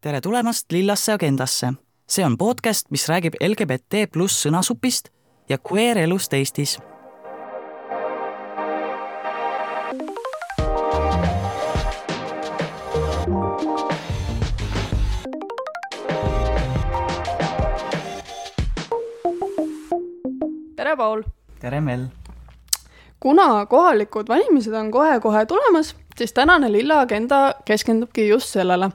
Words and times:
tere 0.00 0.20
tulemast 0.20 0.72
Lillasse 0.72 1.12
agendasse. 1.12 1.72
see 2.08 2.24
on 2.24 2.38
podcast, 2.38 2.86
mis 2.90 3.08
räägib 3.08 3.34
LGBT 3.48 4.06
pluss 4.12 4.42
sõnasupist 4.46 5.10
ja 5.48 5.58
queer 5.58 5.98
elust 5.98 6.32
Eestis. 6.32 6.78
tere, 20.76 20.96
Paul! 20.96 21.22
tere, 21.60 21.80
Mel! 21.80 22.06
kuna 23.20 23.66
kohalikud 23.66 24.28
valimised 24.28 24.72
on 24.72 24.90
kohe-kohe 24.90 25.46
tulemas, 25.46 25.96
siis 26.16 26.32
tänane 26.32 26.72
lilla 26.72 27.00
agenda 27.00 27.54
keskendubki 27.64 28.28
just 28.28 28.48
sellele. 28.48 28.90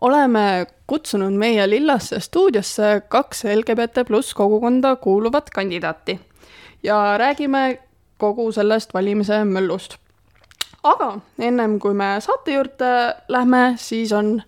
Oleme 0.00 0.66
kutsunud 0.86 1.32
meie 1.32 1.70
Lillasse 1.70 2.20
stuudiosse 2.20 3.02
kaks 3.08 3.44
LGBT 3.44 4.06
pluss 4.06 4.34
kogukonda 4.34 4.96
kuuluvat 4.96 5.50
kandidaati 5.50 6.20
ja 6.82 7.18
räägime 7.18 7.78
kogu 8.18 8.52
sellest 8.52 8.94
valimise 8.94 9.44
möllust. 9.44 9.96
aga 10.82 11.18
ennem 11.38 11.78
kui 11.78 11.94
me 11.94 12.16
saate 12.20 12.52
juurde 12.52 13.14
lähme, 13.28 13.74
siis 13.76 14.12
on 14.12 14.42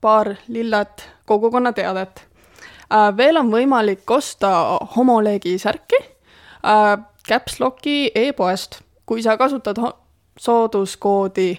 paar 0.00 0.34
lillat 0.48 1.10
kogukonna 1.26 1.72
teadet. 1.72 2.26
veel 3.16 3.36
on 3.36 3.50
võimalik 3.50 4.10
osta 4.10 4.78
homoleegi 4.96 5.58
särki 5.58 5.96
Caps 7.28 7.60
Locki 7.60 8.10
e-poest. 8.14 8.80
kui 9.06 9.22
sa 9.22 9.36
kasutad 9.36 9.76
sooduskoodi 10.40 11.56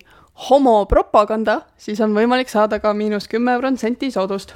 homopropaganda, 0.49 1.61
siis 1.77 2.01
on 2.01 2.13
võimalik 2.15 2.49
saada 2.51 2.79
ka 2.79 2.93
miinus 2.93 3.27
kümme 3.27 3.57
protsenti 3.59 4.11
soodust. 4.11 4.55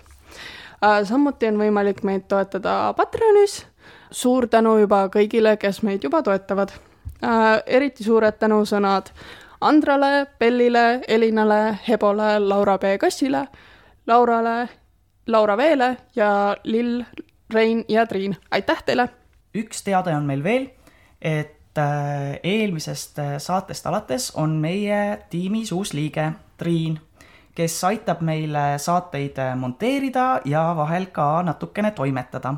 samuti 1.04 1.48
on 1.48 1.58
võimalik 1.58 2.04
meid 2.04 2.28
toetada 2.28 2.94
Patreonis. 2.98 3.66
suur 4.12 4.48
tänu 4.48 4.78
juba 4.78 5.08
kõigile, 5.08 5.58
kes 5.58 5.82
meid 5.84 6.04
juba 6.04 6.24
toetavad. 6.24 6.72
eriti 7.66 8.04
suured 8.04 8.34
tänusõnad 8.40 9.12
Andrale, 9.62 10.28
Bellile, 10.40 11.02
Elinale, 11.08 11.80
Hebole, 11.88 12.40
Laura 12.40 12.78
B 12.78 12.98
Kassile, 12.98 13.48
Laurale, 14.08 14.70
Laura 15.28 15.58
Veele 15.58 15.98
ja 16.16 16.56
Lill, 16.64 17.04
Rein 17.54 17.86
ja 17.90 18.06
Triin, 18.06 18.36
aitäh 18.52 18.84
teile! 18.86 19.10
üks 19.56 19.84
teade 19.84 20.14
on 20.16 20.28
meil 20.30 20.44
veel, 20.44 20.68
et 21.22 21.59
eelmisest 21.78 23.20
saatest 23.38 23.86
alates 23.86 24.32
on 24.36 24.56
meie 24.62 25.20
tiimis 25.30 25.72
uus 25.72 25.94
liige, 25.94 26.32
Triin, 26.58 27.00
kes 27.56 27.84
aitab 27.84 28.22
meile 28.22 28.78
saateid 28.78 29.38
monteerida 29.56 30.42
ja 30.46 30.74
vahel 30.76 31.06
ka 31.12 31.44
natukene 31.44 31.92
toimetada. 31.92 32.56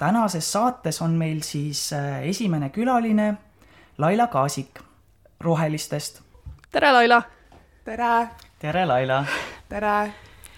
Tänases 0.00 0.52
saates 0.52 1.02
on 1.02 1.10
meil 1.10 1.42
siis 1.44 1.90
esimene 2.22 2.70
külaline 2.70 3.34
Laila 3.98 4.26
Kaasik 4.26 4.80
Rohelistest. 5.40 6.22
tere, 6.72 6.92
Laila! 6.92 7.22
tere! 7.84 8.28
tere, 8.58 8.86
Laila! 8.86 9.24
tere! 9.68 10.12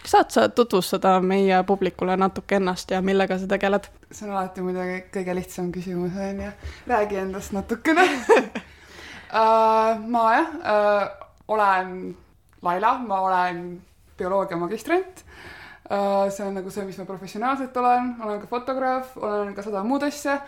saad 0.07 0.31
sa 0.31 0.49
tutvustada 0.49 1.21
meie 1.21 1.63
publikule 1.67 2.17
natuke 2.17 2.57
ennast 2.57 2.91
ja 2.91 3.03
millega 3.03 3.39
sa 3.39 3.47
tegeled? 3.51 3.89
see 4.13 4.29
on 4.29 4.37
alati 4.37 4.63
muidugi 4.63 5.01
kõige 5.17 5.35
lihtsam 5.35 5.73
küsimus, 5.75 6.15
on 6.15 6.45
ju. 6.45 6.51
räägi 6.87 7.19
endast 7.25 7.53
natukene 7.53 8.05
uh,. 8.05 9.99
ma 10.15 10.23
jah 10.37 10.55
uh,, 10.55 11.09
olen 11.49 12.15
Laila, 12.63 12.95
ma 12.99 13.21
olen 13.27 13.83
bioloogia 14.19 14.57
magistrant 14.57 15.27
uh,. 15.27 15.62
See 16.33 16.45
on 16.47 16.55
nagu 16.57 16.71
see, 16.73 16.85
mis 16.89 16.99
ma 16.99 17.05
professionaalselt 17.09 17.77
olen, 17.77 18.15
olen 18.25 18.39
ka 18.41 18.51
fotograaf, 18.51 19.17
olen 19.17 19.55
ka 19.55 19.65
sada 19.67 19.83
muud 19.85 20.05
asja. 20.07 20.41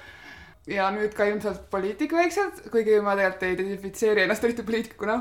ja 0.66 0.88
nüüd 0.90 1.12
ka 1.12 1.26
ilmselt 1.28 1.66
poliitik 1.70 2.12
väikselt, 2.16 2.62
kuigi 2.72 2.96
ma 3.04 3.12
tegelikult 3.18 3.42
ei 3.44 3.56
identifitseeri 3.58 4.22
ennast 4.24 4.44
eriti 4.44 4.64
poliitikuna 4.64 5.18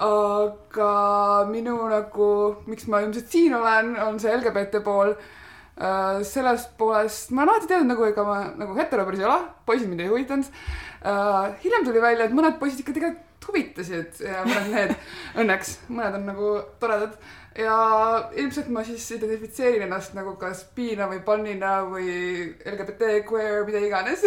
aga 0.00 1.44
minu 1.50 1.76
nagu, 1.90 2.28
miks 2.66 2.86
ma 2.88 3.02
ilmselt 3.04 3.28
siin 3.28 3.54
olen, 3.54 3.94
on 4.00 4.20
see 4.20 4.32
LGBT 4.32 4.80
pool 4.84 5.12
uh,. 5.12 6.22
sellest 6.24 6.72
poolest 6.78 7.32
ma 7.32 7.44
olen 7.44 7.54
alati 7.54 7.68
teadnud 7.68 7.92
nagu, 7.92 8.06
ega 8.08 8.24
ma 8.24 8.38
nagu 8.56 8.76
heteropäris 8.78 9.20
ei 9.20 9.28
ole, 9.28 9.42
poisid 9.68 9.90
mind 9.90 10.00
ei 10.00 10.08
huvitanud 10.08 10.48
uh,. 10.48 11.52
hiljem 11.64 11.84
tuli 11.84 12.02
välja, 12.02 12.26
et 12.26 12.36
mõned 12.36 12.58
poisid 12.62 12.80
ikka 12.80 12.96
tegelikult 12.96 13.28
huvitasid 13.42 14.20
ja 14.22 14.44
mõned 14.46 14.68
mehed, 14.70 14.92
õnneks, 15.42 15.76
mõned 15.90 16.18
on 16.20 16.28
nagu 16.30 16.50
toredad. 16.78 17.16
Ja 17.58 17.76
ilmselt 18.38 18.68
ma 18.72 18.84
siis 18.86 19.04
identifitseerin 19.16 19.86
ennast 19.88 20.14
nagu 20.16 20.36
kas 20.40 20.64
biina 20.76 21.08
või 21.10 21.20
pannina 21.26 21.82
või 21.88 22.12
LGBT, 22.64 23.18
queer, 23.28 23.66
mida 23.68 23.82
iganes 23.84 24.24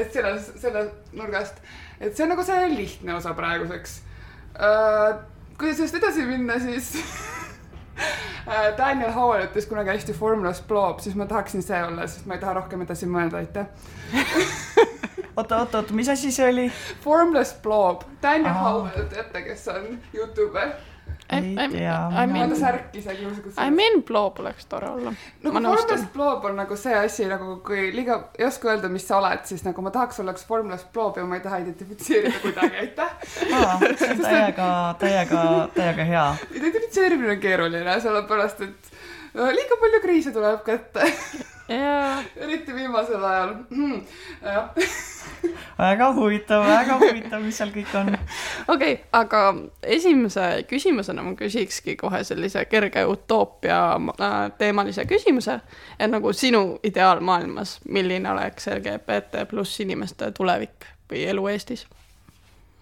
et 0.00 0.10
selles, 0.12 0.50
selle 0.62 0.88
nurgast, 1.12 1.62
et 2.00 2.16
see 2.16 2.26
on 2.26 2.34
nagu 2.34 2.46
see 2.46 2.66
lihtne 2.74 3.14
osa 3.18 3.34
praeguseks 3.36 4.00
Uh, 4.56 5.18
kui 5.60 5.74
sellest 5.74 5.98
edasi 5.98 6.22
minna, 6.24 6.54
siis 6.60 6.94
Daniel 8.78 9.12
Howell 9.12 9.44
ütles 9.44 9.66
kunagi 9.68 9.92
hästi 9.92 10.14
formulous 10.16 10.62
blob, 10.64 11.02
siis 11.04 11.16
ma 11.18 11.26
tahaksin 11.28 11.64
see 11.64 11.80
olla, 11.84 12.06
sest 12.08 12.24
ma 12.28 12.38
ei 12.38 12.40
taha 12.40 12.54
rohkem 12.62 12.84
edasi 12.86 13.08
mõelda, 13.10 13.42
aitäh 13.42 13.68
oota, 15.36 15.58
oota, 15.58 15.82
oota, 15.82 15.96
mis 15.96 16.08
asi 16.08 16.32
see 16.32 16.48
oli? 16.48 16.66
Formless 17.04 17.52
blob, 17.60 18.06
Daniel. 18.22 18.56
Howell, 18.56 19.10
teate, 19.12 19.44
kes 19.50 19.68
on 19.74 19.98
Youtuber? 20.16 20.72
Ei 21.32 21.68
tea. 21.70 21.96
I 22.22 22.26
mean, 22.30 22.50
ta 22.50 22.58
särk 22.60 22.94
isegi. 22.96 23.26
I 23.58 23.70
mean 23.70 24.02
blob 24.06 24.40
oleks 24.40 24.66
tore 24.70 24.90
olla. 24.90 25.12
no 25.42 25.52
formless 25.52 26.04
blob 26.12 26.44
on 26.44 26.56
nagu 26.60 26.76
see 26.78 26.94
asi 26.94 27.26
nagu, 27.30 27.58
kui 27.66 27.88
liiga 27.94 28.20
ei 28.38 28.46
oska 28.46 28.70
öelda, 28.72 28.90
mis 28.92 29.08
sa 29.08 29.18
oled, 29.18 29.42
siis 29.48 29.64
nagu 29.66 29.82
ma 29.82 29.92
tahaks 29.94 30.20
olla 30.22 30.36
üks 30.36 30.46
formless 30.46 30.86
blob 30.94 31.18
ja 31.18 31.26
ma 31.26 31.40
ei 31.40 31.44
taha 31.44 31.60
identifitseerida 31.64 32.38
kuidagi, 32.44 32.76
aitäh. 32.84 33.10
täiega, 34.22 34.70
täiega, 35.02 35.42
täiega 35.74 36.08
hea. 36.12 36.28
identifitseerimine 36.54 37.36
on 37.36 37.42
keeruline, 37.42 38.00
sellepärast 38.06 38.64
et 38.68 38.94
liiga 39.36 39.82
palju 39.82 40.02
kriise 40.04 40.32
tuleb 40.32 40.62
kätte 40.66 41.10
yeah.. 41.68 42.24
eriti 42.36 42.74
viimasel 42.74 43.24
ajal 43.24 43.54
mm,. 43.70 44.00
jah 44.42 44.70
väga 45.78 46.12
huvitav, 46.12 46.64
väga 46.66 46.96
huvitav, 47.00 47.42
mis 47.44 47.58
seal 47.58 47.72
kõik 47.74 47.92
on. 48.00 48.14
okei 48.14 48.94
okay,, 48.94 48.96
aga 49.12 49.42
esimese 49.82 50.46
küsimusena 50.70 51.24
ma 51.24 51.34
küsikski 51.38 51.96
kohe 52.00 52.22
sellise 52.24 52.64
kerge 52.70 53.04
utoopia 53.06 53.80
äh, 53.96 54.36
teemalise 54.58 55.04
küsimuse. 55.08 55.60
et 55.98 56.10
nagu 56.10 56.32
sinu 56.32 56.78
ideaalmaailmas, 56.84 57.80
milline 57.88 58.30
oleks 58.30 58.68
LGBT 58.72 59.46
pluss 59.50 59.80
inimeste 59.84 60.30
tulevik 60.32 60.88
või 61.12 61.26
elu 61.28 61.46
Eestis? 61.52 61.86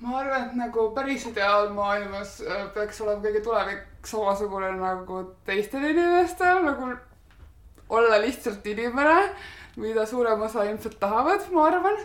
ma 0.04 0.18
arvan, 0.20 0.48
et 0.48 0.56
nagu 0.58 0.90
päris 0.94 1.26
ideaalmaailmas 1.26 2.40
äh, 2.46 2.68
peaks 2.74 3.00
olema 3.00 3.26
kõige 3.26 3.42
tulevik 3.42 4.06
samasugune 4.06 4.70
nagu 4.78 5.22
teistel 5.46 5.90
inimestel, 5.90 6.62
nagu 6.62 6.92
olla 7.88 8.20
lihtsalt 8.20 8.66
inimene, 8.66 9.30
mida 9.76 10.06
suurem 10.06 10.42
osa 10.46 10.62
ilmselt 10.68 11.00
tahavad, 11.00 11.50
ma 11.52 11.66
arvan 11.72 11.98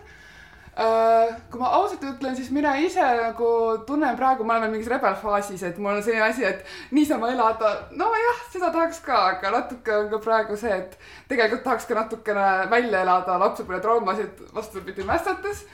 kui 0.80 1.60
ma 1.60 1.70
ausalt 1.76 2.04
ütlen, 2.08 2.36
siis 2.38 2.52
mina 2.56 2.72
ise 2.80 3.04
nagu 3.04 3.50
tunnen 3.88 4.16
praegu, 4.16 4.46
ma 4.48 4.60
olen 4.60 4.72
mingis 4.72 4.88
rebelfaasis, 4.92 5.64
et 5.68 5.80
mul 5.82 5.98
on 5.98 6.04
selline 6.06 6.24
asi, 6.30 6.46
et 6.48 6.64
niisama 6.96 7.32
elada, 7.34 7.74
nojah, 8.00 8.44
seda 8.54 8.70
tahaks 8.72 9.02
ka, 9.04 9.18
aga 9.34 9.52
natuke 9.58 9.96
on 9.98 10.08
ka 10.14 10.22
praegu 10.24 10.56
see, 10.60 10.78
et 10.78 10.96
tegelikult 11.32 11.66
tahaks 11.68 11.90
ka 11.90 11.98
natukene 12.00 12.46
välja 12.72 13.04
elada 13.04 13.36
lapsepõlvetraumasid 13.44 14.46
vastupidi 14.56 15.08
mässates. 15.08 15.66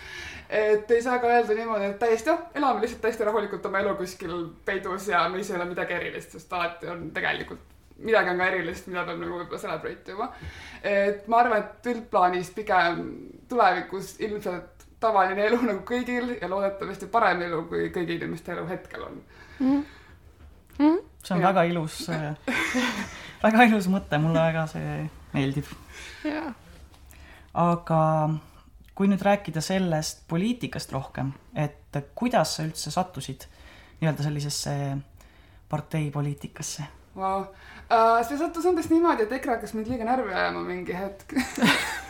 et 0.50 0.92
ei 0.92 1.02
saa 1.02 1.20
ka 1.20 1.28
öelda 1.28 1.54
niimoodi, 1.58 1.86
et 1.86 2.00
täiesti, 2.00 2.30
oh, 2.30 2.42
elame 2.56 2.82
lihtsalt 2.82 3.02
täiesti 3.02 3.26
rahulikult 3.26 3.66
oma 3.66 3.80
elu 3.82 3.96
kuskil 3.98 4.36
peidus 4.66 5.08
ja 5.10 5.24
meis 5.30 5.50
ei 5.50 5.58
ole 5.58 5.66
midagi 5.70 5.94
erilist, 5.94 6.38
sest 6.38 6.54
alati 6.54 6.90
on 6.90 7.10
tegelikult 7.14 7.74
midagi 7.98 8.30
on 8.30 8.38
ka 8.38 8.48
erilist, 8.52 8.88
mida 8.92 9.06
peab 9.08 9.20
nagu 9.22 9.40
võib-olla 9.40 9.62
celebrate 9.62 10.12
ima. 10.12 10.30
et 10.84 11.28
ma 11.28 11.42
arvan, 11.44 11.64
et 11.64 11.90
üldplaanis 11.94 12.52
pigem 12.56 13.04
tulevikus 13.50 14.16
ilmselt 14.20 14.75
tavaline 15.00 15.46
elu 15.48 15.60
nagu 15.62 15.84
kõigil 15.88 16.36
ja 16.42 16.50
loodetavasti 16.50 17.10
parem 17.12 17.44
elu, 17.48 17.62
kui 17.70 17.90
kõigi 17.94 18.18
inimeste 18.20 18.56
elu 18.56 18.66
hetkel 18.70 19.04
on 19.04 19.22
mm. 19.60 19.70
-hmm. 19.72 19.84
Mm 20.80 20.86
-hmm. 20.86 21.00
see 21.24 21.36
on 21.36 21.42
ja. 21.42 21.48
väga 21.48 21.64
ilus 21.64 22.08
väga 23.48 23.64
ilus 23.64 23.88
mõte, 23.88 24.18
mulle 24.18 24.40
väga 24.40 24.68
see 24.68 25.10
meeldib. 25.34 25.66
aga 27.54 28.30
kui 28.96 29.08
nüüd 29.08 29.22
rääkida 29.22 29.62
sellest 29.62 30.28
poliitikast 30.28 30.92
rohkem, 30.92 31.34
et 31.56 31.98
kuidas 32.16 32.56
sa 32.56 32.64
üldse 32.64 32.92
sattusid 32.92 33.48
nii-öelda 34.02 34.24
sellisesse 34.24 34.98
parteipoliitikasse 35.70 36.84
Vau. 37.16 37.46
Äh, 37.92 38.24
see 38.28 38.38
sattus 38.38 38.66
umbes 38.68 38.90
niimoodi, 38.92 39.24
et 39.24 39.32
EKRE 39.38 39.54
hakkas 39.56 39.74
mind 39.74 39.88
liiga 39.88 40.04
närvi 40.08 40.34
ajama 40.34 40.64
mingi 40.68 40.96
hetk 40.98 41.32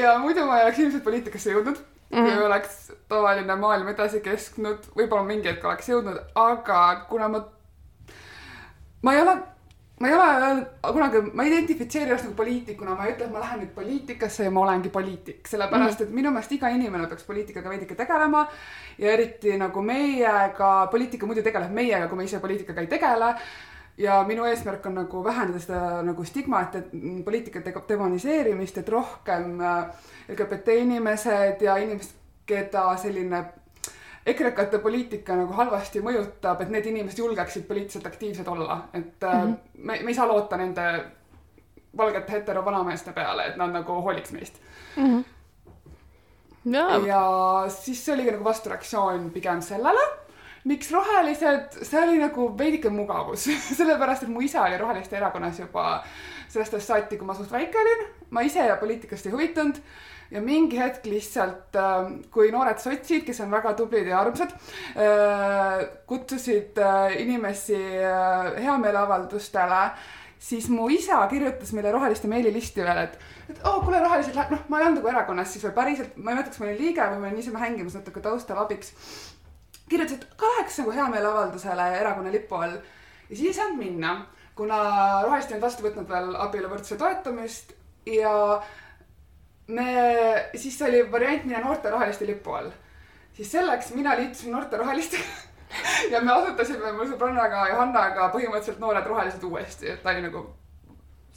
ja 0.00 0.16
muidu 0.22 0.46
ma 0.46 0.58
ei 0.58 0.68
oleks 0.68 0.78
ilmselt 0.84 1.04
poliitikasse 1.04 1.52
jõudnud 1.52 1.76
mm, 1.78 2.16
-hmm. 2.18 2.32
kui 2.34 2.46
oleks 2.46 2.80
tavaline 3.08 3.56
maailm 3.56 3.88
edasi 3.94 4.20
kestnud, 4.24 4.90
võib-olla 4.96 5.26
mingi 5.26 5.50
hetk 5.50 5.64
oleks 5.64 5.88
jõudnud, 5.88 6.18
aga 6.34 6.82
kuna 7.08 7.28
ma, 7.28 7.44
ma 9.02 9.14
ei 9.14 9.22
ole 9.22 9.38
ma 10.00 10.08
ei 10.08 10.14
ole 10.14 10.66
kunagi, 10.92 11.22
ma 11.34 11.42
ei 11.42 11.52
identifitseeri 11.52 12.10
ennast 12.10 12.28
nagu 12.28 12.36
poliitikuna, 12.38 12.94
ma 12.94 13.06
ei 13.06 13.14
ütle, 13.14 13.26
et 13.26 13.32
ma 13.34 13.40
lähen 13.42 13.64
nüüd 13.64 13.72
poliitikasse 13.74 14.44
ja 14.46 14.50
ma 14.54 14.62
olengi 14.62 14.92
poliitik, 14.94 15.40
sellepärast 15.50 16.04
et 16.04 16.12
minu 16.14 16.30
meelest 16.30 16.54
iga 16.54 16.70
inimene 16.70 17.08
peaks 17.10 17.26
poliitikaga 17.26 17.72
veidike 17.72 17.96
tegelema. 17.98 18.46
ja 18.98 19.12
eriti 19.12 19.56
nagu 19.58 19.82
meiega, 19.82 20.70
poliitika 20.90 21.26
muidu 21.26 21.42
tegeleb 21.42 21.74
meiega, 21.74 22.06
kui 22.08 22.18
me 22.18 22.24
ise 22.24 22.38
poliitikaga 22.38 22.80
ei 22.80 22.86
tegele 22.86 23.34
ja 23.98 24.22
minu 24.26 24.44
eesmärk 24.44 24.86
on 24.86 24.94
nagu 24.94 25.24
vähendada 25.24 25.60
seda 25.62 26.02
nagu 26.06 26.24
stigmat, 26.24 26.74
et 26.74 26.90
poliitika 27.24 27.60
demoniseerimist, 27.88 28.78
et 28.78 28.88
rohkem 28.88 29.60
äh, 29.60 29.86
LGBT 30.28 30.80
inimesed 30.84 31.62
ja 31.62 31.76
inimesed, 31.76 32.14
keda 32.48 32.84
selline 32.96 33.42
ekrekate 34.28 34.78
poliitika 34.80 35.36
nagu 35.36 35.52
halvasti 35.56 36.00
mõjutab, 36.04 36.62
et 36.62 36.70
need 36.72 36.86
inimesed 36.88 37.18
julgeksid 37.18 37.66
poliitiliselt 37.68 38.06
aktiivsed 38.06 38.48
olla, 38.48 38.84
et 38.92 39.20
mm 39.20 39.28
-hmm. 39.28 39.56
me, 39.74 39.98
me 40.02 40.10
ei 40.10 40.14
saa 40.14 40.28
loota 40.28 40.56
nende 40.56 41.04
valgete 41.96 42.32
hetero 42.32 42.64
vanameeste 42.64 43.12
peale, 43.12 43.46
et 43.46 43.56
nad 43.56 43.72
nagu 43.72 43.92
hooliks 44.02 44.32
meist 44.32 44.60
mm. 44.96 45.04
-hmm. 45.04 45.24
Ja. 46.64 47.00
ja 47.06 47.64
siis 47.68 48.04
see 48.04 48.14
oligi 48.14 48.30
nagu 48.30 48.44
vastureaktsioon 48.44 49.30
pigem 49.30 49.62
sellele 49.62 50.00
miks 50.64 50.90
rohelised, 50.92 51.78
see 51.82 52.02
oli 52.02 52.18
nagu 52.18 52.50
veidike 52.58 52.90
mugavus 52.90 53.46
sellepärast 53.78 54.26
et 54.26 54.32
mu 54.32 54.42
isa 54.44 54.64
oli 54.66 54.78
Roheliste 54.80 55.16
erakonnas 55.16 55.60
juba 55.62 56.02
sellest 56.48 56.74
ajast 56.74 56.92
saati, 56.92 57.18
kui 57.18 57.28
ma 57.28 57.36
suht 57.36 57.52
väike 57.52 57.78
olin. 57.78 58.06
ma 58.30 58.42
ise 58.44 58.64
poliitikast 58.80 59.26
ei 59.26 59.32
huvitunud 59.32 59.82
ja 60.30 60.42
mingi 60.44 60.78
hetk 60.80 61.06
lihtsalt, 61.08 61.76
äh, 61.76 62.12
kui 62.32 62.52
noored 62.52 62.80
sotsid, 62.82 63.24
kes 63.26 63.40
on 63.44 63.52
väga 63.52 63.72
tublid 63.78 64.08
ja 64.10 64.20
armsad, 64.20 64.52
äh, 64.96 65.84
kutsusid 66.08 66.78
äh, 66.84 67.16
inimesi 67.22 67.78
heameeleavaldustele, 68.64 69.82
siis 70.38 70.68
mu 70.70 70.88
isa 70.92 71.22
kirjutas 71.30 71.72
meile 71.74 71.92
roheliste 71.94 72.28
meililisti 72.30 72.84
veel, 72.84 73.02
et, 73.06 73.16
et 73.48 73.64
oo 73.64 73.78
oh,, 73.78 73.80
kuule, 73.86 74.02
rohelised, 74.04 74.36
noh, 74.52 74.68
ma 74.68 74.78
ei 74.78 74.86
olnud 74.86 75.00
nagu 75.00 75.12
erakonnas 75.14 75.52
siis 75.54 75.64
veel 75.66 75.74
päriselt, 75.80 76.14
ma 76.16 76.30
ei 76.30 76.38
mäleta, 76.38 76.52
kas 76.52 76.62
ma 76.62 76.68
olin 76.68 76.80
liige 76.82 77.08
või 77.08 77.22
ma 77.22 77.30
olin 77.30 77.40
niisama 77.40 77.64
hängimas 77.64 77.98
natuke 77.98 78.22
taustal 78.22 78.60
abiks 78.62 78.92
kirjutas, 79.88 80.18
et 80.18 80.36
ka 80.36 80.50
läheks 80.56 80.78
nagu 80.82 80.96
heameeleavaldusele 80.96 81.88
erakonna 82.00 82.32
lipu 82.32 82.54
all. 82.54 82.76
ja 83.30 83.36
siis 83.36 83.46
ei 83.48 83.54
saanud 83.60 83.78
minna, 83.78 84.26
kuna 84.54 84.78
Roheliste 85.22 85.54
ei 85.54 85.58
olnud 85.58 85.66
vastu 85.66 85.86
võtnud 85.86 86.08
veel 86.08 86.36
abieluvõrdsuse 86.46 86.98
toetamist 87.00 87.72
ja 88.06 88.60
me, 89.68 89.88
siis 90.54 90.82
oli 90.82 91.02
variant 91.12 91.44
minna 91.44 91.60
noorte 91.64 91.90
roheliste 91.90 92.26
lipu 92.26 92.54
all. 92.54 92.70
siis 93.32 93.52
selleks 93.52 93.92
mina 93.94 94.16
liitusin 94.16 94.52
noorte 94.52 94.76
rohelistega 94.76 95.48
ja 96.12 96.20
me 96.20 96.32
asutasime 96.32 96.92
mu 96.96 97.06
sõbrannaga 97.08 97.66
Johannaga 97.72 98.30
põhimõtteliselt 98.32 98.80
Noored 98.80 99.06
Rohelised 99.06 99.44
uuesti, 99.44 99.92
et 99.92 100.02
ta 100.02 100.14
oli 100.14 100.24
nagu 100.24 100.46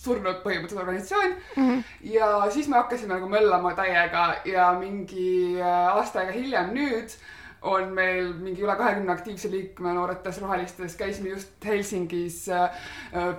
surnud 0.01 0.39
põhimõtteliselt 0.45 0.81
organisatsioon 0.81 1.33
mm. 1.33 1.67
-hmm. 1.67 1.83
ja 2.15 2.29
siis 2.49 2.67
me 2.67 2.79
hakkasime 2.79 3.13
nagu 3.13 3.29
möllama 3.29 3.75
täiega 3.77 4.23
ja 4.45 4.71
mingi 4.79 5.61
aasta 5.63 6.23
aega 6.23 6.31
hiljem 6.31 6.73
nüüd 6.77 7.17
on 7.61 7.93
meil 7.93 8.33
mingi 8.33 8.63
üle 8.65 8.75
kahekümne 8.77 9.13
aktiivse 9.13 9.51
liikme 9.51 9.93
Nooretes 9.93 10.41
Rohelistes, 10.41 10.95
käisime 10.97 11.29
just 11.29 11.65
Helsingis 11.65 12.49
äh, 12.49 12.71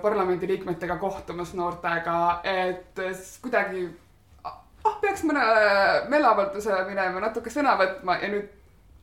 parlamendiliikmetega 0.01 0.97
kohtumas 0.97 1.53
noortega, 1.53 2.39
et 2.43 3.01
kuidagi 3.43 3.89
ah, 4.43 4.95
peaks 5.01 5.25
mõne 5.27 5.43
meeleavaldusele 6.13 6.85
minema, 6.87 7.25
natuke 7.27 7.51
sõna 7.51 7.75
võtma 7.79 8.17
ja 8.23 8.31
nüüd 8.31 8.47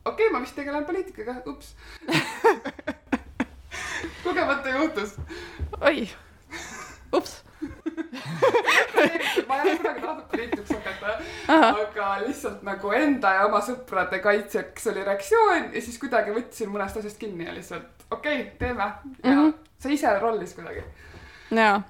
okei 0.05 0.25
okay,, 0.25 0.33
ma 0.33 0.41
vist 0.41 0.57
tegelen 0.57 0.89
poliitikaga, 0.89 1.37
ups. 1.45 1.75
Kogemata 4.25 4.73
juhtus. 4.73 5.15
oi, 5.81 6.09
ups 7.13 7.41
ma 9.47 9.55
ei 9.55 9.61
ole 9.61 9.77
kunagi 9.77 10.01
tahtnud 10.01 10.27
poliitikuks 10.31 10.71
hakata, 10.75 11.17
aga 11.57 12.07
lihtsalt 12.25 12.63
nagu 12.67 12.91
enda 12.97 13.33
ja 13.37 13.45
oma 13.45 13.61
sõprade 13.65 14.19
kaitseks 14.23 14.87
oli 14.91 15.05
reaktsioon 15.07 15.69
ja 15.75 15.81
siis 15.81 15.99
kuidagi 16.01 16.35
võtsin 16.35 16.71
mõnest 16.73 16.97
asjast 17.01 17.19
kinni 17.21 17.47
ja 17.47 17.55
lihtsalt 17.55 18.07
okei 18.11 18.41
okay,, 18.41 18.51
teeme 18.59 18.83
ja 18.83 19.31
mm 19.31 19.37
-hmm. 19.37 19.53
see 19.79 19.93
ise 19.93 20.19
rollis 20.19 20.53
kuidagi. 20.57 20.83
jaa. 21.51 21.81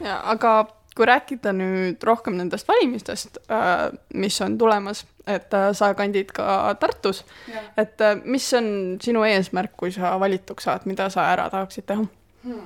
ja 0.00 0.20
aga 0.24 0.54
kui 0.94 1.06
rääkida 1.06 1.52
nüüd 1.52 2.02
rohkem 2.06 2.36
nendest 2.38 2.68
valimistest, 2.68 3.38
äh, 3.50 3.90
mis 4.14 4.40
on 4.40 4.58
tulemas, 4.58 5.06
et 5.26 5.54
äh, 5.54 5.72
sa 5.72 5.94
kandid 5.94 6.30
ka 6.32 6.74
Tartus, 6.80 7.24
et 7.76 8.00
äh, 8.00 8.14
mis 8.24 8.46
on 8.54 8.98
sinu 9.02 9.24
eesmärk, 9.26 9.74
kui 9.76 9.92
sa 9.92 10.14
valituks 10.20 10.64
saad, 10.64 10.86
mida 10.86 11.08
sa 11.10 11.26
ära 11.32 11.50
tahaksid 11.50 11.86
teha 11.86 12.06
hmm.? 12.44 12.62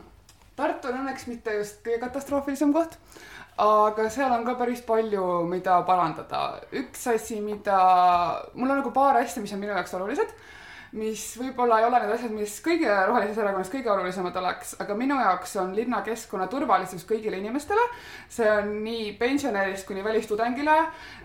Tartu 0.59 0.91
on 0.91 1.03
õnneks 1.05 1.29
mitte 1.31 1.55
just 1.55 1.83
kõige 1.85 2.01
katastroofilisem 2.03 2.73
koht, 2.75 2.97
aga 3.63 4.09
seal 4.11 4.33
on 4.35 4.47
ka 4.47 4.57
päris 4.59 4.81
palju, 4.87 5.25
mida 5.51 5.77
parandada. 5.87 6.61
üks 6.75 7.07
asi, 7.15 7.39
mida, 7.43 7.79
mul 8.55 8.71
on 8.71 8.81
nagu 8.81 8.95
paar 8.95 9.21
asja, 9.21 9.43
mis 9.43 9.55
on 9.55 9.63
minu 9.63 9.77
jaoks 9.77 9.95
olulised, 9.95 10.33
mis 10.99 11.23
võib-olla 11.39 11.79
ei 11.79 11.87
ole 11.87 12.01
need 12.03 12.15
asjad, 12.17 12.35
mis 12.35 12.57
kõige 12.65 12.91
rohelises 12.91 13.39
erakonnas 13.39 13.71
kõige 13.71 13.93
olulisemad 13.93 14.41
oleks, 14.41 14.75
aga 14.83 14.97
minu 14.99 15.21
jaoks 15.21 15.55
on 15.63 15.75
linnakeskkonna 15.77 16.49
turvalisus 16.51 17.07
kõigile 17.07 17.39
inimestele. 17.39 17.87
see 18.29 18.51
on 18.51 18.75
nii 18.83 19.13
pensionärist 19.21 19.87
kuni 19.87 20.05
välistudengile, 20.05 20.79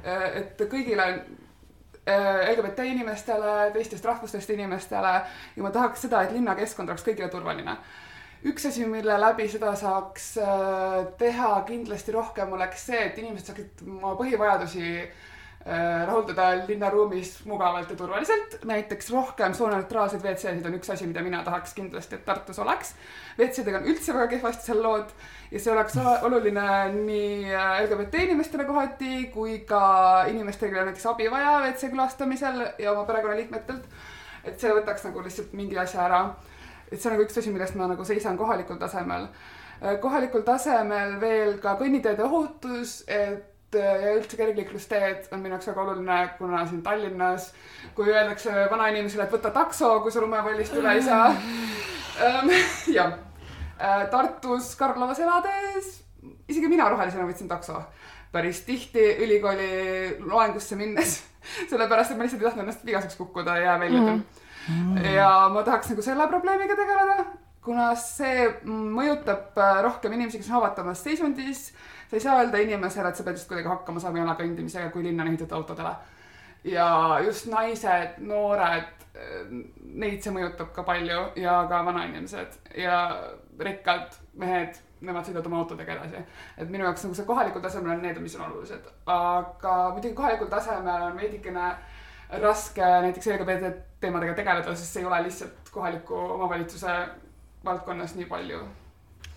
et 0.04 0.62
kõigile 0.70 1.10
LGBT 2.06 2.86
inimestele, 2.92 3.72
teistest 3.74 4.06
rahvustest 4.06 4.50
inimestele 4.50 5.14
ja 5.56 5.64
ma 5.64 5.72
tahaks 5.72 6.06
seda, 6.06 6.22
et 6.22 6.34
linnakeskkond 6.36 6.90
oleks 6.90 7.06
kõigile 7.08 7.32
turvaline 7.32 7.78
üks 8.50 8.66
asi, 8.68 8.86
mille 8.90 9.16
läbi 9.20 9.46
seda 9.52 9.74
saaks 9.80 10.34
äh, 10.44 11.04
teha 11.20 11.52
kindlasti 11.68 12.16
rohkem, 12.16 12.52
oleks 12.58 12.90
see, 12.90 13.06
et 13.08 13.22
inimesed 13.22 13.52
saaksid 13.52 13.84
oma 13.88 14.14
põhivajadusi 14.20 14.88
äh, 15.00 16.04
rahuldada 16.10 16.50
linnaruumis 16.68 17.38
mugavalt 17.48 17.94
ja 17.94 17.98
turvaliselt. 18.00 18.58
näiteks 18.68 19.12
rohkem 19.16 19.56
sooneutraalseid 19.56 20.26
WC-sid 20.26 20.68
on 20.68 20.76
üks 20.80 20.92
asi, 20.92 21.08
mida 21.08 21.24
mina 21.24 21.40
tahaks 21.44 21.76
kindlasti, 21.78 22.20
et 22.20 22.26
Tartus 22.28 22.60
oleks. 22.60 22.94
WC-dega 23.40 23.80
on 23.80 23.92
üldse 23.94 24.16
väga 24.16 24.28
kehvasti 24.36 24.72
seal 24.72 24.84
lood 24.84 25.14
ja 25.52 25.64
see 25.64 25.72
oleks 25.72 25.96
oluline 26.28 26.70
nii 27.00 27.54
äh, 27.54 27.76
LGBT 27.86 28.26
inimestele 28.28 28.68
kohati 28.68 29.30
kui 29.36 29.62
ka 29.70 29.84
inimestele, 30.32 30.74
kellel 30.74 30.90
on 30.90 30.92
näiteks 30.92 31.12
abi 31.14 31.32
vaja 31.32 31.62
WC 31.64 31.94
külastamisel 31.96 32.66
ja 32.78 32.92
oma 32.92 33.08
perekonnaliikmetelt. 33.08 33.88
et 34.44 34.60
see 34.60 34.74
võtaks 34.76 35.08
nagu 35.08 35.24
lihtsalt 35.24 35.56
mingi 35.56 35.80
asja 35.80 36.04
ära 36.10 36.26
et 36.94 37.02
see 37.02 37.10
on 37.10 37.16
nagu 37.16 37.26
üks 37.26 37.40
asi, 37.42 37.52
millest 37.54 37.78
ma 37.80 37.88
nagu 37.90 38.06
seisan 38.06 38.38
kohalikul 38.38 38.78
tasemel. 38.82 39.26
Äh, 39.82 39.98
kohalikul 40.04 40.46
tasemel 40.46 41.18
veel 41.22 41.58
ka 41.64 41.74
kõnniteede 41.80 42.26
ohutus, 42.28 43.00
et 43.08 43.78
äh, 43.80 44.06
ja 44.06 44.14
üldse 44.20 44.38
kergliiklusteed 44.38 45.32
on 45.34 45.42
minu 45.42 45.58
jaoks 45.58 45.72
väga 45.72 45.86
oluline, 45.88 46.20
kuna 46.38 46.64
siin 46.70 46.84
Tallinnas, 46.86 47.50
kui 47.98 48.14
öeldakse 48.14 48.68
vanainimesele, 48.72 49.26
et 49.26 49.34
võta 49.34 49.54
takso, 49.56 49.96
kui 50.06 50.14
sa 50.14 50.22
lumepallist 50.22 50.78
üle 50.78 50.94
ei 50.94 51.04
saa 51.06 51.32
ähm,. 51.34 52.54
jah, 52.98 53.18
äh, 53.80 54.06
Tartus 54.14 54.76
Karlovas 54.80 55.22
elades, 55.26 55.96
isegi 56.48 56.70
mina 56.70 56.88
rohelisena 56.94 57.26
võtsin 57.28 57.50
takso 57.50 57.82
päris 58.34 58.64
tihti 58.66 59.02
ülikooli 59.22 59.68
loengusse 60.26 60.78
minnes 60.78 61.20
sellepärast, 61.70 62.14
et 62.14 62.18
ma 62.18 62.26
lihtsalt 62.26 62.42
ei 62.42 62.48
tahtnud 62.48 62.66
ennast 62.66 62.86
vigaseks 62.86 63.18
kukkuda 63.20 63.58
ja 63.62 63.76
välja 63.82 64.02
mm. 64.02 64.08
-hmm 64.08 64.43
mm.. 64.70 64.98
ja 65.16 65.30
ma 65.54 65.64
tahaks 65.64 65.92
nagu 65.92 66.06
selle 66.06 66.28
probleemiga 66.32 66.78
tegeleda, 66.80 67.26
kuna 67.64 67.92
see 68.00 68.48
mõjutab 68.68 69.60
äh, 69.60 69.82
rohkem 69.86 70.16
inimesi, 70.18 70.42
kes 70.42 70.50
on 70.52 70.60
haavatavas 70.60 71.04
seisundis. 71.04 71.70
sa 72.10 72.18
ei 72.18 72.24
saa 72.24 72.40
öelda 72.42 72.62
inimesele, 72.64 73.10
et 73.10 73.20
sa 73.20 73.26
pead 73.26 73.40
just 73.40 73.48
kuidagi 73.52 73.72
hakkama 73.72 74.04
saama 74.04 74.22
jala 74.22 74.36
kõndimisega, 74.40 74.92
kui 74.94 75.06
linn 75.06 75.22
on 75.22 75.32
ehitatud 75.32 75.58
autodele. 75.60 75.96
ja 76.64 76.88
just 77.26 77.48
naised, 77.52 78.20
noored, 78.20 79.06
äh, 79.16 79.46
neid 79.84 80.24
see 80.24 80.36
mõjutab 80.36 80.74
ka 80.76 80.88
palju 80.88 81.30
ja 81.36 81.62
ka 81.70 81.86
vanainimesed 81.86 82.60
ja 82.78 82.98
rikkad 83.60 84.20
mehed 84.40 84.80
nemad 85.04 85.28
sõidavad 85.28 85.48
oma 85.50 85.60
autodega 85.64 85.98
edasi. 85.98 86.22
et 86.58 86.70
minu 86.70 86.86
jaoks 86.88 87.04
nagu 87.06 87.18
see 87.18 87.28
kohalikul 87.28 87.64
tasemel 87.64 87.96
on 87.96 88.06
need, 88.06 88.20
mis 88.24 88.36
on 88.38 88.46
olulised, 88.48 88.88
aga 89.06 89.76
muidugi 89.92 90.16
kohalikul 90.16 90.52
tasemel 90.52 91.10
on 91.10 91.20
veidikene 91.20 91.72
raske 92.42 92.82
näiteks 93.08 93.28
LGBT 93.28 93.74
teemadega 94.04 94.34
tegeleda, 94.34 94.76
sest 94.76 94.94
see 94.94 95.04
ei 95.04 95.10
ole 95.10 95.24
lihtsalt 95.24 95.70
kohaliku 95.72 96.16
omavalitsuse 96.38 96.96
valdkonnas 97.66 98.16
nii 98.16 98.26
palju 98.26 98.64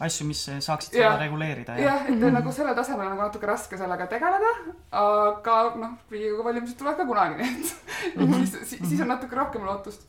asju, 0.07 0.27
mis 0.29 0.43
saaksid 0.61 0.97
seda 0.99 1.15
reguleerida. 1.21 1.79
jah, 1.81 2.03
et 2.03 2.11
mm 2.11 2.23
-hmm. 2.23 2.33
nagu 2.39 2.53
selle 2.53 2.75
tasemel 2.75 3.07
on 3.07 3.17
nagu 3.17 3.23
natuke 3.23 3.47
raske 3.47 3.79
sellega 3.79 4.07
tegeleda, 4.07 4.53
aga 4.93 5.57
noh, 5.77 5.93
Riigikogu 6.11 6.45
valimised 6.45 6.79
tulevad 6.79 6.97
ka 6.97 7.07
kunagi, 7.07 7.43
nii 7.43 7.49
et 7.51 8.17
mm 8.17 8.33
-hmm. 8.33 8.47
siis, 8.47 8.59
siis, 8.71 8.89
siis 8.89 9.01
on 9.01 9.09
natuke 9.09 9.37
rohkem 9.37 9.65
lootust 9.65 10.03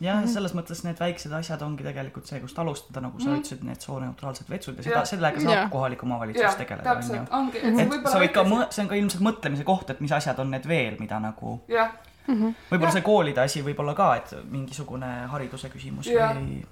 jah 0.00 0.16
mm 0.16 0.24
-hmm., 0.24 0.32
selles 0.32 0.54
mõttes 0.54 0.82
need 0.84 0.98
väiksed 1.00 1.32
asjad 1.32 1.62
ongi 1.62 1.84
tegelikult 1.84 2.26
see, 2.26 2.40
kust 2.40 2.58
alustada, 2.58 3.00
nagu 3.00 3.20
sa 3.20 3.28
mm 3.28 3.32
-hmm. 3.32 3.40
ütlesid, 3.40 3.64
need 3.64 3.80
sooneutraalsed 3.80 4.50
vetsud 4.50 4.76
ja 4.76 4.82
seda, 4.82 5.04
sellega 5.04 5.40
saab 5.40 5.54
Jaa. 5.54 5.68
kohalik 5.68 6.02
omavalitsus 6.02 6.42
jah, 6.42 6.56
tegeleda, 6.56 6.92
on 6.92 7.02
ju 7.02 7.08
täpselt, 7.08 7.32
ongi, 7.40 7.58
et 7.58 7.74
võib-olla 7.74 8.12
sa 8.12 8.20
võid 8.20 8.34
ka 8.34 8.44
see 8.70 8.82
on 8.82 8.88
ka 8.88 8.94
ilmselt 8.94 9.22
mõtlemise 9.22 9.64
koht, 9.64 9.90
et 9.90 10.00
mis 10.00 10.12
asjad 10.12 10.38
on 10.38 10.50
need 10.50 10.68
veel, 10.68 10.96
mida 10.98 11.20
nagu 11.20 11.60
jah, 11.68 11.90
võib-olla 12.28 12.82
Jah. 12.82 12.92
see 12.92 13.02
koolide 13.02 13.40
asi 13.40 13.62
võib-olla 13.62 13.94
ka, 13.94 14.14
et 14.16 14.34
mingisugune 14.50 15.12
hariduse 15.32 15.68
küsimus 15.68 16.06
Jah. 16.06 16.36
või 16.36 16.64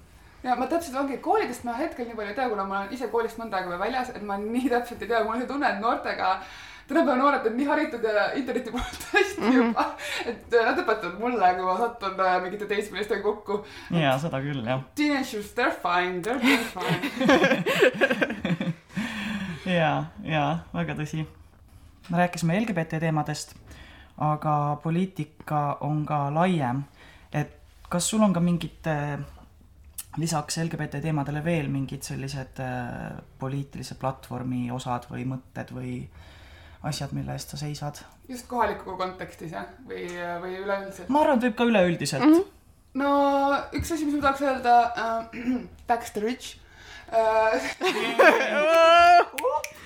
ja 0.43 0.55
ma 0.55 0.67
täpselt 0.69 0.95
ongi, 0.99 1.17
koolidest 1.17 1.63
ma 1.63 1.73
hetkel 1.79 2.05
nii 2.05 2.15
palju 2.15 2.29
ei 2.29 2.35
tea, 2.37 2.49
kuna 2.49 2.65
ma 2.69 2.79
olen 2.79 2.93
ise 2.93 3.07
koolist 3.07 3.39
mõnda 3.41 3.57
aega 3.59 3.69
veel 3.69 3.79
väljas, 3.79 4.09
et 4.13 4.21
ma 4.21 4.37
nii 4.37 4.69
täpselt 4.69 5.01
ei 5.01 5.07
tea, 5.07 5.23
mul 5.23 5.33
on 5.33 5.41
see 5.41 5.49
tunne, 5.49 5.71
et 5.73 5.81
noortega 5.81 6.39
tänapäeva 6.87 7.15
noored 7.19 7.45
on 7.49 7.57
nii 7.57 7.65
haritud 7.65 8.03
ja 8.03 8.25
interneti 8.37 8.71
poolt 8.71 9.07
hästi 9.13 9.41
mm 9.41 9.47
-hmm. 9.47 9.55
juba, 9.55 9.85
et 10.25 10.53
äh, 10.53 10.65
nad 10.65 10.79
õpetavad 10.83 11.19
mulle, 11.19 11.53
kui 11.55 11.65
ma 11.65 11.77
satun 11.77 12.19
äh, 12.19 12.41
mingite 12.43 12.65
teismelistega 12.65 13.23
kokku. 13.23 13.65
jaa, 13.91 14.17
seda 14.19 14.41
küll, 14.41 14.63
jah. 14.65 14.83
Teenagers, 14.95 15.53
they 15.53 15.65
are 15.65 15.75
fine, 15.85 16.21
they 16.21 16.33
are 16.33 16.41
doing 16.41 16.65
fine. 16.75 16.99
jaa, 19.79 20.05
jaa, 20.23 20.51
väga 20.73 20.93
tõsi. 21.01 21.25
me 22.09 22.17
rääkisime 22.17 22.59
LGBT 22.59 22.99
teemadest, 22.99 23.55
aga 24.17 24.77
poliitika 24.83 25.77
on 25.81 26.05
ka 26.05 26.33
laiem. 26.33 26.83
et 27.33 27.57
kas 27.89 28.09
sul 28.09 28.21
on 28.21 28.33
ka 28.33 28.39
mingid 28.39 28.87
äh, 28.87 29.19
lisaks 30.17 30.57
LGBT 30.57 31.01
teemadele 31.01 31.43
veel 31.43 31.67
mingid 31.71 32.03
sellised 32.03 32.59
äh, 32.63 33.17
poliitilise 33.39 33.95
platvormi 33.99 34.71
osad 34.71 35.09
või 35.11 35.25
mõtted 35.27 35.73
või 35.75 35.97
asjad, 36.89 37.13
mille 37.17 37.33
eest 37.35 37.53
sa 37.53 37.57
seisad? 37.59 38.01
just 38.29 38.47
kohaliku 38.49 38.97
kontekstis 38.99 39.55
jah, 39.55 39.69
või, 39.87 40.05
või 40.43 40.59
üleüldiselt. 40.61 41.09
ma 41.09 41.23
arvan, 41.23 41.39
et 41.39 41.49
võib 41.49 41.57
ka 41.59 41.69
üleüldiselt 41.71 42.25
mm. 42.25 42.33
-hmm. 42.33 42.45
no 43.01 43.11
üks 43.79 43.91
asi, 43.95 44.05
mis 44.07 44.17
ma 44.17 44.27
tahaks 44.27 44.45
öelda 44.45 44.75
äh, 45.05 45.97
the 46.13 46.21
rich 46.25 46.57
äh. 47.11 47.71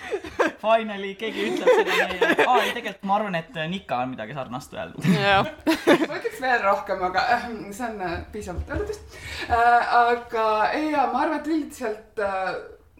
Finally, 0.59 1.13
keegi 1.19 1.43
ütleb 1.49 1.69
seda 1.69 2.07
meile. 2.09 2.29
aa, 2.45 2.55
ei 2.63 2.71
tegelikult 2.73 3.05
ma 3.07 3.15
arvan, 3.19 3.35
et 3.39 3.59
Nika 3.71 3.99
on 4.03 4.13
midagi 4.13 4.35
sarnast 4.37 4.73
öeldud. 4.73 5.05
jah, 5.13 5.45
ma 5.45 6.17
ütleks 6.17 6.41
veel 6.41 6.63
rohkem, 6.65 7.03
aga 7.09 7.25
äh, 7.35 7.47
see 7.75 7.85
on 7.85 8.01
äh, 8.07 8.17
piisavalt 8.33 8.73
öeldud 8.73 8.91
vist 8.93 9.17
äh,. 9.49 9.95
aga 10.01 10.45
ei, 10.73 10.91
ja 10.95 11.07
ma 11.13 11.23
arvan, 11.25 11.39
et 11.39 11.51
üldiselt 11.53 12.23
äh, 12.25 12.53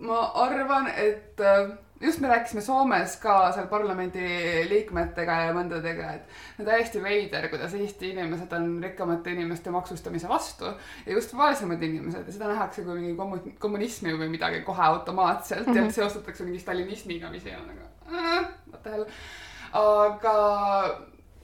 ma 0.06 0.24
arvan, 0.46 0.88
et 0.96 1.40
äh, 1.44 1.72
just 2.02 2.20
me 2.20 2.28
rääkisime 2.28 2.62
Soomes 2.62 3.16
ka 3.22 3.52
seal 3.56 3.68
parlamendi 3.72 4.24
liikmetega 4.70 5.36
ja 5.46 5.54
mõndadega, 5.56 6.14
et 6.16 6.62
on 6.62 6.70
täiesti 6.70 7.02
veider, 7.04 7.50
kuidas 7.52 7.76
Eesti 7.76 8.14
inimesed 8.14 8.54
on 8.56 8.72
rikkamate 8.84 9.34
inimeste 9.36 9.74
maksustamise 9.74 10.30
vastu 10.32 10.72
ja 11.06 11.14
just 11.14 11.36
vaesemad 11.38 11.84
inimesed 11.84 12.28
ja 12.28 12.36
seda 12.36 12.52
nähakse 12.54 12.86
kui 12.88 13.00
mingi 13.02 13.16
kommu- 13.20 13.56
kommunismi 13.60 14.16
või 14.16 14.32
midagi 14.32 14.64
kohe 14.68 14.84
automaatselt 14.88 15.68
mm 15.68 15.74
-hmm. 15.74 15.86
ja 15.86 16.00
seostatakse 16.00 16.44
mingi 16.44 16.60
stalinismiga, 16.60 17.30
mis 17.30 17.46
ei 17.46 17.56
ole 17.56 17.68
nagu 17.68 17.88
äh, 18.16 18.46
what 18.72 18.84
the 18.84 18.92
hell. 18.92 19.06
aga 19.74 20.36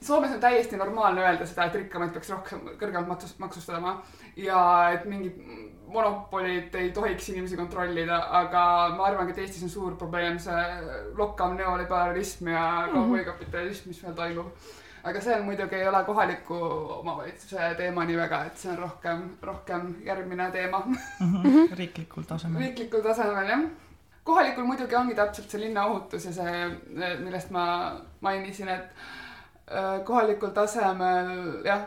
Soomes 0.02 0.32
on 0.32 0.40
täiesti 0.40 0.76
normaalne 0.76 1.20
öelda 1.20 1.46
seda, 1.46 1.64
et 1.64 1.74
rikkamaid 1.74 2.12
peaks 2.12 2.30
rohkem, 2.30 2.60
kõrgemalt 2.80 3.08
maksus- 3.08 3.38
maksustama 3.38 4.02
ja 4.36 4.90
et 4.92 5.04
mingid 5.04 5.38
monopolid 5.96 6.74
ei 6.78 6.90
tohiks 6.94 7.28
inimesi 7.32 7.56
kontrollida, 7.58 8.18
aga 8.40 8.62
ma 8.96 9.06
arvangi, 9.10 9.32
et 9.32 9.38
Eestis 9.46 9.62
on 9.66 9.72
suur 9.72 9.96
probleem 10.00 10.38
see 10.38 10.64
lokkav 11.18 11.54
neoliberalism 11.58 12.48
ja 12.52 12.64
kauboikapitalism, 12.92 13.88
mis 13.92 14.02
meil 14.04 14.14
toimub. 14.18 14.52
aga 15.06 15.20
see 15.22 15.34
on 15.38 15.44
muidugi 15.46 15.76
ei 15.78 15.88
ole 15.88 16.00
kohaliku 16.04 16.56
omavalitsuse 17.00 17.66
teema 17.78 18.04
nii 18.04 18.16
väga, 18.18 18.40
et 18.48 18.56
see 18.58 18.70
on 18.72 18.78
rohkem, 18.84 19.20
rohkem 19.42 19.92
järgmine 20.04 20.48
teema 20.50 20.80
Mhm. 20.86 21.68
riiklikul 21.80 22.22
tasemel. 22.26 22.60
riiklikul 22.64 23.02
tasemel 23.04 23.48
jah. 23.52 23.62
kohalikul 24.24 24.64
muidugi 24.66 24.96
ongi 24.98 25.14
täpselt 25.14 25.50
see 25.50 25.60
linnaohutus 25.62 26.24
ja 26.26 26.32
see, 26.32 26.66
millest 27.22 27.50
ma 27.54 27.66
mainisin, 28.20 28.68
et 28.68 28.88
äh, 29.70 30.00
kohalikul 30.04 30.50
tasemel 30.50 31.62
jah, 31.64 31.86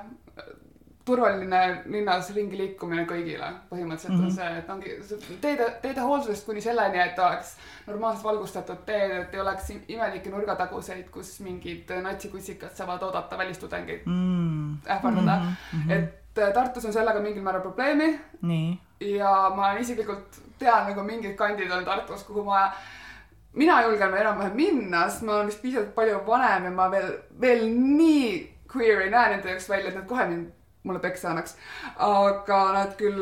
turvaline 1.10 1.62
linnas 1.89 2.30
ringi 2.36 2.58
liikumine 2.60 3.04
kõigile 3.10 3.50
põhimõtteliselt 3.72 4.13
mm 4.13 4.20
-hmm. 4.20 4.25
on 4.25 4.32
see, 4.32 4.58
et 4.58 4.70
ongi 4.70 5.38
teede, 5.42 5.68
teede 5.82 6.01
hoolsusest 6.06 6.46
kuni 6.46 6.62
selleni, 6.62 7.00
et 7.01 7.20
oleks 7.20 7.56
normaalselt 7.88 8.24
valgustatud 8.30 8.86
teed, 8.86 9.12
et 9.18 9.34
ei 9.34 9.42
oleks 9.42 9.70
im- 9.75 9.84
imelikke 9.88 10.30
nurgataguseid, 10.30 11.10
kus 11.12 11.39
mingid 11.46 11.89
natsikutsikad 12.01 12.75
saavad 12.75 13.04
oodata 13.04 13.38
välistudengeid 13.38 14.01
Mm. 14.06 14.78
ähvardada 14.88 15.36
mm. 15.36 15.46
Mhm, 15.46 15.56
-hmm. 15.72 15.84
mhm. 15.84 15.92
et 15.92 16.38
äh, 16.38 16.54
Tartus 16.54 16.86
on 16.86 16.94
sellega 16.94 17.20
mingil 17.20 17.44
määral 17.44 17.62
probleemi 17.62 18.20
ja 19.00 19.51
ma 19.56 19.74
isiklikult 19.74 20.39
tean 20.60 20.88
nagu 20.88 21.04
mingid 21.04 21.36
kandid 21.36 21.72
on 21.72 21.86
Tartus, 21.86 22.24
kuhu 22.24 22.44
ma, 22.44 22.72
mina 23.54 23.82
julgen 23.82 24.13
enam-vähem 24.18 24.56
minna, 24.56 25.10
sest 25.10 25.22
ma 25.24 25.36
olen 25.36 25.48
vist 25.48 25.62
piisavalt 25.62 25.96
palju 25.96 26.20
vanem 26.28 26.63
ja 26.63 26.72
ma 26.72 26.92
veel, 26.92 27.12
veel 27.42 27.66
nii 27.74 28.56
queer 28.74 29.01
ei 29.01 29.10
näe 29.10 29.30
nende 29.30 29.50
jaoks 29.50 29.70
välja, 29.70 29.89
et 29.89 29.96
nad 29.96 30.06
kohe 30.08 30.25
mind, 30.28 30.48
mulle 30.84 31.00
peksa 31.04 31.30
annaks. 31.32 31.58
aga 31.98 32.60
nad 32.74 32.96
küll, 33.00 33.20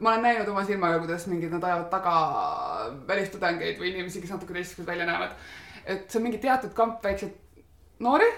ma 0.00 0.12
olen 0.12 0.26
näinud 0.28 0.48
oma 0.52 0.64
silmaga, 0.68 1.00
kuidas 1.04 1.26
mingid, 1.30 1.52
nad 1.54 1.64
ajavad 1.64 1.88
taga 1.90 2.14
välistudengeid 3.08 3.80
või 3.80 3.94
inimesi, 3.94 4.20
kes 4.20 4.34
natuke 4.34 4.56
teistsugused 4.56 4.90
välja 4.90 5.08
näevad. 5.08 5.34
et 5.86 6.10
see 6.10 6.20
on 6.20 6.28
mingi 6.28 6.38
teatud 6.42 6.74
kamp 6.76 7.04
väikseid 7.04 7.34
noori, 8.04 8.28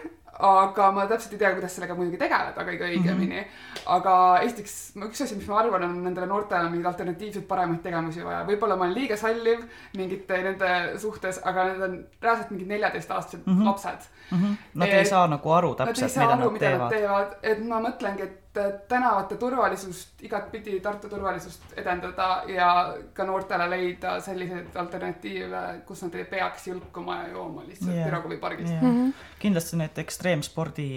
aga 0.40 0.86
ma 0.94 1.04
täpselt 1.10 1.34
ei 1.34 1.40
tea, 1.42 1.50
kuidas 1.56 1.74
sellega 1.76 1.94
muidugi 1.98 2.18
tegeleda 2.20 2.64
kõige 2.64 2.86
õigemini 2.86 3.40
mm. 3.40 3.44
-hmm. 3.44 3.82
aga 3.96 4.14
esiteks, 4.46 4.76
üks 5.06 5.24
asi, 5.24 5.36
mis 5.36 5.48
ma 5.50 5.58
arvan, 5.60 5.84
on 5.88 5.98
nendele 6.04 6.28
noortele 6.30 6.70
mingeid 6.70 6.90
alternatiivseid 6.92 7.46
paremaid 7.48 7.82
tegevusi 7.84 8.24
vaja. 8.24 8.44
võib-olla 8.48 8.76
ma 8.76 8.86
olen 8.86 8.96
liiga 8.96 9.16
salliv 9.20 9.64
mingite 9.96 10.42
nende 10.46 10.98
suhtes, 11.02 11.40
aga 11.44 11.66
need 11.70 11.86
on 11.88 11.96
reaalselt 12.22 12.54
mingid 12.54 12.72
neljateistaastased 12.74 13.46
mm. 13.46 13.58
-hmm. 13.58 13.64
lapsed. 13.64 14.10
mm. 14.30 14.38
-hmm. 14.38 14.56
Nad 14.74 14.88
Et- 14.88 14.94
ei 14.94 15.04
saa 15.04 15.26
nagu 15.26 15.52
aru 15.52 15.74
Nad 15.78 15.86
täpselt, 15.88 16.16
mida 16.16 16.32
aru, 16.32 16.44
nad 16.44 16.52
mida 16.52 16.70
nad 16.70 16.88
teevad. 16.88 16.90
teevad, 16.90 17.36
et 17.42 17.66
ma 17.68 17.80
mõtlengi, 17.80 18.22
et 18.22 18.38
tänavate 18.88 19.36
turvalisust 19.36 20.22
igatpidi 20.22 20.80
Tartu 20.80 21.08
turvalisust 21.08 21.62
edendada 21.78 22.42
ja 22.50 22.94
ka 23.14 23.24
noortele 23.24 23.68
leida 23.70 24.16
selliseid 24.20 24.74
alternatiive, 24.76 25.60
kus 25.86 26.02
nad 26.02 26.14
ei 26.18 26.24
peaks 26.24 26.66
julkuma 26.66 27.20
ja 27.22 27.28
jooma 27.28 27.62
lihtsalt 27.66 27.94
yeah. 27.94 28.08
Pirogovi 28.08 28.36
pargist 28.42 28.72
yeah.. 28.72 28.82
Mhm. 28.82 29.10
kindlasti 29.38 29.78
need 29.78 29.98
ekstreemspordi 30.02 30.88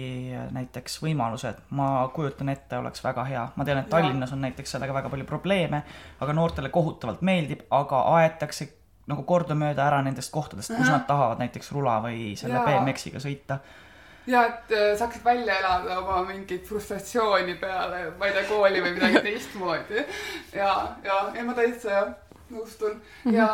näiteks 0.50 0.98
võimalused, 1.02 1.62
ma 1.70 1.90
kujutan 2.14 2.50
ette, 2.50 2.78
oleks 2.78 3.04
väga 3.04 3.24
hea. 3.30 3.48
ma 3.56 3.64
tean, 3.64 3.84
et. 3.84 3.90
Tallinnas 3.90 4.32
on 4.32 4.42
näiteks 4.42 4.74
sellega 4.74 4.94
väga 4.94 5.12
palju 5.12 5.24
probleeme, 5.24 5.84
aga 6.20 6.32
noortele 6.32 6.68
kohutavalt 6.74 7.22
meeldib, 7.22 7.62
aga 7.70 8.02
aetakse 8.18 8.72
nagu 9.06 9.22
kordamööda 9.28 9.86
ära 9.86 10.02
nendest 10.02 10.32
kohtadest, 10.32 10.72
kus 10.72 10.88
Ahah. 10.88 10.98
nad 10.98 11.06
tahavad 11.06 11.42
näiteks 11.42 11.72
rula 11.76 12.00
või 12.02 12.34
selle. 12.40 12.62
BMX-iga 12.66 13.22
sõita. 13.22 13.60
Ja 14.26 14.44
et 14.48 14.72
äh, 14.72 14.90
saaksid 14.98 15.24
välja 15.24 15.58
elada 15.58 15.98
oma 15.98 16.22
mingit 16.28 16.66
frustratsiooni 16.68 17.56
peale, 17.60 18.04
ma 18.18 18.28
ei 18.28 18.36
tea, 18.36 18.44
kooli 18.48 18.82
või 18.84 18.94
midagi 18.96 19.22
teistmoodi. 19.28 20.04
ja, 20.52 20.70
ja, 21.04 21.18
ja 21.34 21.44
ma 21.44 21.56
täitsa 21.56 21.90
jah, 21.90 22.14
nõustun. 22.50 22.96
-hmm. 22.96 23.36
ja 23.36 23.48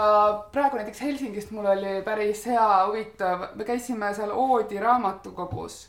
praegu 0.53 0.79
näiteks 0.79 1.03
Helsingist 1.03 1.50
mul 1.50 1.67
oli 1.67 2.00
päris 2.07 2.47
hea, 2.47 2.71
huvitav, 2.87 3.50
me 3.55 3.65
käisime 3.65 4.15
seal 4.15 4.31
Oodi 4.35 4.79
raamatukogus, 4.79 5.83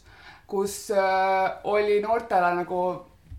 kus 0.47 0.91
äh, 0.91 1.51
oli 1.63 2.01
noortele 2.01 2.55
nagu 2.55 2.81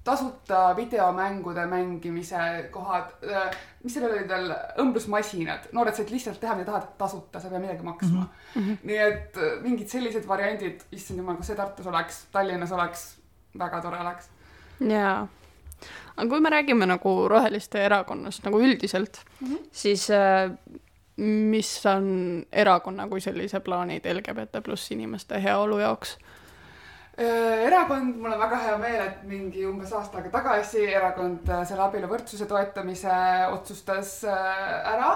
tasuta 0.04 0.76
videomängude 0.76 1.66
mängimise 1.66 2.68
kohad 2.70 3.12
äh,, 3.22 3.50
mis 3.82 3.94
seal 3.94 4.08
olid 4.08 4.28
veel, 4.28 4.54
õmblusmasinad, 4.82 5.68
noored 5.76 5.96
said 5.96 6.10
lihtsalt 6.10 6.40
teha, 6.42 6.56
mida 6.58 6.70
tahavad, 6.72 6.88
tasuta, 6.98 7.40
sa 7.40 7.48
ei 7.48 7.54
pea 7.54 7.62
midagi 7.62 7.86
maksma 7.86 8.24
mm. 8.24 8.62
-hmm. 8.62 8.80
nii 8.90 8.98
et 8.98 9.38
äh, 9.38 9.54
mingid 9.62 9.88
sellised 9.88 10.26
variandid, 10.28 10.82
issand 10.92 11.22
jumal, 11.22 11.38
kui 11.38 11.46
see 11.46 11.56
Tartus 11.56 11.86
oleks, 11.86 12.24
Tallinnas 12.32 12.72
oleks, 12.72 13.06
väga 13.58 13.80
tore 13.80 14.00
oleks. 14.00 14.30
jaa. 14.80 15.28
aga 16.16 16.28
kui 16.28 16.40
me 16.40 16.50
räägime 16.50 16.86
nagu 16.86 17.28
Roheliste 17.28 17.84
erakonnast 17.84 18.44
nagu 18.44 18.60
üldiselt 18.60 19.24
mm, 19.40 19.48
-hmm. 19.48 19.68
siis 19.72 20.10
äh, 20.10 20.50
mis 21.16 21.86
on 21.86 22.44
erakonna 22.52 23.08
kui 23.08 23.20
sellise 23.20 23.60
plaanid 23.60 24.06
LGBT 24.14 24.62
pluss 24.64 24.90
inimeste 24.90 25.42
heaolu 25.42 25.78
jaoks? 25.78 26.18
Äh, 27.18 27.66
erakond, 27.66 28.16
mul 28.16 28.32
on 28.32 28.40
väga 28.40 28.58
hea 28.62 28.76
meel, 28.80 29.00
et 29.04 29.24
mingi 29.28 29.66
umbes 29.68 29.90
aasta 29.92 30.16
aega 30.16 30.30
tagasi 30.32 30.86
erakond 30.88 31.50
äh, 31.52 31.60
selle 31.68 31.84
abieluvõrdsuse 31.84 32.46
toetamise 32.48 33.16
otsustas 33.52 34.14
äh, 34.24 34.62
ära, 34.94 35.10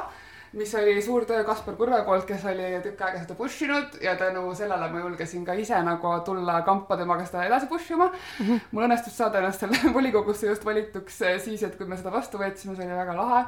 mis 0.60 0.74
oli 0.76 0.98
suur 1.00 1.24
töö 1.24 1.40
Kaspar 1.48 1.78
Kurve 1.78 2.02
poolt, 2.04 2.26
kes 2.28 2.44
oli 2.52 2.68
tükk 2.84 3.00
aega 3.00 3.22
seda 3.22 3.38
push 3.38 3.64
inud 3.64 3.96
ja 4.04 4.12
tänu 4.20 4.44
sellele 4.58 4.90
ma 4.92 5.00
julgesin 5.06 5.48
ka 5.48 5.56
ise 5.56 5.80
nagu 5.88 6.12
tulla 6.28 6.58
kampa 6.68 7.00
temaga 7.00 7.24
seda 7.24 7.46
edasi 7.48 7.70
push 7.72 7.96
ima. 7.96 8.10
-hmm. 8.12 8.60
mul 8.72 8.88
õnnestus 8.90 9.16
saada 9.16 9.40
ennast 9.40 9.64
selle 9.64 9.80
volikogusse 9.96 10.52
just 10.52 10.68
valituks 10.68 11.22
siis, 11.48 11.62
et 11.62 11.80
kui 11.80 11.88
me 11.88 11.96
seda 11.96 12.12
vastu 12.12 12.36
võtsime, 12.36 12.76
see 12.76 12.84
oli 12.84 13.00
väga 13.00 13.16
lahe 13.16 13.44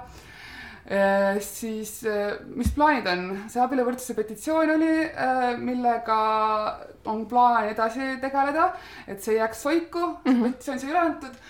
siis 1.44 1.92
eh, 2.08 2.38
mis 2.56 2.70
plaanid 2.72 3.06
on, 3.12 3.24
see 3.52 3.60
abieluvõrdsuse 3.60 4.16
petitsioon 4.16 4.74
oli, 4.78 4.92
millega 5.60 6.18
on 7.12 7.26
plaan 7.28 7.68
edasi 7.68 8.14
tegeleda, 8.22 8.70
et 9.06 9.20
see 9.20 9.36
ei 9.36 9.42
jääks 9.42 9.62
soiku 9.66 10.04
mm, 10.06 10.30
-hmm. 10.30 10.44
petitsioon 10.46 10.80
sai 10.80 10.90
üle 10.90 11.02
antud. 11.04 11.40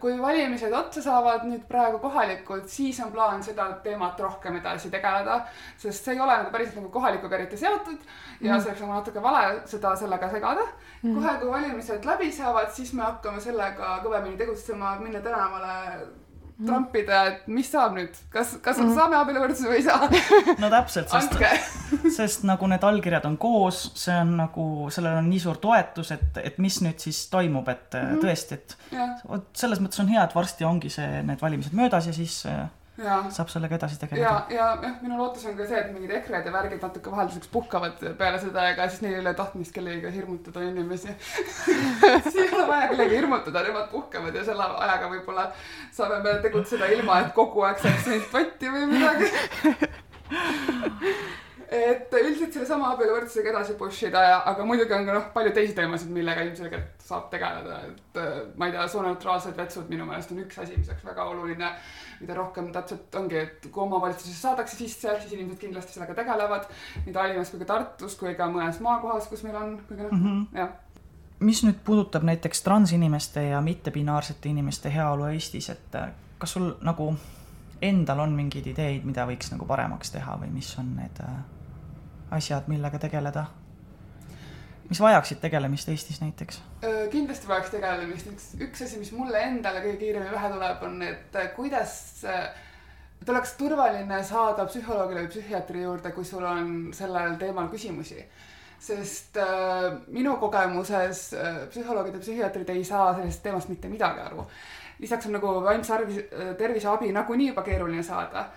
kui 0.00 0.14
valimised 0.22 0.72
otsa 0.72 1.02
saavad 1.02 1.42
nüüd 1.44 1.64
praegu 1.68 1.98
kohalikud, 1.98 2.62
siis 2.70 3.00
on 3.04 3.10
plaan 3.12 3.42
seda 3.42 3.64
teemat 3.84 4.20
rohkem 4.20 4.56
edasi 4.56 4.90
tegeleda, 4.90 5.40
sest 5.76 6.04
see 6.04 6.14
ei 6.14 6.20
ole 6.20 6.36
nagu 6.36 6.50
päriselt 6.50 6.76
nagu 6.76 6.88
kohalikuga 6.88 7.36
eriti 7.36 7.56
seotud 7.56 7.98
ja 8.40 8.54
mm. 8.54 8.60
see 8.60 8.70
oleks 8.70 8.80
nagu 8.80 8.92
natuke 8.92 9.22
vale 9.22 9.60
seda 9.66 9.96
sellega 9.96 10.30
segada 10.30 10.64
mm.. 11.02 11.14
kohe, 11.14 11.34
kui 11.40 11.50
valimised 11.50 12.04
läbi 12.04 12.32
saavad, 12.32 12.70
siis 12.70 12.92
me 12.92 13.02
hakkame 13.02 13.40
sellega 13.40 13.98
kõvemini 14.06 14.38
tegutsema, 14.38 14.96
minna 15.02 15.20
tänavale 15.20 15.76
trampida, 16.66 17.22
et 17.30 17.46
mis 17.50 17.68
saab 17.70 17.96
nüüd, 17.96 18.16
kas, 18.32 18.56
kas 18.62 18.78
mm 18.78 18.88
-hmm. 18.88 18.94
saame 18.98 19.16
abieluvõrdsuse 19.18 19.68
või 19.68 19.80
ei 19.80 19.86
saa? 19.86 20.08
no 20.62 20.70
täpselt, 20.70 21.10
sest, 21.10 21.38
sest 22.18 22.44
nagu 22.48 22.66
need 22.70 22.84
allkirjad 22.84 23.26
on 23.28 23.38
koos, 23.38 23.84
see 23.98 24.16
on 24.16 24.36
nagu, 24.36 24.66
sellel 24.90 25.18
on 25.22 25.30
nii 25.30 25.40
suur 25.40 25.58
toetus, 25.62 26.12
et, 26.16 26.42
et 26.42 26.58
mis 26.58 26.80
nüüd 26.84 26.98
siis 26.98 27.24
toimub, 27.32 27.68
et 27.68 27.94
mm 27.94 28.06
-hmm. 28.08 28.22
tõesti, 28.26 28.54
et 28.54 28.76
vot 29.28 29.48
selles 29.54 29.80
mõttes 29.80 30.00
on 30.00 30.08
hea, 30.08 30.24
et 30.24 30.34
varsti 30.34 30.64
ongi 30.64 30.90
see, 30.90 31.22
need 31.22 31.40
valimised 31.42 31.72
möödas 31.72 32.06
ja 32.06 32.12
siis 32.12 32.46
äh, 32.46 32.68
ja. 32.98 33.18
saab 33.32 33.48
sellega 33.52 33.76
edasi 33.78 33.98
tegeleda. 34.00 34.26
ja, 34.26 34.32
ja 34.52 34.66
jah, 34.82 34.96
minu 35.04 35.18
lootus 35.18 35.46
on 35.48 35.56
ka 35.56 35.66
see, 35.68 35.80
et 35.80 35.92
mingid 35.94 36.12
EKRE-d 36.18 36.50
ja 36.50 36.54
värgid 36.54 36.84
natuke 36.84 37.12
vahelduseks 37.14 37.50
puhkavad 37.52 38.04
peale 38.18 38.40
seda, 38.42 38.66
ega 38.72 38.88
siis 38.90 39.04
neil 39.04 39.16
ei 39.16 39.22
ole 39.22 39.34
tahtmist 39.38 39.74
kellegagi 39.76 40.14
hirmutada 40.16 40.64
inimesi 40.68 41.14
siis 42.26 42.36
ei 42.36 42.48
ole 42.50 42.66
vaja 42.68 42.90
kellegagi 42.92 43.20
hirmutada, 43.20 43.64
nemad 43.68 43.88
puhkavad 43.92 44.36
ja 44.36 44.44
selle 44.48 44.68
ajaga 44.86 45.12
võib-olla 45.14 45.48
saame 45.92 46.20
me 46.26 46.36
tegutseda 46.44 46.90
ilma, 46.96 47.22
et 47.24 47.32
kogu 47.36 47.64
aeg 47.68 47.80
saaks 47.84 48.10
neid 48.12 48.28
patti 48.34 48.74
või 48.76 48.90
midagi 48.92 49.30
et 51.72 52.12
üldiselt 52.18 52.52
sellesama 52.52 52.90
abieluvõrdsusega 52.92 53.52
edasi 53.54 53.74
push 53.80 54.04
ida 54.04 54.20
ja, 54.26 54.38
aga 54.50 54.64
muidugi 54.68 54.92
on 54.92 55.06
ka 55.08 55.14
noh, 55.16 55.28
palju 55.32 55.54
teisi 55.56 55.74
teemasid, 55.76 56.10
millega 56.12 56.44
ilmselgelt 56.44 57.04
saab 57.06 57.30
tegeleda, 57.32 57.78
et 57.88 58.20
ma 58.60 58.68
ei 58.68 58.74
tea, 58.74 58.84
sooneutraalsed 58.92 59.56
vetsud 59.56 59.88
minu 59.92 60.04
meelest 60.08 60.34
on 60.34 60.42
üks 60.44 60.60
asi, 60.60 60.76
mis 60.76 60.90
oleks 60.92 61.06
väga 61.08 61.24
oluline 61.32 61.70
mida 62.22 62.38
rohkem 62.38 62.70
täpselt 62.74 63.14
ongi, 63.18 63.40
et 63.42 63.66
kui 63.68 63.82
omavalitsuses 63.84 64.38
saadakse 64.46 64.78
sisse, 64.78 65.18
siis 65.20 65.34
inimesed 65.36 65.60
kindlasti 65.60 65.96
sellega 65.96 66.16
tegelevad. 66.22 66.70
nii 67.04 67.14
Tallinnas 67.14 67.50
kui 67.50 67.60
ka 67.62 67.68
Tartus 67.74 68.16
kui 68.20 68.34
ka 68.38 68.48
mõnes 68.52 68.80
maakohas, 68.84 69.28
kus 69.30 69.44
meil 69.46 69.58
on, 69.58 69.76
kuigi 69.88 70.02
noh 70.06 70.16
mm 70.16 70.24
-hmm., 70.24 70.58
jah 70.58 70.72
mis 71.42 71.62
nüüd 71.66 71.78
puudutab 71.84 72.22
näiteks 72.22 72.62
transinimeste 72.62 73.42
ja 73.42 73.60
mittepinaarsete 73.60 74.48
inimeste 74.48 74.94
heaolu 74.94 75.24
Eestis, 75.24 75.70
et 75.70 75.94
äh, 75.94 76.12
kas 76.38 76.52
sul 76.52 76.72
nagu 76.80 77.14
endal 77.82 78.18
on 78.18 78.36
mingeid 78.36 78.66
ideid, 78.66 79.04
mida 79.04 79.26
võiks 79.26 79.50
nagu 79.50 79.66
paremaks 79.66 80.14
teha 80.14 80.36
või 80.40 80.52
mis 80.54 80.70
on 80.78 80.94
need 80.96 81.18
äh, 81.24 81.42
asjad, 82.30 82.68
millega 82.70 82.98
tegeleda? 82.98 83.46
Mis 84.92 85.00
vajaksid 85.00 85.40
tegelemist 85.40 85.88
Eestis 85.88 86.20
näiteks? 86.20 86.60
kindlasti 87.12 87.48
vajaks 87.48 87.70
tegelemist, 87.72 88.28
üks, 88.28 88.48
üks 88.66 88.84
asi, 88.84 88.98
mis 89.00 89.12
mulle 89.16 89.40
endale 89.40 89.80
kõige 89.84 89.98
kiiremini 90.02 90.32
pähe 90.34 90.50
tuleb, 90.52 90.82
on, 90.88 90.98
et 91.06 91.36
äh, 91.38 91.50
kuidas, 91.56 91.94
et 92.26 93.30
oleks 93.32 93.54
turvaline 93.56 94.18
saada 94.26 94.66
psühholoogile 94.68 95.24
või 95.24 95.30
psühhiaatri 95.32 95.84
juurde, 95.86 96.12
kui 96.12 96.26
sul 96.28 96.44
on 96.44 96.74
sellel 96.96 97.38
teemal 97.40 97.70
küsimusi. 97.72 98.26
sest 98.82 99.36
äh, 99.38 99.92
minu 100.10 100.36
kogemuses 100.42 101.20
äh, 101.38 101.62
psühholoogid 101.70 102.18
ja 102.18 102.24
psühhiaatrid 102.24 102.74
ei 102.74 102.84
saa 102.84 103.14
sellest 103.14 103.42
teemast 103.42 103.70
mitte 103.72 103.88
midagi 103.88 104.20
aru. 104.20 104.44
lisaks 104.98 105.26
on 105.26 105.38
nagu 105.38 105.54
vaimse 105.64 105.94
arvi, 105.94 106.28
terviseabi 106.58 107.12
nagunii 107.12 107.48
juba 107.48 107.62
keeruline 107.62 108.02
saada 108.02 108.50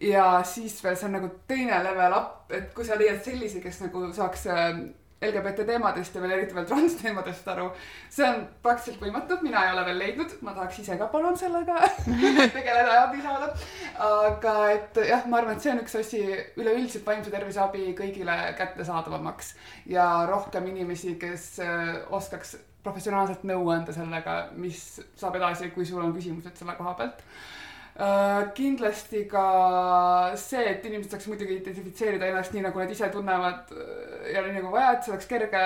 ja 0.00 0.42
siis 0.44 0.84
veel 0.84 0.96
see 0.96 1.08
on 1.08 1.18
nagu 1.18 1.28
teine 1.48 1.82
level 1.84 2.16
up, 2.16 2.52
et 2.52 2.72
kui 2.74 2.84
sa 2.84 2.96
leiad 2.98 3.20
sellise, 3.24 3.60
kes 3.60 3.82
nagu 3.84 4.06
saaks 4.16 4.46
äh, 4.48 4.80
LGBT 5.20 5.66
teemadest 5.68 6.14
ja 6.16 6.22
veel 6.22 6.32
eriti 6.32 6.56
veel 6.56 6.64
transteemadest 6.68 7.48
aru. 7.52 7.66
see 8.08 8.24
on 8.24 8.40
praktiliselt 8.64 9.02
võimatu, 9.04 9.36
mina 9.44 9.66
ei 9.66 9.74
ole 9.74 9.84
veel 9.90 10.00
leidnud, 10.00 10.32
ma 10.46 10.54
tahaks 10.56 10.78
ise 10.80 10.96
ka 11.00 11.10
palun 11.12 11.36
sellega 11.36 11.76
tegeleda 12.56 12.94
ja 12.94 13.02
abi 13.02 13.20
saada. 13.24 13.50
aga 14.06 14.54
et 14.76 15.02
jah, 15.10 15.28
ma 15.28 15.42
arvan, 15.42 15.58
et 15.58 15.66
see 15.66 15.74
on 15.74 15.82
üks 15.84 15.98
asi 16.00 16.22
üleüldiselt 16.56 17.04
vaimse 17.06 17.32
tervise 17.34 17.60
abi 17.60 17.92
kõigile 17.98 18.38
kättesaadavamaks 18.56 19.54
ja 19.92 20.08
rohkem 20.30 20.72
inimesi, 20.72 21.18
kes 21.20 21.52
äh, 21.64 21.94
oskaks 22.08 22.56
professionaalselt 22.80 23.44
nõu 23.44 23.68
anda 23.74 23.92
sellega, 23.92 24.42
mis 24.56 25.02
saab 25.20 25.36
edasi, 25.36 25.68
kui 25.74 25.84
sul 25.84 26.00
on 26.00 26.16
küsimused 26.16 26.56
selle 26.56 26.78
koha 26.80 26.96
pealt 26.96 27.20
kindlasti 28.56 29.24
ka 29.28 29.44
see, 30.38 30.62
et 30.72 30.84
inimesed 30.88 31.12
saaks 31.12 31.26
muidugi 31.28 31.58
identifitseerida 31.58 32.30
ennast 32.30 32.54
nii, 32.54 32.62
nagu 32.64 32.80
nad 32.80 32.92
ise 32.92 33.10
tunnevad 33.12 33.72
äh, 33.76 34.30
ja 34.34 34.44
nii 34.46 34.56
nagu 34.56 34.72
vaja, 34.72 34.94
et 34.94 35.04
see 35.04 35.12
oleks 35.12 35.28
kerge 35.28 35.64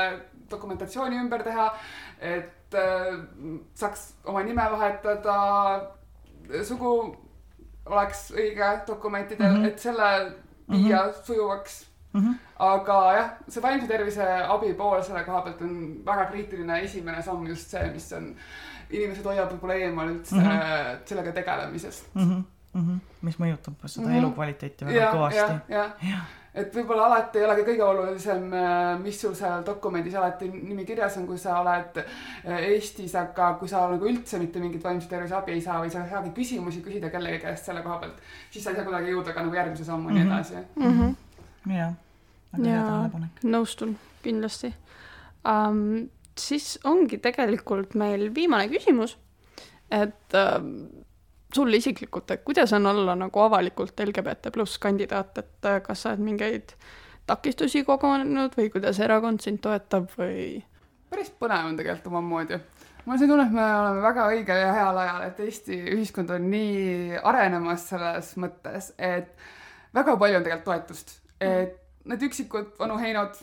dokumentatsiooni 0.51 1.21
ümber 1.23 1.45
teha, 1.47 1.69
et 2.21 2.79
äh, 2.81 3.13
saaks 3.79 4.09
oma 4.25 4.43
nime 4.47 4.67
vahetada, 4.73 5.37
sugu 6.67 6.95
oleks 7.87 8.31
õige 8.35 8.71
dokumentidel 8.89 9.51
mm, 9.51 9.63
-hmm. 9.63 9.69
et 9.69 9.79
selle 9.79 10.11
viia 10.71 11.03
mm 11.03 11.11
-hmm. 11.11 11.25
sujuvaks 11.27 11.87
mm. 12.13 12.21
-hmm. 12.21 12.35
aga 12.59 12.99
jah, 13.17 13.31
see 13.49 13.63
vaimse 13.63 13.87
tervise 13.87 14.27
abi 14.49 14.75
pool 14.75 15.03
selle 15.03 15.25
koha 15.25 15.41
pealt 15.43 15.63
on 15.63 16.05
väga 16.07 16.27
kriitiline, 16.27 16.81
esimene 16.81 17.23
samm 17.23 17.47
just 17.47 17.71
see, 17.71 17.91
mis 17.93 18.13
on 18.13 18.31
äh, 18.31 18.74
inimesed 18.95 19.27
hoiab 19.29 19.53
võib-olla 19.55 19.75
eemal 19.81 20.11
üldse 20.13 20.37
mm 20.37 20.47
-hmm. 20.47 21.05
sellega 21.11 21.33
tegelemisest 21.33 22.15
mm. 22.15 22.23
-hmm. 22.23 22.45
Mm 22.75 22.87
-hmm. 22.87 23.01
mis 23.23 23.37
mõjutab 23.39 23.75
seda 23.87 24.07
mm 24.07 24.13
-hmm. 24.13 24.19
elukvaliteeti 24.19 24.87
väga 24.87 24.99
ja, 24.99 25.13
kõvasti. 25.13 25.37
jah, 25.37 25.61
jah 25.69 25.93
ja. 26.11 26.19
et 26.55 26.75
võib-olla 26.75 27.07
alati 27.07 27.39
ei 27.39 27.45
olegi 27.45 27.67
kõige 27.69 27.83
olulisem, 27.83 28.53
äh, 28.53 29.01
mis 29.03 29.21
sul 29.21 29.35
seal 29.35 29.63
dokumendis 29.67 30.15
alati 30.15 30.49
nimi 30.49 30.85
kirjas 30.85 31.17
on, 31.17 31.27
kui 31.27 31.39
sa 31.39 31.61
oled 31.61 31.99
äh, 31.99 32.59
Eestis, 32.71 33.15
aga 33.15 33.55
kui 33.55 33.69
sa 33.69 33.87
nagu 33.91 34.09
üldse 34.11 34.39
mitte 34.39 34.61
mingit 34.61 34.85
vaimse 34.85 35.09
tervise 35.09 35.35
abi 35.35 35.53
ei 35.53 35.61
saa 35.61 35.81
või 35.83 35.91
sa 35.91 36.05
ei 36.05 36.11
saagi 36.11 36.31
küsimusi 36.31 36.83
küsida 36.83 37.11
kellegi 37.11 37.39
käest 37.47 37.65
selle 37.65 37.83
koha 37.83 37.99
pealt, 37.99 38.19
siis 38.51 38.65
sa 38.65 38.71
ei 38.71 38.77
saa 38.77 38.85
kuidagi 38.85 39.11
jõuda 39.11 39.35
ka 39.35 39.43
nagu 39.43 39.55
järgmise 39.55 39.85
sammuni 39.85 40.21
mm 40.21 40.27
-hmm. 40.27 40.35
edasi 40.35 40.55
mm. 40.77 41.01
-hmm. 41.01 41.77
jah, 41.77 41.95
väga 42.53 42.71
hea 42.71 42.83
tähelepanek. 42.83 43.31
nõustun 43.45 43.97
kindlasti 44.23 44.75
um, 45.45 46.09
siis 46.39 46.79
ongi 46.85 47.19
tegelikult 47.23 47.95
meil 47.99 48.29
viimane 48.35 48.69
küsimus, 48.73 49.17
et 49.93 50.35
äh, 50.35 50.61
sul 51.55 51.73
isiklikult, 51.79 52.31
et 52.31 52.45
kuidas 52.45 52.73
on 52.73 52.87
olla 52.87 53.15
nagu 53.19 53.41
avalikult 53.41 54.01
LGBT 54.01 54.53
pluss 54.53 54.79
kandidaat, 54.83 55.39
et 55.39 55.71
äh, 55.71 55.81
kas 55.83 56.03
sa 56.03 56.13
oled 56.13 56.25
mingeid 56.25 56.75
takistusi 57.27 57.85
kogunenud 57.85 58.57
või 58.59 58.71
kuidas 58.73 59.01
erakond 59.01 59.45
sind 59.45 59.63
toetab 59.65 60.11
või? 60.19 60.63
päris 61.15 61.31
põnev 61.39 61.71
on 61.71 61.77
tegelikult 61.79 62.11
omamoodi. 62.11 62.59
mul 63.05 63.15
on 63.15 63.21
see 63.21 63.31
tunne, 63.31 63.47
et 63.47 63.55
me 63.55 63.65
oleme 63.79 64.03
väga 64.03 64.27
õigel 64.35 64.61
ja 64.65 64.73
heal 64.75 64.99
ajal, 65.05 65.27
et 65.29 65.41
Eesti 65.47 65.79
ühiskond 65.95 66.33
on 66.35 66.51
nii 66.51 67.21
arenemas 67.23 67.89
selles 67.93 68.35
mõttes, 68.41 68.91
et 68.99 69.31
väga 69.95 70.17
palju 70.19 70.41
on 70.41 70.47
tegelikult 70.47 70.71
toetust, 70.73 71.19
et 71.41 71.79
need 72.11 72.27
üksikud 72.27 72.75
vanu 72.81 72.99
heinod 72.99 73.39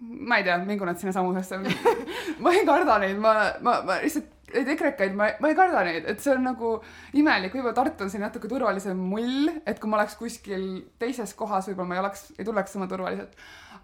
ma 0.00 0.40
ei 0.40 0.44
tea, 0.46 0.56
mingu 0.64 0.86
nad 0.88 1.00
sinna 1.00 1.12
samusesse 1.12 1.58
ma 2.42 2.52
ei 2.56 2.66
karda 2.68 2.98
neid, 3.02 3.18
ma, 3.20 3.34
ma, 3.60 3.80
ma 3.86 3.98
lihtsalt 4.00 4.40
neid 4.54 4.70
ekrekaid 4.74 5.16
ma, 5.16 5.28
ma 5.42 5.50
ei 5.50 5.56
karda 5.58 5.82
neid, 5.86 6.06
et 6.10 6.22
see 6.22 6.32
on 6.34 6.44
nagu 6.48 6.74
imelik, 7.18 7.54
võib-olla 7.54 7.76
Tartu 7.76 8.06
on 8.06 8.12
selline 8.12 8.28
natuke 8.28 8.50
turvalisem 8.50 8.98
mull, 9.12 9.50
et 9.68 9.80
kui 9.80 9.90
ma 9.90 10.00
oleks 10.00 10.16
kuskil 10.20 10.66
teises 11.00 11.34
kohas, 11.38 11.68
võib-olla 11.70 11.90
ma 11.90 11.98
ei 11.98 12.04
oleks, 12.04 12.24
ei 12.38 12.48
tunneks 12.48 12.76
sama 12.76 12.88
turvaliselt. 12.90 13.36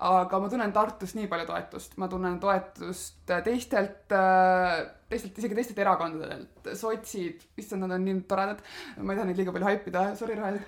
Aga 0.06 0.40
ma 0.42 0.48
tunnen 0.52 0.72
Tartus 0.76 1.14
nii 1.16 1.28
palju 1.30 1.46
toetust, 1.48 1.94
ma 2.00 2.08
tunnen 2.12 2.36
toetust 2.40 3.32
teistelt, 3.46 4.12
teistelt, 5.10 5.36
isegi 5.38 5.54
teistelt 5.54 5.78
erakondadelt, 5.78 6.70
sotsid, 6.74 7.44
issand, 7.60 7.84
nad 7.84 7.94
on 7.94 8.02
nii 8.06 8.22
toredad. 8.28 8.62
ma 8.98 9.14
ei 9.14 9.20
taha 9.20 9.26
neid 9.28 9.38
liiga 9.38 9.52
palju 9.54 9.68
haipida, 9.68 10.02
sorry 10.18 10.34
rohelised 10.38 10.66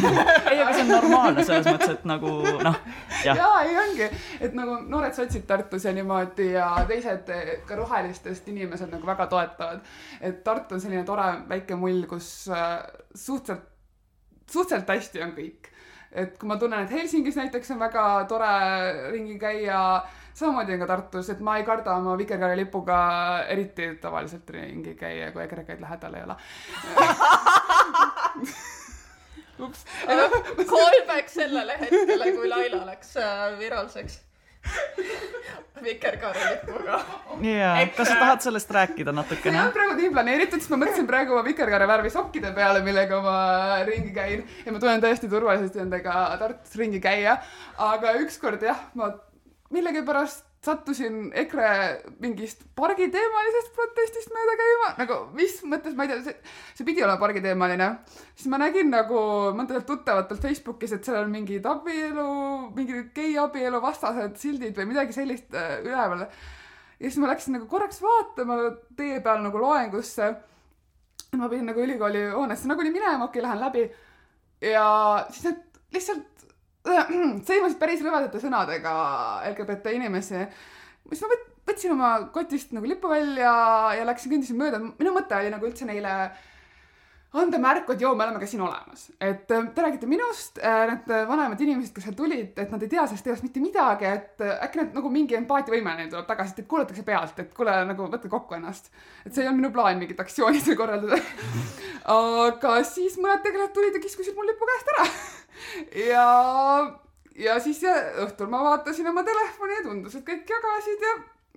ei, 0.50 0.58
aga 0.58 0.72
see 0.72 0.82
on 0.82 0.90
normaalne 0.90 1.44
selles 1.46 1.68
mõttes, 1.70 1.92
et 1.94 2.08
nagu 2.10 2.32
noh, 2.66 2.80
jah. 3.22 3.38
jaa, 3.38 3.60
ei 3.68 3.78
ongi, 3.84 4.10
et 4.42 4.58
nagu 4.58 4.80
noored 4.90 5.14
sotsid 5.14 5.46
Tartus 5.46 5.86
ja 5.86 5.94
niimoodi 5.94 6.48
ja 6.56 6.72
teised 6.90 7.30
ka 7.68 7.78
rohelistest 7.78 8.50
inimesed 8.50 8.90
nagu 8.90 9.06
väga 9.06 9.28
toetavad. 9.30 9.86
et 10.20 10.42
Tartu 10.46 10.78
on 10.78 10.82
selline 10.82 11.06
tore 11.06 11.30
väike 11.46 11.78
mull, 11.78 12.02
kus 12.10 12.50
äh, 12.50 12.82
suhteliselt, 13.14 13.70
suhteliselt 14.50 14.94
hästi 14.96 15.26
on 15.26 15.34
kõik 15.38 15.72
et 16.16 16.36
kui 16.40 16.48
ma 16.48 16.56
tunnen, 16.58 16.86
et 16.86 16.92
Helsingis 16.94 17.36
näiteks 17.38 17.74
on 17.74 17.80
väga 17.82 18.04
tore 18.30 18.52
ringi 19.12 19.36
käia, 19.38 19.80
samamoodi 20.36 20.76
on 20.76 20.82
ka 20.84 20.88
Tartus, 20.90 21.30
et 21.32 21.40
ma 21.40 21.56
ei 21.60 21.64
karda 21.64 21.96
oma 21.96 22.16
vikerkaare 22.20 22.56
lipuga 22.58 22.98
eriti 23.48 23.88
tavaliselt 24.02 24.50
ringi 24.52 24.94
käia, 24.98 25.32
kui 25.32 25.44
ekrekaid 25.46 25.80
lähedal 25.80 26.14
ei 26.18 26.26
ole 26.26 26.36
ups. 29.66 29.86
Callback 30.04 31.32
sellele 31.32 31.78
hetkele, 31.80 32.32
kui 32.36 32.48
Laila 32.48 32.84
läks 32.90 33.16
äh, 33.16 33.58
viraalseks 33.58 34.20
vikerkaarelipuga. 35.82 37.00
jaa, 37.46 37.74
kas 37.96 38.08
sa 38.08 38.16
tahad 38.18 38.42
sellest 38.42 38.70
rääkida 38.74 39.12
natukene? 39.14 39.58
see 39.58 39.66
on 39.68 39.74
praegu 39.74 39.94
nii 40.00 40.10
planeeritud, 40.14 40.62
sest 40.62 40.72
ma 40.72 40.80
mõtlesin 40.82 41.06
praegu 41.08 41.36
oma 41.36 41.44
vikerkaare 41.46 41.86
värvi 41.88 42.10
sokkide 42.12 42.50
peale, 42.56 42.82
millega 42.86 43.20
ma 43.24 43.36
ringi 43.86 44.12
käin 44.16 44.42
ja 44.66 44.74
ma 44.74 44.82
tunnen 44.82 45.04
täiesti 45.04 45.30
turvaliselt 45.30 45.76
nendega 45.78 46.24
Tartus 46.40 46.74
ringi 46.80 47.00
käia. 47.04 47.38
aga 47.90 48.16
ükskord 48.24 48.64
jah, 48.66 48.80
ma 48.98 49.12
millegipärast 49.74 50.46
sattusin 50.66 51.30
EKRE 51.34 51.70
mingist 52.22 52.64
pargiteemalisest 52.78 53.72
protestist 53.76 54.32
mööda 54.34 54.54
käima, 54.60 54.88
nagu 54.98 55.18
mis 55.36 55.58
mõttes, 55.68 55.94
ma 55.96 56.06
ei 56.06 56.10
tea, 56.10 56.22
see, 56.26 56.54
see 56.78 56.88
pidi 56.88 57.04
olema 57.04 57.20
pargiteemaline. 57.22 57.88
siis 58.34 58.50
ma 58.52 58.60
nägin 58.62 58.90
nagu 58.90 59.20
mõndadelt 59.56 59.86
tuttavatelt 59.88 60.42
Facebookis, 60.42 60.96
et 60.96 61.06
seal 61.06 61.20
on 61.22 61.32
mingid 61.34 61.66
abielu, 61.70 62.26
mingid 62.76 63.12
geiabielu 63.16 63.82
vastased 63.82 64.38
sildid 64.42 64.78
või 64.78 64.90
midagi 64.94 65.16
sellist 65.16 65.54
äh, 65.54 65.78
üleval. 65.84 66.26
ja 66.26 67.04
siis 67.04 67.20
ma 67.22 67.30
läksin 67.30 67.58
nagu 67.58 67.70
korraks 67.70 68.02
vaatama 68.02 68.58
tee 68.98 69.20
peal 69.22 69.42
nagu 69.46 69.62
loengusse. 69.62 70.32
ma 71.36 71.50
pidin 71.52 71.70
nagu 71.70 71.82
ülikooli 71.84 72.30
hoonesse 72.34 72.68
nagunii 72.70 72.94
minema, 72.94 73.28
okei 73.28 73.42
okay,, 73.42 73.48
lähen 73.48 73.62
läbi. 73.66 73.90
ja 74.72 74.88
siis 75.30 75.50
nad 75.50 75.62
lihtsalt 75.94 76.45
sõimasid 77.48 77.78
päris 77.80 78.02
rõvedate 78.04 78.40
sõnadega 78.42 78.96
LGBT 79.52 79.94
inimesi. 79.96 80.42
siis 81.10 81.22
ma 81.22 81.38
võtsin 81.66 81.94
oma 81.96 82.10
kotist 82.34 82.74
nagu 82.76 82.86
lipu 82.86 83.10
välja 83.10 83.54
ja 83.98 84.04
läksin, 84.06 84.36
kõndisin 84.36 84.60
mööda. 84.60 84.82
minu 84.98 85.14
mõte 85.16 85.38
oli 85.38 85.50
nagu 85.50 85.66
üldse 85.66 85.88
neile 85.88 86.16
anda 87.36 87.58
märku, 87.60 87.92
et 87.92 88.00
joo, 88.00 88.14
me 88.16 88.24
oleme 88.24 88.40
ka 88.40 88.46
siin 88.48 88.62
olemas. 88.64 89.10
et 89.20 89.50
äh, 89.50 89.66
te 89.74 89.82
räägite 89.82 90.08
minust, 90.08 90.58
äh, 90.58 90.86
need 90.90 91.10
vanemad 91.28 91.60
inimesed, 91.60 91.92
kes 91.94 92.06
seal 92.06 92.16
tulid, 92.16 92.54
et 92.56 92.70
nad 92.72 92.82
ei 92.82 92.88
tea 92.92 93.04
sellest 93.06 93.26
teost 93.28 93.44
mitte 93.44 93.60
midagi, 93.60 94.08
et 94.08 94.44
äh, 94.44 94.54
äkki 94.64 94.80
nad 94.80 94.96
nagu 94.96 95.10
mingi 95.12 95.36
empaatiavõime 95.38 95.96
neil 95.98 96.10
tuleb 96.12 96.28
tagasi, 96.30 96.54
et 96.56 96.70
kuulatakse 96.70 97.04
pealt, 97.06 97.38
et 97.42 97.52
kuule, 97.56 97.74
nagu 97.90 98.08
võtke 98.12 98.30
kokku 98.32 98.56
ennast. 98.56 98.88
et 99.24 99.34
see 99.34 99.44
ei 99.44 99.50
olnud 99.50 99.66
minu 99.66 99.72
plaan 99.74 100.00
mingit 100.00 100.20
aktsiooni 100.22 100.62
seal 100.62 100.78
korraldada 100.80 101.18
aga 102.16 102.78
siis 102.88 103.18
mõned 103.20 103.44
tegelased 103.44 103.74
tulid 103.76 103.98
ja 103.98 104.04
kiskusid 104.06 104.38
mul 104.38 104.48
lipu 104.52 104.70
käest 104.70 104.94
ära 104.94 105.08
ja, 106.08 106.26
ja 107.34 107.56
siis 107.60 107.82
ja 107.82 107.94
õhtul 108.26 108.50
ma 108.52 108.62
vaatasin 108.70 109.08
oma 109.12 109.24
telefoni 109.26 109.80
ja 109.80 109.86
tundus, 109.88 110.18
et 110.18 110.26
kõik 110.26 110.50
jagasid 110.56 111.08
ja 111.08 111.14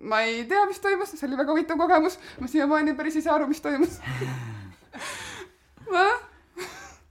ma 0.09 0.21
ei 0.27 0.45
tea, 0.47 0.65
mis 0.69 0.79
toimus, 0.79 1.11
see 1.15 1.27
oli 1.27 1.39
väga 1.39 1.51
huvitav 1.51 1.79
kogemus. 1.79 2.19
ma 2.39 2.47
siiamaani 2.47 2.95
päris 2.95 3.19
ei 3.19 3.25
saa 3.25 3.35
aru, 3.35 3.49
mis 3.51 3.61
toimus 3.61 3.99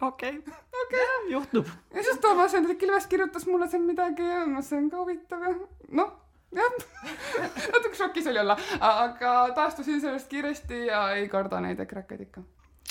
okei. 0.00 0.44
okei, 0.84 1.30
juhtub. 1.32 1.66
ja 1.94 2.02
siis 2.02 2.18
Toomas 2.18 2.52
Hendrik 2.52 2.82
Ilves 2.82 3.06
kirjutas 3.06 3.46
mulle 3.46 3.68
seal 3.68 3.82
midagi 3.82 4.22
ja 4.22 4.46
no 4.46 4.62
see 4.62 4.78
on 4.78 4.90
ka 4.90 5.02
huvitav 5.02 5.42
ja 5.42 5.54
noh, 6.00 6.12
jah 6.54 6.78
natuke 7.74 7.96
šokis 7.98 8.30
oli 8.32 8.40
olla, 8.44 8.56
aga 8.80 9.34
taastusin 9.54 10.00
sellest 10.00 10.28
kiiresti 10.28 10.86
ja 10.86 11.10
ei 11.16 11.28
karda 11.28 11.60
neid 11.60 11.80
ekrakaid 11.80 12.26
ikka. 12.28 12.42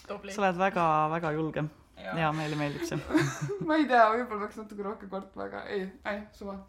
sa 0.08 0.42
oled 0.42 0.60
väga-väga 0.62 1.32
julge 1.40 1.64
ja 1.98 2.32
meile 2.36 2.56
meeldib 2.60 2.86
see 2.88 3.00
ma 3.68 3.78
ei 3.80 3.90
tea, 3.90 4.06
võib-olla 4.14 4.46
peaks 4.46 4.62
natuke 4.62 4.86
rohkem 4.86 5.12
kartma, 5.12 5.50
aga 5.50 5.66
ei, 5.74 5.88
ei, 6.12 6.24
suva 6.38 6.60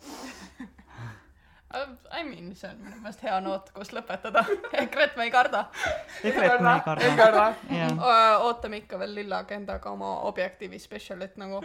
I 1.70 2.24
mean, 2.24 2.54
see 2.56 2.68
on 2.70 2.78
minu 2.80 2.96
meelest 3.02 3.20
hea 3.26 3.34
noot, 3.44 3.66
kus 3.76 3.90
lõpetada. 3.92 4.40
EKRE-t 4.80 5.18
me 5.20 5.26
ei 5.26 5.32
karda. 5.32 5.66
EKRE-t 6.24 6.62
me 6.64 6.72
ei 6.72 6.80
karda. 6.86 7.02
ei 7.04 7.16
karda. 7.18 7.44
ootame 8.46 8.80
ikka 8.80 8.96
veel 9.02 9.12
lilla 9.18 9.42
agendaga 9.44 9.92
oma 9.92 10.14
Objektiivi 10.30 10.80
spetsialit 10.80 11.36
nagu 11.36 11.60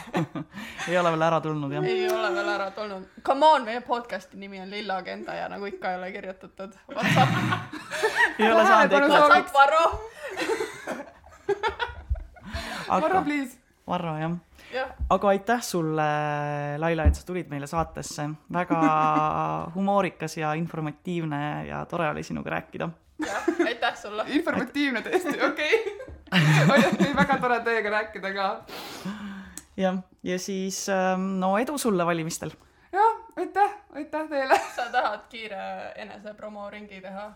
ei 0.88 0.96
ole 0.98 1.12
veel 1.12 1.26
ära 1.28 1.40
tulnud, 1.44 1.74
jah? 1.76 1.84
ei 1.84 2.08
ole 2.08 2.32
veel 2.38 2.48
ära 2.54 2.70
tulnud. 2.78 3.12
Come 3.26 3.46
on, 3.46 3.68
meie 3.68 3.84
podcast'i 3.84 4.40
nimi 4.40 4.62
on 4.64 4.72
Lilla 4.72 4.96
Agenda 5.04 5.36
ja 5.36 5.52
nagu 5.52 5.68
ikka 5.68 5.92
ei 5.92 6.00
ole 6.00 6.12
kirjutatud. 6.16 6.80
Whatsapp. 6.88 7.30
ei 8.38 8.52
ole 8.52 8.66
saanud 8.66 8.98
ikka. 9.02 9.20
Whatsapp, 9.28 9.54
Varro 9.60 9.84
Varro, 12.90 13.22
please. 13.22 13.58
Varro, 13.86 14.14
jah. 14.18 14.36
aga 15.10 15.28
aitäh 15.28 15.62
sulle, 15.62 16.06
Laila, 16.78 17.08
et 17.10 17.18
sa 17.18 17.24
tulid 17.26 17.48
meile 17.50 17.66
saatesse. 17.66 18.28
väga 18.52 18.80
humoorikas 19.74 20.36
ja 20.36 20.52
informatiivne 20.54 21.66
ja 21.66 21.84
tore 21.86 22.10
oli 22.10 22.22
sinuga 22.22 22.50
rääkida. 22.50 22.88
jah, 23.26 23.50
aitäh 23.66 23.96
sulle. 23.96 24.24
informatiivne 24.28 25.02
tõesti, 25.02 25.34
okei 25.48 25.98
oli 26.70 27.14
väga 27.16 27.38
tore 27.40 27.60
teiega 27.66 27.90
rääkida 27.90 28.32
ka. 28.34 28.48
jah, 29.76 29.98
ja 30.22 30.38
siis 30.38 30.88
ähm, 30.88 31.38
no 31.42 31.56
edu 31.58 31.78
sulle 31.78 32.06
valimistel. 32.06 32.54
jah, 32.92 33.22
aitäh, 33.36 33.76
aitäh 33.94 34.28
teile. 34.28 34.60
sa 34.76 34.90
tahad 34.92 35.26
kiire 35.28 35.92
enesepromoringi 35.96 37.00
teha? 37.00 37.30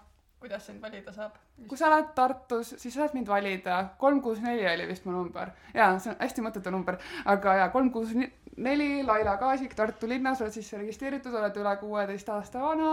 Kuidas 0.44 0.66
sind 0.68 0.82
valida 0.82 1.12
saab? 1.12 1.32
kui 1.68 1.78
sa 1.80 1.88
oled 1.88 2.10
Tartus, 2.16 2.74
siis 2.80 2.94
saad 2.94 3.14
mind 3.16 3.28
valida. 3.30 3.76
kolm 3.98 4.20
kuus 4.24 4.40
neli 4.44 4.66
oli 4.68 4.88
vist 4.90 5.04
mu 5.08 5.12
number. 5.14 5.48
jaa, 5.74 5.98
see 5.98 6.10
on 6.12 6.18
hästi 6.20 6.44
mõttetu 6.44 6.72
number, 6.74 6.98
aga 7.34 7.54
jaa, 7.60 7.68
kolm 7.72 7.88
kuus 7.94 8.10
neli, 8.14 8.90
Laila 9.06 9.36
Kaasik, 9.40 9.72
Tartu 9.78 10.08
linnas, 10.10 10.42
oled 10.44 10.52
sisse 10.54 10.78
registreeritud, 10.78 11.34
oled 11.40 11.56
üle 11.62 11.76
kuueteist 11.80 12.28
aasta 12.34 12.58
vana. 12.60 12.90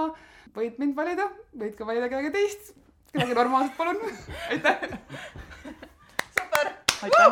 võid 0.56 0.80
mind 0.80 0.96
valida, 0.96 1.26
võid 1.58 1.76
ka 1.76 1.84
valida 1.90 2.08
kedagi 2.14 2.32
teist, 2.38 2.64
kedagi 3.12 3.34
normaalset, 3.36 3.76
palun 3.78 3.98
aitäh. 4.52 4.78
super. 6.40 6.66
aitäh. 7.04 7.32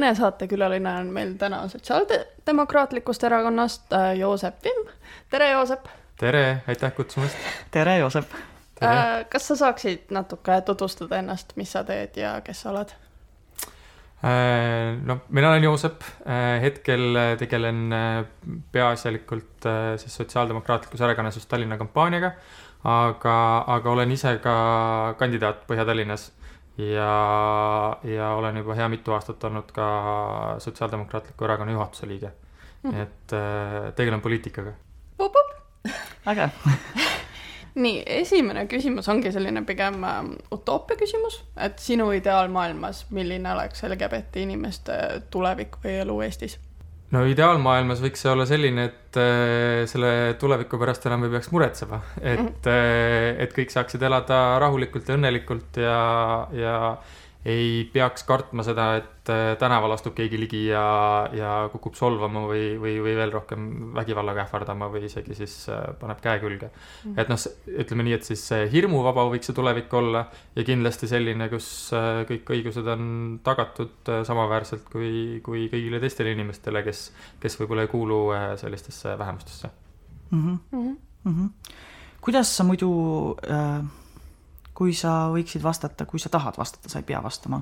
Teine 0.00 0.14
saatekülaline 0.14 0.92
on 0.98 1.06
meil 1.12 1.34
täna 1.38 1.68
Sotsiaaldemokraatlikust 1.68 3.24
Erakonnast 3.24 3.92
äh, 3.92 4.14
Joosep 4.16 4.64
Vimm. 4.64 4.88
tere, 5.30 5.50
Joosep! 5.50 5.88
tere, 6.16 6.62
aitäh 6.68 6.94
kutsumast! 6.94 7.36
tere, 7.70 7.98
Joosep! 7.98 8.32
Äh, 8.82 9.26
kas 9.28 9.48
sa 9.48 9.56
saaksid 9.56 10.08
natuke 10.10 10.60
tutvustada 10.64 11.18
ennast, 11.20 11.52
mis 11.56 11.72
sa 11.72 11.84
teed 11.84 12.16
ja 12.16 12.38
kes 12.40 12.62
sa 12.62 12.70
oled? 12.72 12.94
Äh, 14.24 14.96
no 15.04 15.18
mina 15.28 15.52
olen 15.52 15.68
Joosep, 15.68 16.00
hetkel 16.62 17.20
tegelen 17.38 17.92
peaasjalikult 18.72 19.68
siis 20.00 20.16
Sotsiaaldemokraatlikus 20.16 21.00
Erakonnas 21.00 21.36
just 21.36 21.48
Tallinna 21.52 21.76
kampaaniaga, 21.76 22.32
aga, 22.88 23.38
aga 23.76 23.96
olen 23.98 24.16
ise 24.16 24.38
ka 24.40 24.56
kandidaat 25.20 25.66
Põhja-Tallinnas 25.68 26.30
ja, 26.94 27.96
ja 28.04 28.30
olen 28.34 28.56
juba 28.56 28.76
hea 28.78 28.88
mitu 28.88 29.12
aastat 29.12 29.44
olnud 29.44 29.72
ka 29.72 29.88
Sotsiaaldemokraatliku 30.58 31.44
Erakonna 31.44 31.72
juhatuse 31.72 32.08
liige. 32.08 32.32
Mm.. 32.82 33.00
et 33.00 33.32
äh, 33.36 33.92
tegelen 33.96 34.20
poliitikaga. 34.20 34.72
äge 36.26 36.50
nii, 37.74 38.02
esimene 38.06 38.64
küsimus 38.66 39.08
ongi 39.08 39.32
selline 39.32 39.62
pigem 39.68 40.04
äh, 40.04 40.22
utoopia 40.52 40.96
küsimus, 40.96 41.42
et 41.56 41.78
sinu 41.78 42.10
ideaalmaailmas, 42.16 43.04
milline 43.10 43.52
oleks 43.52 43.84
LGBT 43.84 44.46
inimeste 44.46 44.96
tulevik 45.30 45.76
või 45.84 46.00
elu 46.00 46.20
Eestis 46.24 46.58
no 47.14 47.24
ideaalmaailmas 47.26 48.02
võiks 48.04 48.22
see 48.24 48.30
olla 48.32 48.46
selline, 48.48 48.86
et 48.90 49.18
äh, 49.20 49.84
selle 49.90 50.12
tuleviku 50.40 50.78
pärast 50.80 51.06
enam 51.10 51.26
ei 51.26 51.32
peaks 51.34 51.50
muretsema, 51.54 52.02
et 52.20 52.68
äh,, 52.70 53.40
et 53.46 53.56
kõik 53.56 53.72
saaksid 53.74 54.02
elada 54.06 54.60
rahulikult 54.62 55.10
ja 55.10 55.18
õnnelikult 55.18 55.80
ja, 55.82 55.98
ja 56.54 56.76
ei 57.44 57.88
peaks 57.88 58.26
kartma 58.28 58.60
seda, 58.64 58.86
et 59.00 59.30
äh, 59.32 59.54
tänaval 59.60 59.94
astub 59.94 60.12
keegi 60.16 60.36
ligi 60.42 60.58
ja, 60.66 60.82
ja 61.32 61.52
kukub 61.72 61.94
solvama 61.96 62.42
või, 62.50 62.74
või, 62.80 62.98
või 63.00 63.14
veel 63.16 63.32
rohkem 63.32 63.62
vägivallaga 63.96 64.44
ähvardama 64.44 64.90
või 64.92 65.06
isegi 65.08 65.36
siis 65.38 65.54
äh, 65.72 65.86
paneb 66.00 66.20
käe 66.20 66.36
külge 66.42 66.68
mm.. 66.68 67.14
et 67.16 67.30
noh, 67.32 67.40
ütleme 67.80 68.04
nii, 68.04 68.18
et 68.18 68.28
siis 68.28 68.42
hirmuvaba 68.74 69.24
võiks 69.32 69.48
see 69.48 69.56
tulevik 69.56 69.94
olla 69.96 70.26
ja 70.56 70.64
kindlasti 70.68 71.08
selline, 71.08 71.48
kus 71.52 71.68
äh, 71.96 72.22
kõik 72.28 72.52
õigused 72.58 72.90
on 72.92 73.06
tagatud 73.46 74.12
samaväärselt 74.28 74.90
kui, 74.92 75.12
kui 75.44 75.64
kõigile 75.72 76.02
teistele 76.02 76.34
inimestele, 76.36 76.84
kes, 76.84 77.06
kes 77.40 77.56
võib-olla 77.62 77.86
ei 77.86 77.92
kuulu 77.94 78.20
sellistesse 78.60 79.16
vähemustesse 79.18 79.70
mm. 80.30 80.44
-hmm. 80.44 80.92
Mm 81.24 81.32
-hmm. 81.32 81.72
kuidas 82.20 82.52
sa 82.56 82.68
muidu 82.68 82.92
äh 83.48 83.99
kui 84.80 84.94
sa 84.96 85.28
võiksid 85.28 85.60
vastata, 85.60 86.06
kui 86.08 86.20
sa 86.22 86.30
tahad 86.32 86.56
vastata, 86.56 86.88
sa 86.88 87.02
ei 87.02 87.04
pea 87.04 87.20
vastama, 87.20 87.58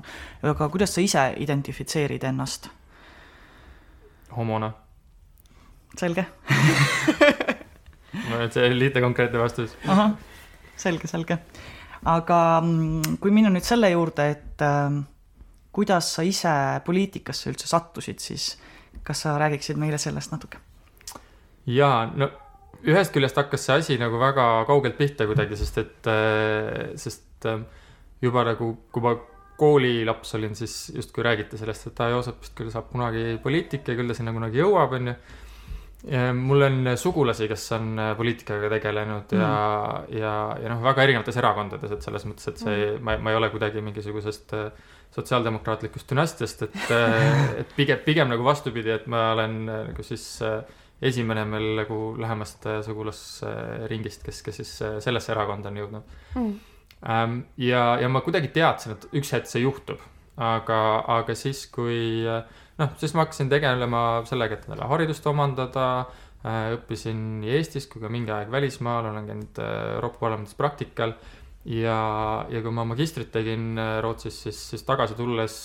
aga 0.47 0.69
kuidas 0.71 0.93
sa 0.95 1.03
ise 1.03 1.25
identifitseerid 1.43 2.23
ennast? 2.31 2.69
homona. 4.37 4.69
selge 5.99 6.23
no 8.29 8.39
et 8.43 8.55
see 8.55 8.63
oli 8.69 8.79
lihtne 8.85 9.01
konkreetne 9.03 9.41
vastus. 9.41 9.75
ahah, 9.87 10.15
selge, 10.79 11.11
selge. 11.11 11.39
aga 12.07 12.39
mm, 12.63 13.17
kui 13.19 13.35
minna 13.35 13.51
nüüd 13.51 13.67
selle 13.67 13.91
juurde, 13.91 14.29
et 14.37 14.63
äh, 14.63 14.99
kuidas 15.75 16.13
sa 16.15 16.23
ise 16.23 16.53
poliitikasse 16.85 17.51
üldse 17.51 17.67
sattusid, 17.67 18.23
siis 18.23 18.53
kas 19.03 19.25
sa 19.25 19.35
räägiksid 19.41 19.81
meile 19.81 19.99
sellest 19.99 20.31
natuke? 20.31 20.61
jaa, 21.67 22.05
no 22.15 22.31
ühest 22.87 23.11
küljest 23.15 23.37
hakkas 23.39 23.65
see 23.67 23.81
asi 23.81 23.97
nagu 23.99 24.19
väga 24.21 24.45
kaugelt 24.69 24.95
pihta 24.99 25.27
kuidagi, 25.27 25.57
sest 25.59 25.81
et, 25.81 26.07
äh, 26.07 26.93
sest 26.99 27.49
äh, 27.49 27.59
juba 28.23 28.45
nagu, 28.47 28.71
kui 28.93 29.03
ma 29.03 29.15
koolilaps 29.59 30.35
olin, 30.37 30.55
siis 30.55 30.91
justkui 30.95 31.23
räägiti 31.25 31.59
sellest, 31.59 31.89
et 31.89 31.99
aa, 31.99 32.13
Joosep 32.13 32.39
vist 32.43 32.55
küll 32.55 32.71
saab 32.71 32.89
kunagi 32.93 33.37
poliitik 33.43 33.87
ja 33.87 33.95
küll 33.97 34.11
ta 34.11 34.15
sinna 34.17 34.33
kunagi 34.35 34.61
jõuab, 34.61 34.95
onju. 34.99 35.15
mul 36.39 36.63
on 36.63 36.91
sugulasi, 36.95 37.49
kes 37.51 37.65
on 37.75 37.89
äh, 37.99 38.13
poliitikaga 38.15 38.69
tegelenud 38.71 39.33
ja 39.35 39.49
mm., 39.49 40.13
ja, 40.15 40.35
ja 40.63 40.71
noh, 40.71 40.79
väga 40.85 41.03
erinevates 41.03 41.39
erakondades, 41.41 41.91
et 41.91 42.07
selles 42.07 42.23
mõttes, 42.29 42.47
et 42.47 42.61
see 42.61 42.77
mm., 42.77 43.03
ma, 43.03 43.17
ma 43.19 43.33
ei 43.33 43.39
ole 43.41 43.49
kuidagi 43.51 43.83
mingisugusest 43.83 44.55
äh, 44.55 44.69
sotsiaaldemokraatlikust 45.17 46.13
dünastiast, 46.13 46.63
et, 46.69 46.79
äh, 46.95 47.59
et 47.65 47.75
pigem, 47.75 47.99
pigem 48.05 48.31
nagu 48.31 48.47
vastupidi, 48.47 48.95
et 48.95 49.11
ma 49.11 49.33
olen 49.33 49.59
nagu 49.67 50.07
siis 50.07 50.29
esimene 51.01 51.45
meil 51.47 51.67
nagu 51.79 51.99
lähemast 52.19 52.65
sugulasringist, 52.85 54.23
kes, 54.25 54.41
kes 54.43 54.61
siis 54.61 54.71
sellesse 55.05 55.31
erakonda 55.31 55.71
on 55.71 55.77
jõudnud 55.79 56.15
mm.. 56.35 57.35
ja, 57.63 57.83
ja 58.01 58.09
ma 58.11 58.23
kuidagi 58.25 58.51
teadsin, 58.55 58.97
et 58.97 59.07
üks 59.15 59.31
hetk 59.35 59.47
see 59.47 59.63
juhtub, 59.63 60.01
aga, 60.39 60.79
aga 61.19 61.35
siis, 61.37 61.65
kui 61.71 62.25
äh, 62.27 62.43
noh, 62.79 62.95
siis 62.99 63.13
ma 63.15 63.25
hakkasin 63.25 63.51
tegelema 63.51 64.03
sellega, 64.29 64.57
et 64.57 64.67
endale 64.67 64.87
haridust 64.91 65.27
omandada 65.29 65.85
äh,. 65.99 66.75
õppisin 66.77 67.19
nii 67.41 67.51
Eestis 67.57 67.89
kui 67.91 68.01
ka 68.03 68.11
mingi 68.11 68.31
aeg 68.31 68.51
välismaal, 68.53 69.11
olen 69.11 69.27
käinud 69.27 69.61
äh, 69.63 69.75
Euroopa 69.97 70.23
Parlamendis 70.23 70.55
praktikal. 70.59 71.15
ja, 71.65 71.99
ja 72.49 72.61
kui 72.63 72.71
ma 72.71 72.87
magistrit 72.87 73.31
tegin 73.33 73.73
äh, 73.77 73.97
Rootsis, 74.03 74.43
siis, 74.45 74.61
siis 74.71 74.85
tagasi 74.87 75.17
tulles 75.19 75.55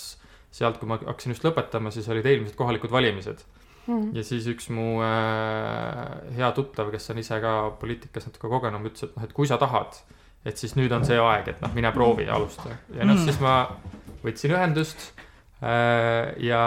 sealt, 0.54 0.78
kui 0.78 0.90
ma 0.90 0.98
hakkasin 0.98 1.34
just 1.34 1.46
lõpetama, 1.46 1.92
siis 1.94 2.08
olid 2.10 2.26
eelmised 2.26 2.58
kohalikud 2.58 2.90
valimised 2.90 3.44
mm.. 3.44 3.63
Ja 3.88 4.24
siis 4.24 4.46
üks 4.50 4.70
mu 4.72 4.98
äh, 5.04 6.36
hea 6.36 6.52
tuttav, 6.56 6.92
kes 6.94 7.10
on 7.12 7.20
ise 7.20 7.40
ka 7.42 7.54
poliitikas 7.80 8.30
natuke 8.30 8.48
kogenum, 8.48 8.86
ütles, 8.88 9.08
et 9.08 9.16
noh, 9.16 9.26
et 9.26 9.34
kui 9.36 9.50
sa 9.50 9.58
tahad, 9.60 9.98
et 10.44 10.60
siis 10.60 10.76
nüüd 10.78 10.92
on 10.96 11.04
see 11.04 11.18
aeg, 11.20 11.52
et 11.54 11.60
noh, 11.64 11.72
mine 11.76 11.92
proovi 11.92 12.28
ja 12.28 12.38
alusta. 12.38 12.72
ja 12.94 13.04
noh 13.04 13.18
mm., 13.18 13.28
siis 13.28 13.40
ma 13.44 13.58
võtsin 14.24 14.56
ühendust 14.56 15.12
Äh, 15.64 16.34
ja 16.44 16.62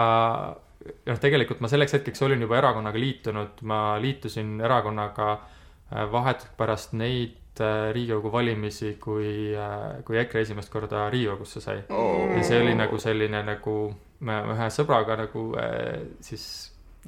noh, 1.06 1.18
tegelikult 1.20 1.60
ma 1.62 1.70
selleks 1.70 1.98
hetkeks 1.98 2.24
olin 2.26 2.42
juba 2.42 2.58
erakonnaga 2.58 2.98
liitunud, 2.98 3.60
ma 3.68 3.98
liitusin 4.02 4.56
erakonnaga 4.64 5.34
äh, 5.36 6.06
vahetult 6.10 6.56
pärast 6.58 6.96
neid 6.98 7.62
äh, 7.62 7.90
Riigikogu 7.94 8.32
valimisi, 8.32 8.96
kui, 9.02 9.52
kui 10.06 10.18
EKRE 10.24 10.46
esimest 10.46 10.72
korda 10.72 11.06
Riigikogusse 11.12 11.62
sai 11.62 11.84
oh.. 11.90 12.32
ja 12.34 12.42
see 12.46 12.62
oli 12.64 12.74
nagu 12.78 12.98
selline 13.02 13.44
nagu 13.46 13.76
me 14.26 14.40
ühe 14.54 14.66
sõbraga 14.74 15.14
nagu 15.20 15.44
siis 16.24 16.46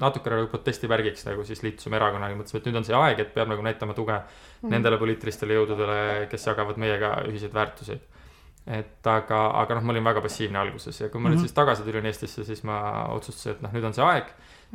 natukene 0.01 0.41
nagu 0.41 0.51
protestivärgiks 0.51 1.27
nagu 1.29 1.45
siis 1.47 1.63
liitusime 1.65 1.99
erakonnaga, 1.99 2.37
mõtlesime, 2.39 2.61
et 2.61 2.69
nüüd 2.69 2.81
on 2.81 2.87
see 2.87 2.97
aeg, 2.97 3.19
et 3.23 3.33
peab 3.35 3.51
nagu 3.51 3.65
näitama 3.65 3.97
tuge 3.97 4.17
mm. 4.17 4.71
nendele 4.73 4.99
poliitilistele 5.01 5.59
jõududele, 5.59 5.99
kes 6.31 6.47
jagavad 6.51 6.81
meiega 6.81 7.15
ühiseid 7.29 7.53
väärtusi 7.55 7.99
et 8.69 9.07
aga, 9.09 9.39
aga 9.57 9.75
noh, 9.77 9.85
ma 9.87 9.93
olin 9.95 10.05
väga 10.05 10.21
passiivne 10.21 10.59
alguses 10.61 10.99
ja 11.01 11.09
kui 11.09 11.19
ma 11.19 11.29
mm 11.29 11.33
-hmm. 11.33 11.33
nüüd 11.33 11.39
mhm. 11.39 11.47
siis 11.47 11.57
tagasi 11.57 11.83
tulin 11.83 12.05
Eestisse, 12.05 12.43
siis 12.45 12.63
ma 12.63 13.07
otsustasin, 13.09 13.51
et 13.55 13.61
noh, 13.61 13.71
nüüd 13.73 13.85
on 13.89 13.93
see 13.93 14.05
aeg 14.05 14.27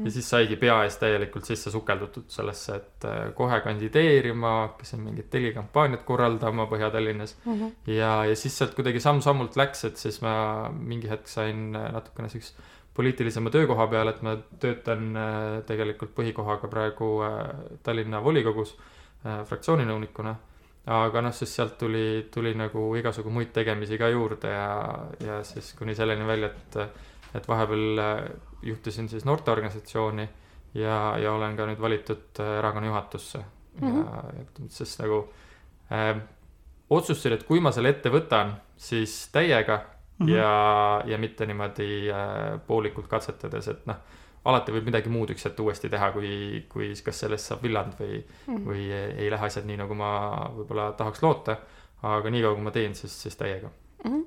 ja 0.04 0.10
siis 0.10 0.28
saigi 0.30 0.56
pea 0.60 0.76
ees 0.84 0.98
täielikult 1.00 1.44
sisse 1.48 1.70
sukeldutud 1.72 2.28
sellesse, 2.28 2.76
et 2.76 3.04
äh, 3.08 3.34
kohe 3.34 3.60
kandideerima, 3.64 4.52
hakkasin 4.66 5.00
mingit 5.00 5.30
telikampaaniat 5.30 6.02
korraldama 6.04 6.66
Põhja-Tallinnas 6.72 7.36
mm. 7.44 7.52
-hmm. 7.54 7.92
ja, 7.92 8.24
ja 8.24 8.36
siis 8.36 8.58
sealt 8.58 8.74
kuidagi 8.74 9.00
samm-sammult 9.00 9.56
läks, 9.56 9.84
et 9.84 9.96
siis 9.96 10.20
ma 10.22 10.68
mingi 10.72 11.08
hetk 11.10 11.28
sain 11.28 11.76
äh, 11.76 11.92
natukene 11.92 12.28
siukse 12.28 12.54
poliitilisema 12.96 13.50
töökoha 13.52 13.87
peale, 13.92 14.16
et 14.16 14.22
ma 14.26 14.37
töötan 14.61 15.09
äh, 15.16 15.46
tegelikult 15.68 16.14
põhikohaga 16.16 16.68
praegu 16.72 17.11
Tallinna 17.85 18.22
volikogus 18.24 18.76
fraktsiooninõunikuna 19.22 20.37
aga 20.87 21.22
noh, 21.24 21.35
siis 21.35 21.54
sealt 21.56 21.74
tuli, 21.80 22.28
tuli 22.32 22.52
nagu 22.54 22.88
igasugu 22.98 23.30
muid 23.35 23.50
tegemisi 23.54 23.98
ka 23.98 24.09
juurde 24.12 24.52
ja, 24.52 24.68
ja 25.24 25.40
siis 25.46 25.72
kuni 25.78 25.96
selleni 25.98 26.26
välja, 26.26 26.52
et, 26.52 26.78
et 27.35 27.48
vahepeal 27.48 28.02
äh, 28.02 28.20
juhtisin 28.70 29.09
siis 29.11 29.26
noorteorganisatsiooni 29.26 30.28
ja, 30.78 31.16
ja 31.18 31.32
olen 31.35 31.59
ka 31.59 31.66
nüüd 31.66 31.82
valitud 31.82 32.40
äh, 32.42 32.52
erakonna 32.61 32.92
juhatusse 32.92 33.42
mm. 33.80 33.88
-hmm. 33.88 34.06
ja, 34.06 34.22
ja 34.38 34.68
siis 34.68 34.98
nagu 35.02 35.24
äh, 35.92 36.22
otsustasin, 36.90 37.35
et 37.35 37.42
kui 37.42 37.61
ma 37.61 37.72
selle 37.72 37.90
ette 37.90 38.12
võtan, 38.12 38.54
siis 38.76 39.26
täiega 39.32 39.80
mm 40.18 40.26
-hmm. 40.26 40.37
ja, 40.37 41.02
ja 41.07 41.18
mitte 41.18 41.46
niimoodi 41.46 42.11
äh, 42.11 42.61
poolikult 42.66 43.09
katsetades, 43.09 43.68
et 43.68 43.87
noh 43.87 43.96
alati 44.46 44.72
võib 44.74 44.87
midagi 44.90 45.11
muud 45.11 45.31
üks 45.35 45.44
hetk 45.48 45.61
uuesti 45.61 45.88
teha, 45.90 46.12
kui, 46.14 46.66
kui 46.70 46.92
kas 47.05 47.24
sellest 47.24 47.50
saab 47.50 47.64
villand 47.66 47.96
või 47.98 48.20
mm., 48.20 48.62
või 48.66 48.85
ei 48.94 49.31
lähe 49.31 49.46
asjad 49.46 49.66
nii, 49.66 49.81
nagu 49.81 49.94
ma 49.98 50.11
võib-olla 50.55 50.92
tahaks 50.98 51.22
loota. 51.22 51.57
aga 52.07 52.31
niikaua, 52.31 52.55
kui 52.55 52.62
ma 52.62 52.70
teen, 52.70 52.94
siis, 52.94 53.22
siis 53.22 53.37
täiega 53.37 53.68
mm. 54.05 54.11
-hmm 54.11 54.24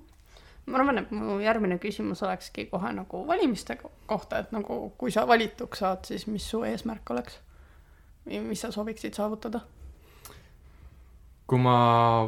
ma 0.70 0.78
arvan, 0.78 0.98
et 1.02 1.12
mu 1.12 1.40
järgmine 1.42 1.80
küsimus 1.82 2.24
olekski 2.24 2.66
kohe 2.70 2.92
nagu 2.94 3.24
valimiste 3.28 3.78
kohta, 4.06 4.40
et 4.44 4.52
nagu 4.52 4.94
kui 4.98 5.12
sa 5.12 5.28
valituks 5.28 5.80
saad, 5.80 6.04
siis 6.06 6.28
mis 6.28 6.50
su 6.50 6.64
eesmärk 6.64 7.10
oleks? 7.10 7.40
mis 8.26 8.62
sa 8.62 8.72
sooviksid 8.72 9.14
saavutada? 9.14 9.62
Kui 11.50 11.60
ma 11.62 11.76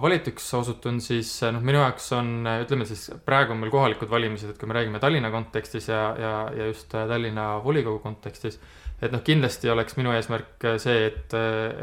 valituks 0.02 0.48
osutun, 0.58 0.98
siis 1.04 1.30
noh, 1.54 1.62
minu 1.66 1.82
jaoks 1.82 2.08
on, 2.18 2.32
ütleme 2.64 2.88
siis 2.90 3.06
praegu 3.26 3.54
on 3.54 3.62
meil 3.62 3.72
kohalikud 3.74 4.10
valimised, 4.10 4.54
et 4.54 4.60
kui 4.60 4.70
me 4.70 4.78
räägime 4.78 5.02
Tallinna 5.04 5.30
kontekstis 5.34 5.92
ja, 5.92 6.02
ja, 6.18 6.34
ja 6.58 6.70
just 6.72 6.90
Tallinna 6.92 7.54
volikogu 7.64 8.02
kontekstis, 8.04 8.58
et 9.02 9.14
noh, 9.14 9.22
kindlasti 9.26 9.70
oleks 9.70 9.98
minu 10.00 10.14
eesmärk 10.16 10.68
see, 10.82 11.06
et, 11.12 11.38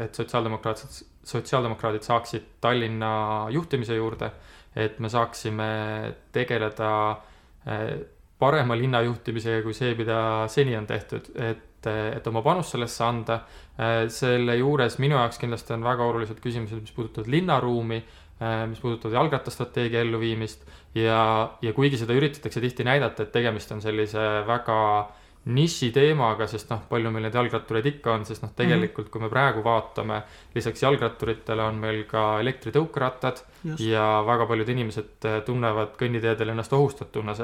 et 0.05 0.19
sotsiaaldemokraatid, 0.19 0.99
sotsiaaldemokraadid 1.31 2.07
saaksid 2.07 2.51
Tallinna 2.63 3.13
juhtimise 3.55 3.95
juurde, 3.95 4.33
et 4.75 4.99
me 4.99 5.09
saaksime 5.11 5.69
tegeleda 6.35 6.91
eh, 7.65 7.95
parema 8.39 8.75
linna 8.77 9.01
juhtimisega 9.07 9.63
kui 9.63 9.75
see, 9.75 9.95
mida 9.99 10.19
seni 10.51 10.75
on 10.79 10.87
tehtud, 10.87 11.31
et 11.35 11.65
et, 11.87 12.27
oma 12.27 12.41
panust 12.43 12.75
sellesse 12.75 13.03
anda. 13.05 13.39
Äh, 13.79 14.09
selle 14.11 14.57
juures 14.59 14.97
minu 14.99 15.15
jaoks 15.15 15.39
kindlasti 15.39 15.71
on 15.71 15.85
väga 15.85 16.03
olulised 16.03 16.41
küsimused, 16.43 16.81
mis 16.83 16.91
puudutavad 16.91 17.29
linnaruumi, 17.31 18.01
äh, 18.41 18.65
mis 18.67 18.81
puudutavad 18.83 19.15
jalgrattastrateegia 19.15 20.01
elluviimist 20.03 20.65
ja, 20.99 21.21
ja 21.63 21.71
kuigi 21.77 22.01
seda 22.01 22.17
üritatakse 22.17 22.59
tihti 22.59 22.83
näidata, 22.83 23.23
et 23.23 23.31
tegemist 23.31 23.71
on 23.71 23.79
sellise 23.79 24.25
väga 24.49 24.81
nišiteemaga, 25.49 26.45
sest 26.49 26.69
noh, 26.69 26.81
palju 26.89 27.11
meil 27.13 27.25
neid 27.25 27.35
jalgrattureid 27.37 27.87
ikka 27.89 28.13
on, 28.13 28.25
sest 28.27 28.43
noh, 28.43 28.51
tegelikult 28.55 29.09
kui 29.11 29.21
me 29.23 29.29
praegu 29.31 29.63
vaatame, 29.65 30.21
lisaks 30.55 30.83
jalgratturitele 30.83 31.63
on 31.65 31.79
meil 31.81 32.03
ka 32.09 32.25
elektritõukerattad 32.43 33.41
Just. 33.63 33.81
ja 33.83 34.05
väga 34.27 34.45
paljud 34.49 34.69
inimesed 34.75 35.29
äh, 35.29 35.39
tunnevad 35.47 35.95
kõnniteedel 35.99 36.53
ennast 36.53 36.75
ohustatuna 36.75 37.35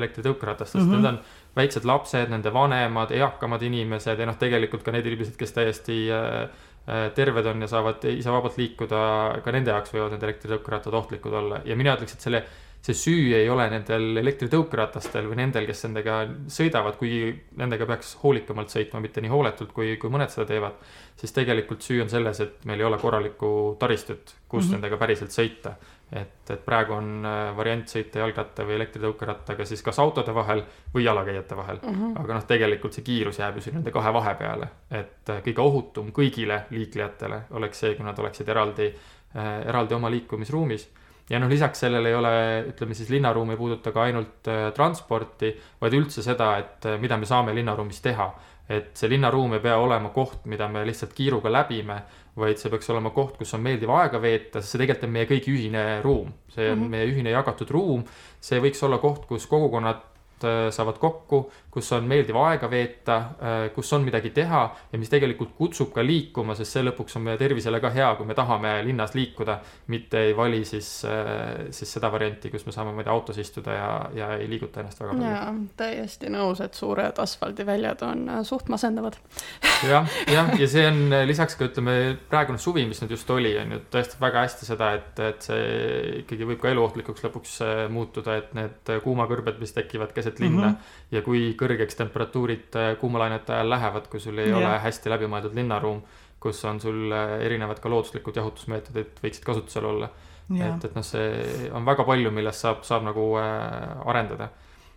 elektritõukeratastest 0.00 0.82
mm, 0.82 0.90
-hmm. 0.90 1.00
need 1.00 1.10
on 1.12 1.18
väiksed 1.56 1.88
lapsed, 1.88 2.30
nende 2.30 2.52
vanemad, 2.52 3.14
eakamad 3.14 3.62
inimesed 3.62 4.20
ja 4.20 4.28
noh, 4.28 4.38
tegelikult 4.38 4.84
ka 4.84 4.94
need 4.94 5.06
inimesed, 5.06 5.38
kes 5.40 5.56
täiesti 5.56 5.98
äh, 6.12 6.42
äh, 6.88 7.06
terved 7.16 7.46
on 7.46 7.64
ja 7.64 7.70
saavad 7.70 8.04
ise 8.12 8.34
vabalt 8.34 8.60
liikuda, 8.60 9.00
ka 9.44 9.56
nende 9.56 9.72
jaoks 9.72 9.94
võivad 9.94 10.16
need 10.16 10.28
elektritõukerattad 10.28 11.00
ohtlikud 11.00 11.40
olla 11.40 11.62
ja 11.64 11.78
mina 11.78 11.96
ütleks, 11.96 12.18
et 12.18 12.28
selle 12.28 12.44
see 12.84 12.94
süü 12.94 13.32
ei 13.32 13.48
ole 13.48 13.64
nendel 13.72 14.18
elektritõukeratastel 14.20 15.24
või 15.30 15.38
nendel, 15.40 15.64
kes 15.68 15.86
nendega 15.86 16.18
sõidavad, 16.52 16.98
kuigi 17.00 17.30
nendega 17.56 17.86
peaks 17.88 18.12
hoolikamalt 18.20 18.72
sõitma, 18.72 19.00
mitte 19.00 19.22
nii 19.24 19.32
hooletult, 19.32 19.70
kui, 19.72 19.94
kui 20.00 20.12
mõned 20.12 20.32
seda 20.32 20.44
teevad. 20.50 20.76
siis 21.16 21.32
tegelikult 21.32 21.80
süü 21.82 22.02
on 22.02 22.10
selles, 22.10 22.40
et 22.40 22.64
meil 22.68 22.80
ei 22.80 22.84
ole 22.84 22.98
korralikku 23.00 23.76
taristut, 23.80 24.34
kus 24.48 24.64
mm 24.64 24.68
-hmm. 24.68 24.72
nendega 24.72 24.96
päriselt 24.96 25.30
sõita. 25.30 25.72
et, 26.12 26.50
et 26.50 26.64
praegu 26.64 26.92
on 26.92 27.24
äh, 27.26 27.56
variant 27.56 27.88
sõita 27.88 28.18
jalgratta 28.18 28.64
või 28.64 28.74
elektritõukerattaga 28.74 29.64
siis 29.64 29.82
kas 29.82 29.98
autode 29.98 30.34
vahel 30.34 30.62
või 30.94 31.04
jalakäijate 31.04 31.56
vahel 31.56 31.78
mm. 31.82 31.94
-hmm. 31.94 32.20
aga 32.24 32.34
noh, 32.34 32.44
tegelikult 32.44 32.92
see 32.92 33.04
kiirus 33.04 33.38
jääb 33.38 33.56
ju 33.56 33.60
siin 33.60 33.74
nende 33.74 33.90
kahe 33.90 34.12
vahepeale, 34.12 34.68
et 34.90 35.30
äh, 35.30 35.40
kõige 35.42 35.60
ohutum 35.60 36.12
kõigile 36.12 36.60
liiklejatele 36.70 37.40
oleks 37.50 37.80
see, 37.80 37.94
kui 37.94 38.04
nad 38.04 38.18
oleksid 38.18 38.48
eraldi, 38.48 38.94
äh, 39.36 39.66
eraldi 39.68 39.94
oma 39.94 40.10
liikumisruumis 40.10 40.88
ja 41.30 41.40
noh, 41.40 41.48
lisaks 41.48 41.84
sellele 41.84 42.10
ei 42.10 42.16
ole, 42.18 42.32
ütleme 42.70 42.96
siis 42.96 43.10
linnaruum 43.12 43.54
ei 43.54 43.60
puuduta 43.60 43.92
ka 43.92 44.04
ainult 44.08 44.50
äh, 44.50 44.66
transporti, 44.76 45.54
vaid 45.80 45.96
üldse 45.96 46.24
seda, 46.24 46.54
et 46.60 46.88
äh, 46.88 46.98
mida 47.00 47.18
me 47.20 47.28
saame 47.28 47.54
linnaruumis 47.56 48.02
teha. 48.04 48.32
et 48.64 48.96
see 48.96 49.10
linnaruum 49.12 49.52
ei 49.52 49.60
pea 49.60 49.74
olema 49.76 50.08
koht, 50.08 50.46
mida 50.48 50.64
me 50.72 50.86
lihtsalt 50.88 51.10
kiiruga 51.12 51.50
läbime, 51.52 51.98
vaid 52.40 52.56
see 52.56 52.70
peaks 52.72 52.88
olema 52.88 53.10
koht, 53.12 53.34
kus 53.36 53.52
on 53.52 53.60
meeldiv 53.60 53.90
aega 53.92 54.16
veeta, 54.22 54.62
sest 54.62 54.72
see 54.72 54.80
tegelikult 54.80 55.04
on 55.04 55.12
meie 55.12 55.28
kõigi 55.28 55.52
ühine 55.52 55.82
ruum. 56.00 56.32
see 56.48 56.70
on 56.70 56.78
mm 56.78 56.84
-hmm. 56.84 56.94
meie 56.96 57.10
ühine 57.12 57.34
jagatud 57.34 57.70
ruum, 57.70 58.04
see 58.40 58.60
võiks 58.64 58.80
olla 58.86 58.98
koht, 58.98 59.26
kus 59.28 59.46
kogukonnad 59.46 60.00
Äh, 60.44 60.70
saavad 60.74 60.98
kokku, 60.98 61.50
kus 61.74 61.90
on 61.96 62.06
meeldiv 62.08 62.36
aega 62.38 62.68
veeta, 62.70 63.16
äh, 63.38 63.54
kus 63.74 63.92
on 63.96 64.04
midagi 64.06 64.30
teha 64.34 64.62
ja 64.92 64.98
mis 65.00 65.10
tegelikult 65.12 65.54
kutsub 65.58 65.92
ka 65.94 66.04
liikuma, 66.04 66.56
sest 66.58 66.76
see 66.76 66.84
lõpuks 66.84 67.16
on 67.18 67.24
meie 67.28 67.38
tervisele 67.40 67.80
ka 67.82 67.90
hea, 67.94 68.10
kui 68.18 68.28
me 68.28 68.36
tahame 68.38 68.76
linnas 68.86 69.14
liikuda. 69.14 69.58
mitte 69.88 70.20
ei 70.28 70.36
vali 70.36 70.64
siis, 70.64 71.04
äh, 71.04 71.70
siis 71.70 71.92
seda 71.96 72.10
varianti, 72.12 72.50
kus 72.50 72.66
me 72.66 72.72
saame, 72.72 72.92
ma 72.92 73.02
ei 73.02 73.08
tea, 73.08 73.14
autos 73.14 73.38
istuda 73.38 73.72
ja, 73.72 73.88
ja 74.14 74.28
ei 74.36 74.48
liiguta 74.50 74.80
ennast 74.80 75.00
väga 75.00 75.12
palju. 75.12 75.30
jaa, 75.30 75.54
täiesti 75.76 76.32
nõus, 76.34 76.60
et 76.64 76.74
suured 76.74 77.18
asfaldiväljad 77.24 78.02
on 78.06 78.30
suht 78.44 78.68
masendavad 78.72 79.18
jah, 79.92 80.08
jah, 80.30 80.52
ja 80.60 80.68
see 80.70 80.86
on 80.88 81.16
lisaks 81.28 81.58
ka 81.58 81.68
ütleme, 81.70 82.16
praegune 82.30 82.58
suvi, 82.58 82.86
mis 82.88 83.02
nüüd 83.02 83.16
just 83.16 83.30
oli, 83.30 83.54
on 83.60 83.76
ju, 83.76 83.80
tõestab 83.94 84.26
väga 84.26 84.46
hästi 84.48 84.70
seda, 84.70 84.92
et, 84.98 85.24
et 85.24 85.48
see 85.50 86.20
ikkagi 86.24 86.50
võib 86.52 86.62
ka 86.62 86.72
eluohtlikuks 86.74 87.28
lõpuks 87.28 87.58
muutuda, 87.94 88.38
et 88.42 88.54
need 88.56 88.94
kuumakõrbed, 89.04 89.62
mis 89.62 89.74
tekivad 89.74 90.12
keset 90.14 90.34
keset 90.34 90.40
linna 90.40 90.68
mm. 90.68 90.74
-hmm. 90.74 91.16
ja 91.16 91.22
kui 91.22 91.54
kõrgeks 91.64 91.98
temperatuurid 91.98 92.78
äh, 92.80 92.92
kuumalainete 93.00 93.56
ajal 93.56 93.74
lähevad, 93.74 94.06
kui 94.12 94.22
sul 94.22 94.38
ei 94.38 94.52
yeah. 94.52 94.60
ole 94.60 94.76
hästi 94.84 95.12
läbimõeldud 95.16 95.56
linnaruum, 95.58 96.04
kus 96.44 96.60
on 96.68 96.78
sul 96.80 97.10
erinevad 97.40 97.80
ka 97.80 97.88
looduslikud 97.88 98.36
jahutusmeetodid 98.36 99.20
võiksid 99.24 99.48
kasutusel 99.48 99.88
olla 99.88 100.12
et, 100.52 100.84
et 100.84 100.96
noh, 100.96 101.04
see 101.06 101.70
on 101.74 101.86
väga 101.86 102.04
palju, 102.06 102.32
millest 102.34 102.64
saab, 102.64 102.84
saab 102.86 103.04
nagu 103.06 103.26
äh, 103.40 104.08
arendada. 104.10 104.50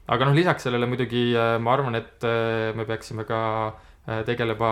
aga 0.08 0.28
noh, 0.28 0.36
lisaks 0.36 0.68
sellele 0.68 0.88
muidugi 0.90 1.30
äh, 1.36 1.56
ma 1.60 1.74
arvan, 1.76 1.96
et 2.00 2.24
äh, 2.28 2.74
me 2.76 2.86
peaksime 2.88 3.24
ka 3.28 3.42
äh, 3.68 3.87
Äh, 4.08 4.22
tegeleba 4.24 4.68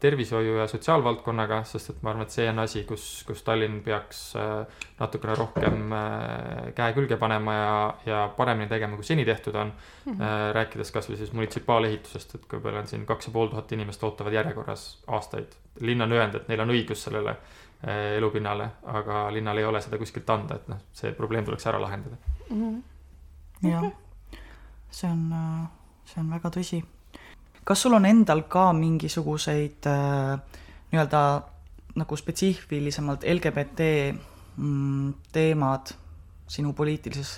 tervishoiu 0.00 0.54
ja 0.56 0.64
sotsiaalvaldkonnaga, 0.66 1.58
sest 1.68 1.90
et 1.92 1.98
ma 2.00 2.08
arvan, 2.14 2.24
et 2.24 2.32
see 2.32 2.46
on 2.48 2.60
asi, 2.62 2.80
kus, 2.88 3.02
kus 3.28 3.42
Tallinn 3.44 3.82
peaks 3.84 4.20
äh, 4.40 4.78
natukene 4.96 5.34
rohkem 5.36 5.92
äh, 5.92 6.70
käe 6.78 6.94
külge 6.96 7.18
panema 7.20 7.56
ja, 7.58 7.74
ja 8.06 8.20
paremini 8.36 8.70
tegema, 8.70 8.96
kui 8.96 9.04
seni 9.04 9.26
tehtud 9.28 9.58
on 9.60 9.74
mm. 9.74 10.14
-hmm. 10.14 10.54
rääkides 10.56 10.92
kasvõi 10.94 11.18
siis 11.20 11.34
munitsipaalehitusest, 11.36 12.34
et 12.38 12.46
kui 12.48 12.62
meil 12.64 12.78
on 12.80 12.88
siin 12.88 13.04
kaks 13.06 13.28
ja 13.28 13.34
pool 13.34 13.52
tuhat 13.52 13.72
inimest 13.76 14.04
ootavad 14.08 14.32
järjekorras 14.32 14.86
aastaid. 15.06 15.52
linn 15.80 16.02
on 16.02 16.12
öelnud, 16.12 16.40
et 16.40 16.48
neil 16.48 16.64
on 16.64 16.72
õigus 16.72 17.04
sellele 17.04 17.36
elupinnale, 18.16 18.70
aga 18.84 19.32
linnal 19.32 19.58
ei 19.58 19.64
ole 19.64 19.80
seda 19.80 19.98
kuskilt 19.98 20.30
anda, 20.30 20.54
et 20.54 20.68
noh, 20.68 20.80
see 20.92 21.12
probleem 21.12 21.44
tuleks 21.44 21.66
ära 21.66 21.80
lahendada 21.80 22.16
mm. 22.48 22.56
-hmm. 22.56 23.70
jah, 23.70 23.92
see 24.90 25.10
on, 25.10 25.30
see 26.04 26.20
on 26.24 26.30
väga 26.30 26.48
tõsi 26.48 26.84
kas 27.64 27.82
sul 27.84 27.94
on 27.94 28.06
endal 28.08 28.44
ka 28.50 28.70
mingisuguseid 28.76 29.88
äh, 29.90 30.36
nii-öelda 30.92 31.22
nagu 32.00 32.16
spetsiifilisemalt 32.16 33.24
LGBT 33.28 33.88
mm, 34.56 35.12
teemad 35.32 35.92
sinu 36.48 36.72
poliitilises 36.76 37.36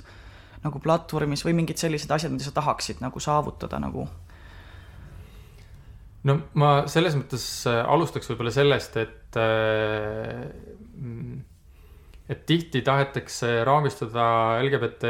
nagu 0.65 0.81
platvormis 0.81 1.45
või 1.45 1.57
mingid 1.59 1.79
sellised 1.81 2.11
asjad, 2.11 2.33
mida 2.33 2.47
sa 2.47 2.55
tahaksid 2.57 3.03
nagu 3.05 3.21
saavutada 3.21 3.81
nagu? 3.83 4.07
no 6.25 6.39
ma 6.57 6.71
selles 6.89 7.17
mõttes 7.19 7.45
äh, 7.69 7.83
alustaks 7.85 8.31
võib-olla 8.31 8.53
sellest, 8.55 8.97
et 9.03 9.39
äh, 9.41 10.47
mm, 10.97 11.43
et 12.25 12.47
tihti 12.49 12.81
tahetakse 12.81 13.49
raamistada 13.69 14.25
LGBT 14.63 15.09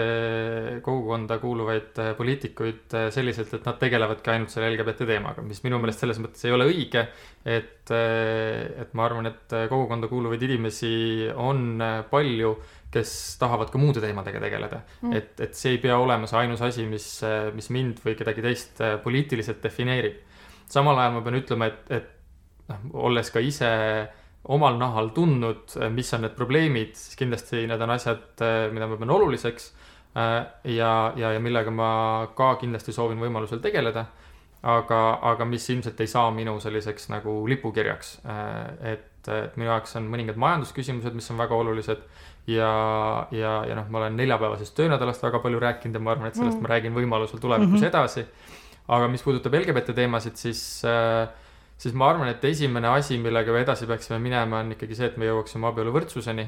kogukonda 0.82 1.36
kuuluvaid 1.38 2.00
äh, 2.02 2.10
poliitikuid 2.18 2.96
äh, 2.98 3.04
selliselt, 3.14 3.52
et 3.54 3.68
nad 3.68 3.78
tegelevadki 3.78 4.32
ainult 4.32 4.50
selle 4.50 4.72
LGBT 4.72 5.06
teemaga, 5.06 5.44
mis 5.46 5.62
minu 5.62 5.78
meelest 5.82 6.02
selles 6.02 6.18
mõttes 6.22 6.42
ei 6.48 6.54
ole 6.56 6.66
õige. 6.72 7.04
et, 7.44 7.92
äh, 7.94 8.64
et 8.82 8.96
ma 8.98 9.06
arvan, 9.06 9.30
et 9.30 9.54
kogukonda 9.70 10.10
kuuluvaid 10.10 10.42
inimesi 10.42 11.30
on 11.36 11.78
palju, 12.10 12.56
kes 12.94 13.14
tahavad 13.38 13.70
ka 13.70 13.78
muude 13.78 14.02
teemadega 14.02 14.42
tegeleda 14.42 14.80
mm.. 15.02 15.14
et, 15.18 15.40
et 15.42 15.54
see 15.58 15.74
ei 15.74 15.80
pea 15.82 15.96
olema 15.98 16.26
see 16.30 16.38
ainus 16.42 16.62
asi, 16.66 16.86
mis, 16.86 17.06
mis 17.54 17.70
mind 17.74 18.02
või 18.02 18.14
kedagi 18.18 18.42
teist 18.42 18.82
poliitiliselt 19.06 19.62
defineerib. 19.62 20.18
samal 20.70 20.98
ajal 20.98 21.14
ma 21.14 21.22
pean 21.22 21.38
ütlema, 21.38 21.70
et, 21.70 21.94
et 21.94 22.70
noh, 22.70 22.84
olles 23.06 23.30
ka 23.30 23.42
ise 23.42 23.70
omal 24.52 24.76
nahal 24.78 25.10
tundnud, 25.16 25.76
eh, 25.80 25.88
mis 25.90 26.12
on 26.14 26.26
need 26.26 26.34
probleemid, 26.36 26.92
siis 26.98 27.16
kindlasti 27.20 27.64
need 27.68 27.80
on 27.80 27.94
asjad, 27.94 28.26
eh, 28.44 28.68
mida 28.72 28.88
ma 28.90 28.98
pean 29.00 29.14
oluliseks. 29.14 29.70
Eh, 30.14 30.44
ja, 30.76 31.12
ja, 31.16 31.32
ja 31.32 31.40
millega 31.40 31.72
ma 31.74 32.28
ka 32.36 32.54
kindlasti 32.60 32.92
soovin 32.92 33.22
võimalusel 33.22 33.62
tegeleda. 33.64 34.06
aga, 34.64 35.18
aga 35.28 35.44
mis 35.44 35.66
ilmselt 35.68 35.98
ei 36.00 36.08
saa 36.08 36.30
minu 36.32 36.54
selliseks 36.56 37.10
nagu 37.12 37.32
lipukirjaks. 37.48 38.20
et, 38.80 39.28
et 39.28 39.56
minu 39.60 39.68
jaoks 39.68 39.96
on 40.00 40.06
mõningad 40.08 40.38
majandusküsimused, 40.40 41.12
mis 41.12 41.30
on 41.30 41.36
väga 41.36 41.54
olulised. 41.54 41.98
ja, 42.46 43.26
ja, 43.30 43.52
ja 43.68 43.74
noh, 43.74 43.90
ma 43.90 43.98
olen 43.98 44.16
neljapäevasest 44.16 44.74
töönädalast 44.74 45.22
väga 45.22 45.38
palju 45.44 45.60
rääkinud 45.60 45.94
ja 45.94 46.00
ma 46.00 46.10
arvan, 46.12 46.28
et 46.28 46.34
sellest 46.34 46.56
mm. 46.56 46.62
ma 46.62 46.72
räägin 46.72 46.96
võimalusel 46.96 47.40
tulevikus 47.40 47.80
mm 47.80 47.84
-hmm. 47.84 47.88
edasi. 47.88 48.24
aga 48.88 49.08
mis 49.08 49.22
puudutab 49.22 49.54
LGBT 49.54 49.94
teemasid, 49.94 50.36
siis 50.36 50.82
äh, 50.84 51.28
siis 51.78 51.94
ma 51.94 52.10
arvan, 52.12 52.30
et 52.30 52.44
esimene 52.44 52.92
asi, 52.94 53.18
millega 53.20 53.52
me 53.52 53.64
edasi 53.64 53.88
peaksime 53.90 54.20
minema, 54.22 54.62
on 54.62 54.76
ikkagi 54.76 54.98
see, 54.98 55.10
et 55.10 55.18
me 55.20 55.28
jõuaksime 55.30 55.68
abieluvõrdsuseni. 55.70 56.46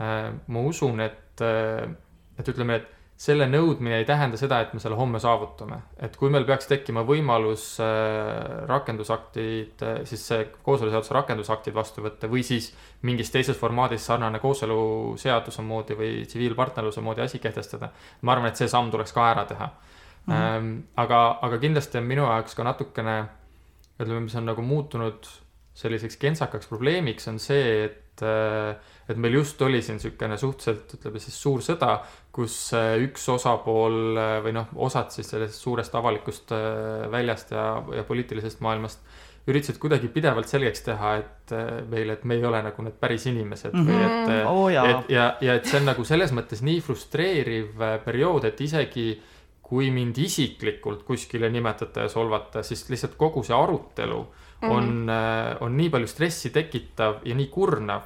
Äh, 0.00 0.30
ma 0.46 0.64
usun, 0.64 1.02
et, 1.04 1.44
äh, 1.44 1.90
et 2.38 2.48
ütleme, 2.48 2.80
et 2.80 2.96
selle 3.20 3.44
nõudmine 3.50 3.98
ei 4.00 4.06
tähenda 4.08 4.38
seda, 4.40 4.62
et 4.64 4.70
me 4.72 4.80
selle 4.80 4.96
homme 4.96 5.18
saavutame. 5.20 5.82
et 6.00 6.14
kui 6.16 6.30
meil 6.32 6.46
peaks 6.48 6.70
tekkima 6.70 7.02
võimalus 7.04 7.64
äh, 7.84 8.64
rakendusaktid, 8.70 9.84
siis 10.08 10.22
see 10.30 10.46
kooseluseaduse 10.64 11.12
rakendusaktid 11.14 11.76
vastu 11.76 12.00
võtta 12.00 12.30
või 12.32 12.40
siis 12.42 12.70
mingis 13.02 13.30
teises 13.30 13.58
formaadis 13.60 14.06
sarnane 14.06 14.40
kooseluseaduse 14.40 15.62
moodi 15.62 15.98
või 15.98 16.24
tsiviilpartnerluse 16.24 17.04
moodi 17.04 17.20
asi 17.26 17.38
kehtestada. 17.38 17.90
ma 18.22 18.32
arvan, 18.32 18.48
et 18.48 18.56
see 18.56 18.68
samm 18.68 18.88
tuleks 18.90 19.12
ka 19.12 19.28
ära 19.34 19.44
teha 19.44 19.68
mm. 19.68 20.32
-hmm. 20.32 20.82
aga, 20.96 21.38
aga 21.42 21.58
kindlasti 21.58 21.98
on 21.98 22.08
minu 22.08 22.24
jaoks 22.24 22.54
ka 22.54 22.64
natukene 22.64 23.18
ütleme, 24.00 24.24
mis 24.26 24.36
on 24.38 24.48
nagu 24.48 24.64
muutunud 24.64 25.28
selliseks 25.80 26.18
kentsakaks 26.20 26.68
probleemiks, 26.70 27.28
on 27.30 27.38
see, 27.42 27.86
et, 27.86 28.22
äh, 28.26 28.74
et 29.08 29.20
meil 29.20 29.38
just 29.38 29.60
oli 29.64 29.80
siin 29.84 29.98
niisugune 30.00 30.36
suhteliselt, 30.40 30.96
ütleme 30.98 31.22
siis 31.22 31.38
suur 31.40 31.64
sõda, 31.64 31.94
kus 32.34 32.56
äh, 32.76 32.96
üks 33.06 33.24
osapool 33.32 34.18
äh, 34.18 34.36
või 34.44 34.54
noh, 34.58 34.70
osad 34.88 35.14
siis 35.14 35.30
sellest 35.32 35.60
suurest 35.62 35.94
avalikust 35.96 36.54
väljast 37.10 37.54
ja, 37.56 37.72
ja 37.96 38.06
poliitilisest 38.06 38.62
maailmast 38.66 39.02
üritasid 39.50 39.80
kuidagi 39.80 40.10
pidevalt 40.12 40.50
selgeks 40.50 40.84
teha, 40.84 41.14
et 41.22 41.52
meile, 41.90 42.18
et 42.18 42.26
me 42.28 42.36
ei 42.36 42.44
ole 42.44 42.60
nagu 42.62 42.84
need 42.84 42.98
päris 43.00 43.24
inimesed 43.30 43.72
mm 43.72 43.86
-hmm. 43.86 44.28
või 44.28 44.34
et 44.36 44.44
oh,, 44.46 44.66
et 44.68 45.10
ja, 45.10 45.24
ja 45.40 45.56
et 45.56 45.66
see 45.66 45.80
on 45.80 45.88
nagu 45.88 46.04
selles 46.04 46.34
mõttes 46.36 46.60
nii 46.62 46.82
frustreeriv 46.84 47.80
periood, 48.04 48.44
et 48.44 48.60
isegi 48.60 49.08
kui 49.70 49.90
mind 49.94 50.18
isiklikult 50.18 51.04
kuskile 51.06 51.50
nimetada 51.50 52.08
ja 52.08 52.10
solvata, 52.10 52.64
siis 52.66 52.88
lihtsalt 52.90 53.14
kogu 53.18 53.44
see 53.46 53.54
arutelu 53.54 54.18
mm 54.20 54.68
-hmm. 54.68 54.72
on, 54.76 55.10
äh, 55.10 55.56
on 55.60 55.76
nii 55.76 55.90
palju 55.90 56.06
stressi 56.06 56.50
tekitav 56.50 57.22
ja 57.24 57.34
nii 57.34 57.46
kurnav, 57.46 58.02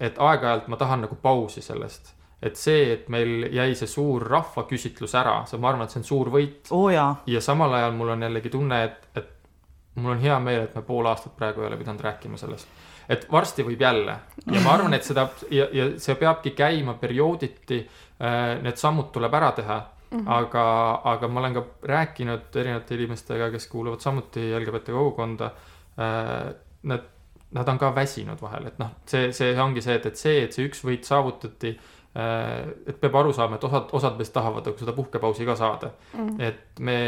et 0.00 0.18
aeg-ajalt 0.18 0.68
ma 0.68 0.76
tahan 0.76 1.00
nagu 1.00 1.16
pausi 1.22 1.62
sellest 1.62 2.14
et 2.42 2.56
see, 2.56 2.92
et 2.92 3.08
meil 3.08 3.48
jäi 3.52 3.74
see 3.74 3.86
suur 3.90 4.22
rahvaküsitlus 4.22 5.14
ära, 5.14 5.40
see, 5.46 5.58
ma 5.58 5.72
arvan, 5.72 5.86
et 5.88 5.90
see 5.90 6.00
on 6.00 6.04
suur 6.04 6.30
võit 6.30 6.70
oh,. 6.70 6.92
ja 7.26 7.40
samal 7.40 7.72
ajal 7.74 7.96
mul 7.98 8.08
on 8.14 8.22
jällegi 8.22 8.50
tunne, 8.50 8.84
et, 8.84 9.08
et 9.16 9.32
mul 9.98 10.14
on 10.14 10.22
hea 10.22 10.38
meel, 10.42 10.68
et 10.68 10.76
me 10.78 10.84
pool 10.86 11.06
aastat 11.10 11.34
praegu 11.36 11.62
ei 11.62 11.66
ole 11.66 11.78
pidanud 11.80 12.00
rääkima 12.00 12.38
sellest. 12.38 12.68
et 13.08 13.26
varsti 13.32 13.64
võib 13.66 13.80
jälle 13.82 14.14
ja 14.52 14.60
ma 14.62 14.74
arvan, 14.76 14.94
et 14.94 15.04
seda 15.04 15.28
ja, 15.50 15.66
ja 15.72 15.90
see 15.98 16.14
peabki 16.14 16.50
käima 16.56 16.94
periooditi. 17.00 17.86
Äh, 18.18 18.58
need 18.62 18.76
sammud 18.76 19.12
tuleb 19.14 19.34
ära 19.34 19.52
teha 19.54 19.76
Mm 20.10 20.18
-hmm. 20.18 20.30
aga, 20.32 20.64
aga 21.04 21.28
ma 21.28 21.40
olen 21.40 21.54
ka 21.54 21.64
rääkinud 21.82 22.56
erinevate 22.56 22.94
inimestega, 22.94 23.50
kes 23.50 23.66
kuuluvad 23.66 24.00
samuti 24.00 24.54
LGBT 24.60 24.94
kogukonda 24.96 25.50
äh,. 25.98 26.54
Nad, 26.82 27.00
nad 27.50 27.68
on 27.68 27.78
ka 27.78 27.94
väsinud 27.94 28.38
vahel, 28.42 28.66
et 28.66 28.78
noh, 28.78 28.90
see, 29.06 29.32
see 29.32 29.60
ongi 29.60 29.80
see, 29.82 29.94
et, 29.94 30.06
et 30.06 30.16
see, 30.16 30.44
et 30.44 30.52
see 30.52 30.68
üks 30.68 30.84
võit 30.86 31.02
saavutati 31.04 31.72
äh,. 32.16 32.68
et 32.86 33.00
peab 33.00 33.14
aru 33.14 33.32
saama, 33.32 33.56
et 33.56 33.64
osad, 33.64 33.88
osad 33.92 34.16
meist 34.16 34.32
tahavad 34.32 34.66
nagu 34.66 34.78
seda 34.78 34.92
puhkepausi 34.92 35.44
ka 35.44 35.56
saada 35.56 35.90
mm. 36.14 36.28
-hmm. 36.28 36.42
et 36.42 36.80
me 36.80 36.98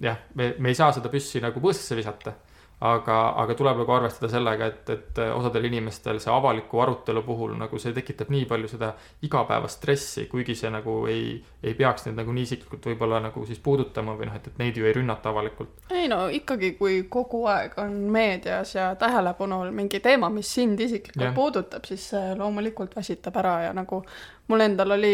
jah, 0.00 0.16
me, 0.34 0.54
me 0.58 0.68
ei 0.68 0.74
saa 0.74 0.92
seda 0.92 1.10
püssi 1.12 1.42
nagu 1.42 1.60
põõsasse 1.60 1.98
visata 1.98 2.34
aga, 2.80 3.16
aga 3.42 3.54
tuleb 3.54 3.82
nagu 3.82 3.92
arvestada 3.92 4.30
sellega, 4.32 4.66
et, 4.70 4.90
et 4.94 5.18
osadel 5.34 5.66
inimestel 5.68 6.20
see 6.22 6.32
avaliku 6.32 6.80
arutelu 6.80 7.22
puhul 7.26 7.52
nagu 7.60 7.78
see 7.78 7.92
tekitab 7.96 8.30
nii 8.32 8.46
palju 8.48 8.70
seda 8.72 8.92
igapäevast 9.26 9.80
stressi, 9.80 10.24
kuigi 10.30 10.56
see 10.56 10.70
nagu 10.72 10.94
ei, 11.10 11.34
ei 11.62 11.74
peaks 11.76 12.06
neid 12.06 12.16
nagu 12.22 12.32
nii 12.36 12.46
isiklikult 12.48 12.88
võib-olla 12.88 13.20
nagu 13.26 13.44
siis 13.48 13.60
puudutama 13.60 14.14
või 14.16 14.30
noh, 14.30 14.38
et, 14.40 14.48
et 14.48 14.62
neid 14.62 14.80
ju 14.80 14.88
ei 14.88 14.94
rünnata 14.96 15.28
avalikult. 15.32 15.84
ei 15.92 16.08
no 16.08 16.22
ikkagi, 16.32 16.72
kui 16.78 17.02
kogu 17.12 17.44
aeg 17.52 17.76
on 17.82 17.98
meedias 18.12 18.74
ja 18.74 18.94
tähelepanul 19.00 19.74
mingi 19.76 20.00
teema, 20.00 20.32
mis 20.32 20.54
sind 20.54 20.80
isiklikult 20.80 21.26
ja. 21.28 21.34
puudutab, 21.36 21.84
siis 21.84 22.08
see 22.14 22.32
loomulikult 22.38 22.96
väsitab 22.96 23.36
ära 23.42 23.58
ja 23.66 23.74
nagu 23.76 24.00
mul 24.48 24.64
endal 24.64 24.96
oli 24.96 25.12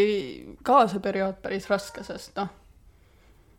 ka 0.63 0.85
see 0.87 1.03
periood 1.03 1.43
päris 1.43 1.67
raske, 1.71 2.07
sest 2.07 2.39
noh 2.39 2.55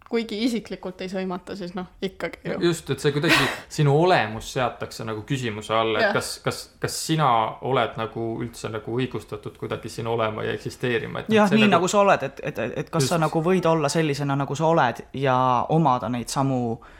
kuigi 0.10 0.40
isiklikult 0.46 1.02
ei 1.04 1.10
sõimata, 1.12 1.56
siis 1.60 1.74
noh, 1.76 1.90
ikkagi 2.02 2.52
ju. 2.52 2.58
just, 2.70 2.90
et 2.94 3.04
see 3.04 3.12
kuidagi 3.16 3.48
sinu 3.78 3.96
olemus 4.02 4.52
seatakse 4.56 5.06
nagu 5.08 5.24
küsimuse 5.28 5.74
alla, 5.76 6.02
et 6.02 6.16
kas, 6.16 6.38
kas, 6.44 6.62
kas 6.80 7.00
sina 7.10 7.30
oled 7.68 7.98
nagu 8.00 8.28
üldse 8.44 8.72
nagu 8.72 9.00
õigustatud 9.00 9.58
kuidagi 9.60 9.92
siin 9.92 10.08
olema 10.08 10.46
ja 10.48 10.56
eksisteerima. 10.56 11.26
Jah, 11.28 11.52
nii 11.52 11.66
nagu... 11.66 11.76
nagu 11.78 11.92
sa 11.92 12.04
oled, 12.06 12.24
et, 12.30 12.44
et, 12.44 12.62
et 12.84 12.90
kas 12.90 13.04
just. 13.04 13.16
sa 13.16 13.22
nagu 13.22 13.44
võid 13.44 13.68
olla 13.68 13.92
sellisena, 13.92 14.38
nagu 14.40 14.56
sa 14.56 14.70
oled 14.72 15.04
ja 15.20 15.38
omada 15.76 16.10
neid 16.14 16.32
samu 16.32 16.62
äh, 16.78 16.97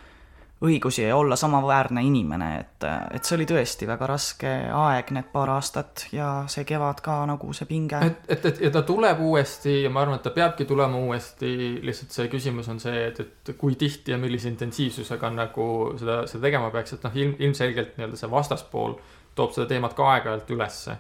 õigusi 0.62 1.04
ja 1.04 1.16
olla 1.16 1.36
samaväärne 1.36 2.02
inimene, 2.02 2.48
et, 2.60 2.86
et 3.14 3.28
see 3.28 3.36
oli 3.38 3.46
tõesti 3.50 3.86
väga 3.90 4.08
raske 4.10 4.54
aeg, 4.74 5.12
need 5.14 5.28
paar 5.34 5.52
aastat 5.54 6.08
ja 6.16 6.30
see 6.50 6.66
kevad 6.66 7.04
ka 7.06 7.20
nagu 7.30 7.52
see 7.54 7.68
pinge. 7.70 8.00
et, 8.02 8.24
et, 8.34 8.48
et 8.50 8.62
ja 8.66 8.72
ta 8.74 8.82
tuleb 8.88 9.22
uuesti 9.22 9.84
ja 9.84 9.92
ma 9.94 10.02
arvan, 10.02 10.18
et 10.18 10.26
ta 10.26 10.34
peabki 10.34 10.66
tulema 10.66 10.98
uuesti, 10.98 11.52
lihtsalt 11.86 12.16
see 12.16 12.32
küsimus 12.34 12.72
on 12.74 12.82
see, 12.82 13.06
et, 13.12 13.22
et 13.22 13.54
kui 13.60 13.78
tihti 13.78 14.16
ja 14.16 14.18
millise 14.22 14.50
intensiivsusega 14.50 15.30
nagu 15.36 15.68
seda, 16.00 16.24
seda 16.32 16.48
tegema 16.50 16.74
peaks, 16.74 16.98
et 16.98 17.06
noh, 17.06 17.22
ilm, 17.22 17.38
ilmselgelt 17.38 17.94
nii-öelda 18.00 18.18
see 18.18 18.34
vastaspool 18.34 18.98
toob 19.38 19.54
seda 19.54 19.70
teemat 19.70 19.94
ka 19.94 20.10
aeg-ajalt 20.16 20.50
ülesse 20.58 20.98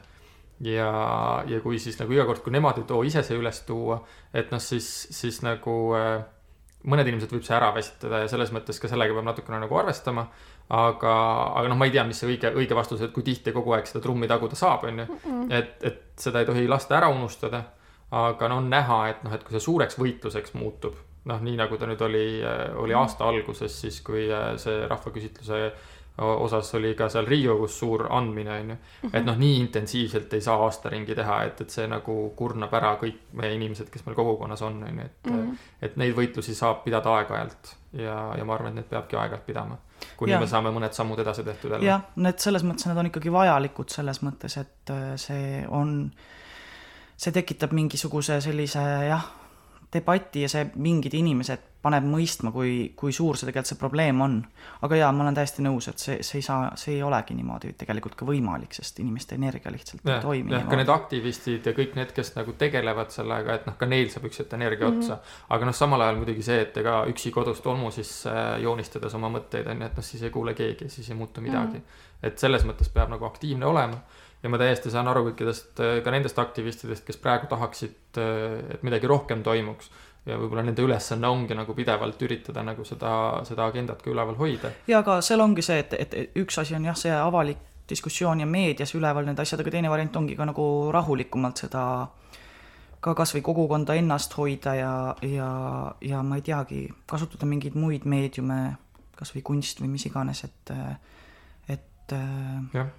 ja, 0.61 0.91
ja 1.49 1.61
kui 1.65 1.81
siis 1.81 1.97
nagu 1.97 2.13
iga 2.13 2.29
kord, 2.29 2.45
kui 2.45 2.53
nemad 2.53 2.77
ei 2.77 2.85
too 2.89 3.01
ise 3.09 3.25
see 3.25 3.41
üles 3.41 3.65
tuua, 3.65 4.03
et 4.37 4.53
noh, 4.53 4.61
siis, 4.61 4.85
siis 5.17 5.41
nagu 5.45 5.77
äh, 5.97 6.19
mõned 6.87 7.07
inimesed 7.09 7.33
võib 7.33 7.45
see 7.45 7.55
ära 7.57 7.71
väsitada 7.75 8.23
ja 8.23 8.29
selles 8.31 8.51
mõttes 8.55 8.79
ka 8.81 8.89
sellega 8.91 9.15
peab 9.15 9.27
natukene 9.27 9.59
nagu 9.63 9.79
arvestama. 9.79 10.27
aga, 10.67 11.13
aga 11.59 11.71
noh, 11.71 11.79
ma 11.79 11.87
ei 11.87 11.93
tea, 11.95 12.03
mis 12.07 12.19
see 12.19 12.27
õige, 12.33 12.51
õige 12.59 12.75
vastus, 12.75 13.01
et 13.01 13.13
kui 13.15 13.23
tihti 13.23 13.53
kogu 13.55 13.71
aeg 13.75 13.87
seda 13.87 14.03
trummi 14.03 14.27
taguda 14.27 14.55
saab, 14.59 14.87
on 14.89 15.03
ju. 15.03 15.19
et, 15.55 15.75
et 15.87 16.01
seda 16.19 16.43
ei 16.43 16.49
tohi 16.49 16.67
lasta 16.67 16.97
ära 16.99 17.11
unustada. 17.13 17.63
aga 18.11 18.47
no 18.47 18.61
on 18.61 18.69
näha, 18.71 19.01
et 19.11 19.23
noh, 19.23 19.35
et 19.35 19.43
kui 19.43 19.55
see 19.55 19.63
suureks 19.63 19.99
võitluseks 19.99 20.55
muutub, 20.55 20.95
noh, 21.27 21.41
nii 21.43 21.57
nagu 21.59 21.77
ta 21.77 21.89
nüüd 21.89 22.01
oli, 22.07 22.27
oli 22.79 22.95
aasta 22.95 23.27
alguses, 23.27 23.81
siis 23.81 23.99
kui 24.01 24.29
see 24.63 24.87
rahvaküsitluse 24.87 25.71
osas 26.17 26.73
oli 26.75 26.95
ka 26.97 27.09
seal 27.09 27.25
Riigikogus 27.25 27.79
suur 27.79 28.07
andmine, 28.09 28.59
on 28.59 28.69
ju. 28.69 28.77
et 29.13 29.25
noh, 29.25 29.37
nii 29.37 29.57
intensiivselt 29.61 30.33
ei 30.33 30.41
saa 30.41 30.57
aasta 30.65 30.89
ringi 30.89 31.15
teha, 31.15 31.41
et, 31.45 31.61
et 31.61 31.73
see 31.73 31.87
nagu 31.87 32.15
kurnab 32.37 32.73
ära 32.73 32.95
kõik 33.01 33.19
meie 33.37 33.53
inimesed, 33.53 33.91
kes 33.93 34.05
meil 34.05 34.17
kogukonnas 34.17 34.63
on, 34.65 34.79
on 34.83 35.01
ju, 35.01 35.05
et 35.05 35.29
mm. 35.29 35.41
-hmm. 35.41 35.67
et 35.81 35.97
neid 36.01 36.15
võitlusi 36.17 36.55
saab 36.57 36.83
pidada 36.83 37.13
aeg-ajalt 37.19 37.75
ja, 37.93 38.17
ja 38.37 38.45
ma 38.45 38.57
arvan, 38.57 38.73
et 38.73 38.81
neid 38.81 38.89
peabki 38.89 39.15
aeg-ajalt 39.15 39.45
pidama. 39.45 39.77
kuni 40.17 40.31
ja. 40.31 40.39
me 40.39 40.47
saame 40.47 40.71
mõned 40.73 40.93
sammud 40.93 41.19
edasi 41.19 41.43
tehtud 41.43 41.71
jälle. 41.71 41.85
jah, 41.85 42.01
need 42.15 42.39
selles 42.39 42.63
mõttes, 42.63 42.87
need 42.87 42.97
on 42.97 43.11
ikkagi 43.11 43.31
vajalikud 43.31 43.89
selles 43.89 44.21
mõttes, 44.21 44.57
et 44.57 44.93
äh, 44.93 45.13
see 45.15 45.65
on, 45.69 46.11
see 47.17 47.31
tekitab 47.31 47.73
mingisuguse 47.77 48.41
sellise 48.41 48.85
jah 49.09 49.29
debati 49.93 50.43
ja 50.43 50.49
see 50.51 50.67
mingid 50.83 51.15
inimesed 51.15 51.63
paneb 51.87 52.07
mõistma, 52.09 52.51
kui, 52.51 52.91
kui 52.97 53.13
suur 53.15 53.37
see 53.37 53.47
tegelikult 53.47 53.69
see 53.69 53.79
probleem 53.79 54.21
on. 54.23 54.35
aga 54.83 54.97
jaa, 54.99 55.11
ma 55.15 55.23
olen 55.23 55.37
täiesti 55.37 55.63
nõus, 55.63 55.87
et 55.91 56.01
see, 56.01 56.17
see 56.25 56.41
ei 56.41 56.45
saa, 56.45 56.71
see 56.79 56.97
ei 56.97 57.03
olegi 57.05 57.35
niimoodi 57.37 57.73
tegelikult 57.79 58.17
ka 58.19 58.27
võimalik, 58.27 58.75
sest 58.75 58.99
inimeste 59.03 59.37
energia 59.37 59.71
lihtsalt 59.71 60.03
ja, 60.03 60.17
ei 60.17 60.25
toimi. 60.25 60.55
jah, 60.55 60.65
ka 60.67 60.79
need 60.79 60.91
aktivistid 60.91 61.69
ja 61.69 61.75
kõik 61.77 61.95
need, 61.99 62.11
kes 62.17 62.33
nagu 62.35 62.57
tegelevad 62.59 63.13
sellega, 63.15 63.59
et 63.61 63.69
noh, 63.69 63.77
ka 63.79 63.89
neil 63.89 64.11
saab 64.11 64.27
üks 64.27 64.43
hetk 64.43 64.57
energia 64.57 64.89
mm 64.89 64.99
-hmm. 64.99 65.05
otsa. 65.05 65.47
aga 65.55 65.71
noh, 65.71 65.77
samal 65.79 66.03
ajal 66.03 66.19
muidugi 66.19 66.43
see, 66.49 66.61
et 66.67 66.77
ega 66.83 66.99
üksi 67.13 67.31
kodus 67.31 67.63
tolmu 67.63 67.91
sisse 67.91 68.35
joonistades 68.63 69.15
oma 69.15 69.31
mõtteid 69.39 69.71
on 69.71 69.81
ju, 69.81 69.91
et 69.91 70.01
noh, 70.01 70.09
siis 70.11 70.23
ei 70.23 70.33
kuule 70.33 70.53
keegi, 70.53 70.89
siis 70.89 71.09
ei 71.09 71.15
muutu 71.15 71.41
midagi 71.41 71.77
mm. 71.77 71.83
-hmm. 71.83 72.27
et 72.27 72.39
selles 72.39 72.65
mõttes 72.65 72.91
peab 72.93 73.13
nagu 73.13 73.25
aktiivne 73.25 73.65
olema 73.65 74.01
ja 74.43 74.49
ma 74.49 74.59
täiesti 74.61 74.91
saan 74.93 75.07
aru 75.09 75.27
kõikidest, 75.29 75.79
äh, 75.81 75.99
ka 76.05 76.13
nendest 76.13 76.39
aktivistidest, 76.39 77.05
kes 77.07 77.17
praegu 77.21 77.49
tahaksid, 77.51 78.19
äh, 78.21 78.75
et 78.75 78.83
midagi 78.83 79.09
rohkem 79.09 79.43
toimuks. 79.43 79.91
ja 80.27 80.35
võib-olla 80.35 80.65
nende 80.67 80.83
ülesanne 80.83 81.23
ongi 81.31 81.55
nagu 81.55 81.71
pidevalt 81.71 82.21
üritada 82.21 82.59
nagu 82.59 82.83
seda, 82.83 83.11
seda 83.47 83.63
agendat 83.63 84.01
ka 84.03 84.11
üleval 84.11 84.35
hoida. 84.35 84.71
ja 84.87 84.99
aga 84.99 85.21
seal 85.21 85.39
ongi 85.39 85.63
see, 85.63 85.79
et, 85.79 85.93
et 85.93 86.35
üks 86.35 86.59
asi 86.59 86.75
on 86.75 86.83
jah, 86.85 86.97
see 86.99 87.13
avalik 87.15 87.61
diskussioon 87.87 88.41
ja 88.43 88.45
meedias 88.45 88.91
üleval 88.95 89.23
nende 89.25 89.41
asjadega, 89.41 89.71
teine 89.71 89.89
variant 89.89 90.15
ongi 90.19 90.35
ka 90.35 90.45
nagu 90.45 90.91
rahulikumalt 90.91 91.63
seda 91.63 91.85
ka 92.99 93.13
kasvõi 93.15 93.41
kogukonda 93.41 93.95
ennast 93.95 94.35
hoida 94.35 94.75
ja, 94.75 94.93
ja, 95.23 95.49
ja 96.01 96.21
ma 96.23 96.41
ei 96.41 96.43
teagi, 96.43 96.83
kasutada 97.07 97.47
mingeid 97.47 97.79
muid 97.79 98.03
meediume, 98.03 98.75
kasvõi 99.15 99.45
kunst 99.47 99.79
või 99.79 99.93
mis 99.95 100.09
iganes, 100.09 100.43
et, 100.43 100.75
et. 101.71 102.17
jah 102.73 102.91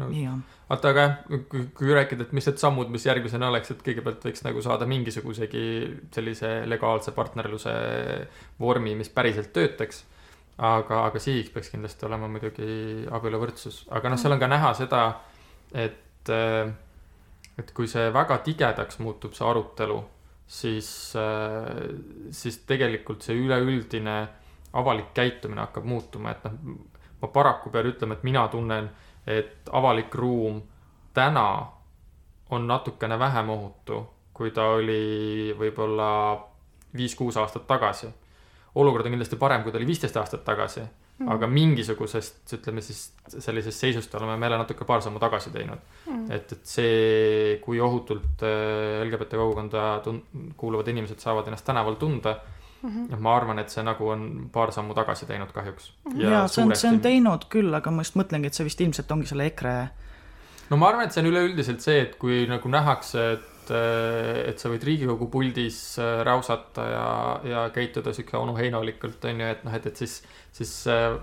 no.. 0.00 0.08
vaata, 0.68 0.92
aga 0.94 1.06
kui, 1.50 1.64
kui 1.76 1.94
rääkida, 1.94 2.26
et 2.26 2.36
mis 2.36 2.46
need 2.48 2.60
sammud, 2.62 2.90
mis 2.92 3.06
järgmisena 3.06 3.50
oleks, 3.50 3.72
et 3.74 3.82
kõigepealt 3.86 4.24
võiks 4.28 4.44
nagu 4.46 4.62
saada 4.64 4.88
mingisugusegi 4.90 5.64
sellise 6.14 6.52
legaalse 6.70 7.14
partnerluse 7.16 7.74
vormi, 8.60 8.94
mis 8.98 9.12
päriselt 9.14 9.52
töötaks. 9.56 10.04
aga, 10.58 11.04
aga 11.08 11.20
sihiks 11.22 11.52
peaks 11.54 11.70
kindlasti 11.72 12.04
olema 12.08 12.28
muidugi 12.28 13.06
abieluvõrdsus, 13.10 13.86
aga 13.96 14.12
noh, 14.12 14.20
seal 14.20 14.36
on 14.36 14.42
ka 14.42 14.48
näha 14.50 14.72
seda, 14.76 15.04
et, 15.72 16.32
et 17.58 17.70
kui 17.76 17.88
see 17.88 18.10
väga 18.12 18.42
tigedaks 18.44 19.00
muutub, 19.00 19.32
see 19.36 19.46
arutelu, 19.48 20.02
siis, 20.50 20.90
siis 22.42 22.60
tegelikult 22.68 23.24
see 23.24 23.38
üleüldine 23.40 24.18
avalik 24.72 25.14
käitumine 25.14 25.64
hakkab 25.64 25.86
muutuma, 25.88 26.34
et 26.34 26.44
noh, 26.44 26.76
ma 27.20 27.28
paraku 27.28 27.70
pean 27.70 27.88
ütlema, 27.90 28.16
et 28.16 28.26
mina 28.26 28.46
tunnen 28.52 28.90
et 29.26 29.68
avalik 29.72 30.14
ruum 30.14 30.62
täna 31.14 31.66
on 32.50 32.66
natukene 32.66 33.18
vähem 33.18 33.50
ohutu, 33.50 34.00
kui 34.34 34.50
ta 34.50 34.66
oli 34.76 35.54
võib-olla 35.58 36.10
viis-kuus 36.96 37.36
aastat 37.36 37.66
tagasi. 37.66 38.08
olukord 38.74 39.06
on 39.06 39.12
kindlasti 39.12 39.36
parem, 39.36 39.62
kui 39.62 39.72
ta 39.72 39.78
oli 39.78 39.86
viisteist 39.86 40.16
aastat 40.16 40.44
tagasi 40.44 40.80
mm., 40.80 41.28
aga 41.28 41.46
mingisugusest, 41.46 42.42
ütleme 42.54 42.82
siis 42.82 43.12
sellisest 43.38 43.80
seisust 43.80 44.14
oleme 44.14 44.36
me 44.36 44.46
jälle 44.46 44.58
natuke 44.58 44.84
paar 44.84 45.02
sammu 45.02 45.18
tagasi 45.18 45.50
teinud 45.50 45.78
mm.. 46.06 46.30
et, 46.30 46.52
et 46.52 46.66
see, 46.66 47.58
kui 47.64 47.80
ohutult 47.80 48.44
äh, 48.46 49.02
LGBT 49.04 49.38
kogukonda 49.42 49.84
kuuluvad 50.56 50.88
inimesed 50.88 51.18
saavad 51.18 51.50
ennast 51.50 51.66
tänaval 51.66 51.98
tunda 52.00 52.36
mm. 52.82 52.90
-hmm. 52.90 53.20
ma 53.20 53.36
arvan, 53.36 53.58
et 53.58 53.70
see 53.70 53.84
nagu 53.86 54.08
on 54.08 54.26
paar 54.52 54.72
sammu 54.72 54.94
tagasi 54.94 55.26
teinud 55.26 55.52
kahjuks. 55.52 55.92
ja, 56.14 56.30
ja 56.30 56.42
see 56.48 56.64
on, 56.64 56.74
see 56.76 56.90
on 56.90 57.00
teinud 57.00 57.46
küll, 57.52 57.74
aga 57.74 57.90
ma 57.90 58.06
just 58.06 58.18
mõtlengi, 58.20 58.50
et 58.50 58.58
see 58.58 58.66
vist 58.68 58.80
ilmselt 58.80 59.10
ongi 59.12 59.30
selle 59.30 59.46
EKRE. 59.50 59.76
no 60.70 60.76
ma 60.76 60.90
arvan, 60.92 61.06
et 61.06 61.16
see 61.16 61.24
on 61.24 61.30
üleüldiselt 61.32 61.80
see, 61.84 62.00
et 62.06 62.16
kui 62.20 62.44
nagu 62.50 62.68
nähakse, 62.68 63.26
et, 63.38 63.74
et 64.50 64.58
sa 64.58 64.70
võid 64.72 64.84
Riigikogu 64.86 65.28
puldis 65.30 65.98
äh, 65.98 66.22
räusata 66.26 66.86
ja, 66.90 67.10
ja 67.44 67.66
käituda 67.74 68.12
sihuke 68.16 68.36
onuheinolikult, 68.38 69.24
on 69.24 69.44
ju, 69.44 69.52
et 69.56 69.64
noh, 69.66 69.76
et, 69.76 69.86
et 69.86 69.96
siis, 69.96 70.22
siis 70.52 70.72
äh, 70.90 71.14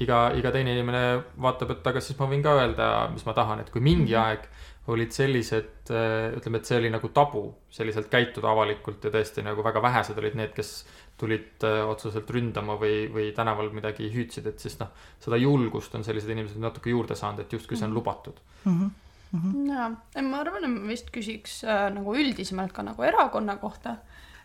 iga, 0.00 0.30
iga 0.36 0.52
teine 0.54 0.72
inimene 0.76 1.04
vaatab, 1.40 1.74
et 1.76 1.86
aga 1.92 2.00
siis 2.04 2.18
ma 2.18 2.28
võin 2.30 2.42
ka 2.44 2.56
öelda, 2.62 2.88
mis 3.12 3.26
ma 3.26 3.36
tahan, 3.36 3.60
et 3.60 3.70
kui 3.70 3.82
mingi 3.84 4.14
mm 4.14 4.16
-hmm. 4.16 4.26
aeg 4.26 4.48
olid 4.90 5.12
sellised, 5.14 5.90
äh, 5.90 6.30
ütleme, 6.36 6.60
et 6.60 6.68
see 6.68 6.78
oli 6.80 6.90
nagu 6.92 7.10
tabu 7.14 7.44
selliselt 7.70 8.10
käituda 8.12 8.50
avalikult 8.50 9.04
ja 9.04 9.12
tõesti 9.14 9.44
nagu 9.46 9.64
väga 9.64 9.82
vähesed 9.82 10.18
olid 10.18 10.38
need, 10.38 10.52
kes 10.56 10.72
tulid 11.20 11.66
äh, 11.68 11.82
otseselt 11.88 12.30
ründama 12.32 12.76
või, 12.80 13.04
või 13.12 13.28
tänaval 13.36 13.70
midagi 13.76 14.08
hüüdsid, 14.12 14.48
et 14.50 14.62
siis 14.62 14.78
noh, 14.80 14.90
seda 15.20 15.38
julgust 15.40 15.94
on 15.94 16.06
sellised 16.06 16.32
inimesed 16.32 16.60
natuke 16.62 16.92
juurde 16.92 17.18
saanud, 17.18 17.44
et 17.44 17.52
justkui 17.58 17.76
see 17.76 17.86
on 17.86 17.94
mhm. 17.94 18.00
lubatud 18.00 18.42
mm. 18.64 18.74
-hmm. 18.80 18.90
Mm 19.32 19.40
-hmm. 19.40 19.72
ja, 19.72 20.22
ma 20.22 20.40
arvan, 20.40 20.64
et 20.64 20.70
ma 20.70 20.88
vist 20.88 21.10
küsiks 21.16 21.64
äh, 21.64 21.86
nagu 21.94 22.14
üldisemalt 22.14 22.72
ka 22.72 22.82
nagu 22.82 23.02
erakonna 23.02 23.56
kohta. 23.56 23.96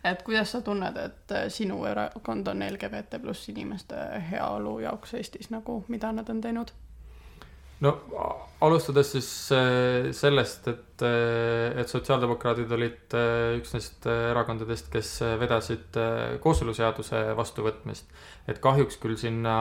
et 0.04 0.22
kuidas 0.22 0.52
sa 0.52 0.60
tunned, 0.60 0.96
et 0.96 1.32
äh, 1.32 1.48
sinu 1.48 1.84
erakond 1.84 2.46
on 2.46 2.62
LGBT 2.62 3.22
pluss 3.22 3.48
inimeste 3.48 3.96
heaolu 4.30 4.78
jaoks 4.78 5.14
Eestis 5.14 5.50
nagu, 5.50 5.84
mida 5.88 6.12
nad 6.12 6.28
on 6.28 6.40
teinud? 6.40 6.70
No 7.84 7.96
alustades 8.64 9.10
siis 9.12 9.28
äh, 9.52 10.08
sellest, 10.16 10.68
et, 10.70 11.02
äh, 11.04 11.74
et 11.80 11.90
sotsiaaldemokraadid 11.92 12.70
olid 12.72 13.16
äh, 13.16 13.56
üks 13.58 13.74
neist 13.74 14.06
erakondadest, 14.08 14.88
kes 14.92 15.10
vedasid 15.40 15.98
kooseluseaduse 16.44 17.22
vastuvõtmist. 17.36 18.08
et 18.48 18.60
kahjuks 18.62 18.96
küll 19.02 19.18
sinna, 19.20 19.56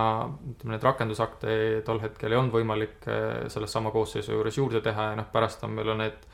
ütleme 0.53 0.75
neid 0.75 0.87
rakendusakte 0.87 1.57
tol 1.85 1.99
hetkel 2.03 2.31
ei 2.31 2.39
olnud 2.39 2.55
võimalik 2.55 3.07
sellesama 3.51 3.91
koosseisu 3.91 4.35
juures 4.37 4.59
juurde 4.61 4.81
teha 4.85 5.11
ja 5.11 5.19
noh, 5.19 5.27
pärast 5.33 5.63
on 5.67 5.75
meil 5.75 5.91
on 5.91 6.03
need, 6.03 6.27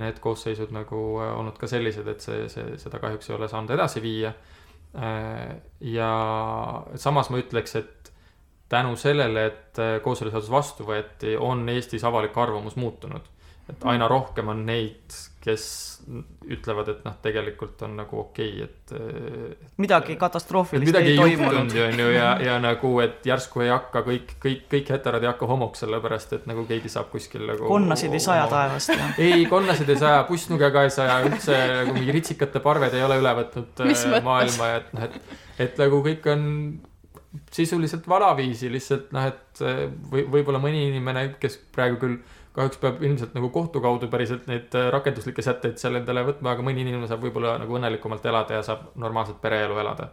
need 0.00 0.18
koosseisud 0.22 0.72
nagu 0.74 1.02
olnud 1.20 1.58
ka 1.60 1.68
sellised, 1.70 2.08
et 2.08 2.24
see, 2.24 2.48
see, 2.50 2.74
seda 2.80 3.02
kahjuks 3.02 3.30
ei 3.30 3.36
ole 3.36 3.50
saanud 3.52 3.76
edasi 3.76 4.02
viia. 4.02 4.32
ja 5.86 6.10
samas 6.98 7.30
ma 7.30 7.38
ütleks, 7.38 7.76
et 7.78 7.99
tänu 8.70 8.96
sellele, 8.96 9.46
et 9.50 9.82
äh, 9.82 9.98
kooseluseadus 10.04 10.50
vastu 10.50 10.86
võeti, 10.88 11.34
on 11.38 11.68
Eestis 11.68 12.06
avalik 12.06 12.38
arvamus 12.38 12.78
muutunud. 12.80 13.36
et 13.70 13.84
aina 13.86 14.08
rohkem 14.10 14.48
on 14.50 14.64
neid, 14.66 15.14
kes 15.40 15.64
ütlevad, 16.50 16.88
et 16.90 17.04
noh, 17.06 17.14
tegelikult 17.22 17.82
on 17.86 17.92
nagu 18.00 18.18
okei 18.18 18.64
okay,, 18.64 18.64
et. 18.66 18.94
Äh, 18.96 19.68
midagi 19.78 20.16
katastroofilist 20.18 20.90
midagi 20.90 21.12
ei 21.12 21.18
toimunud. 21.20 21.70
on 21.84 22.02
ju, 22.02 22.08
ja, 22.10 22.32
ja 22.42 22.56
nagu, 22.62 22.90
et 23.04 23.26
järsku 23.26 23.62
ei 23.62 23.70
hakka 23.70 24.02
kõik, 24.08 24.34
kõik, 24.42 24.66
kõik 24.74 24.90
heterod 24.96 25.22
ei 25.22 25.30
hakka 25.30 25.46
homoks, 25.50 25.84
sellepärast 25.84 26.34
et 26.38 26.50
nagu 26.50 26.66
keegi 26.66 26.90
saab 26.90 27.12
kuskil 27.14 27.46
nagu. 27.46 27.68
konnasid 27.70 28.14
ei 28.16 28.22
saja 28.26 28.50
taevast, 28.50 28.94
ei, 29.28 29.46
konnasid 29.50 29.94
ei 29.94 30.02
saja, 30.02 30.24
pussnuge 30.30 30.70
ka 30.74 30.86
ei 30.88 30.94
saja, 30.94 31.20
üldse 31.28 31.58
nagu 31.80 31.94
mingi 31.94 32.18
ritsikate 32.18 32.62
parved 32.64 32.98
ei 32.98 33.06
ole 33.06 33.20
üle 33.22 33.34
võtnud 33.42 33.86
äh, 33.86 34.20
maailma 34.26 34.74
ja 34.74 34.82
et 34.82 34.94
noh, 34.98 35.10
et, 35.10 35.34
et 35.68 35.84
nagu 35.84 36.02
kõik 36.10 36.30
on 36.34 36.48
sisuliselt 37.52 38.08
vanaviisi 38.08 38.70
lihtsalt 38.72 39.12
noh, 39.14 39.26
et 39.30 39.62
eh, 39.62 39.84
või 40.12 40.24
võib-olla 40.34 40.60
mõni 40.62 40.82
inimene, 40.88 41.28
kes 41.42 41.58
praegu 41.74 42.00
küll 42.02 42.18
kahjuks 42.56 42.80
peab 42.82 43.02
ilmselt 43.06 43.36
nagu 43.36 43.52
kohtu 43.54 43.82
kaudu 43.82 44.08
päriselt 44.10 44.48
neid 44.50 44.74
eh, 44.74 44.88
rakenduslikke 44.94 45.44
sätteid 45.44 45.78
seal 45.78 46.00
endale 46.00 46.24
võtma, 46.26 46.56
aga 46.56 46.66
mõni 46.66 46.82
inimene 46.82 47.10
saab 47.10 47.22
võib-olla 47.26 47.54
nagu 47.62 47.78
õnnelikumalt 47.78 48.26
elada 48.26 48.58
ja 48.58 48.66
saab 48.66 48.90
normaalset 48.98 49.38
pereelu 49.42 49.78
elada. 49.78 50.10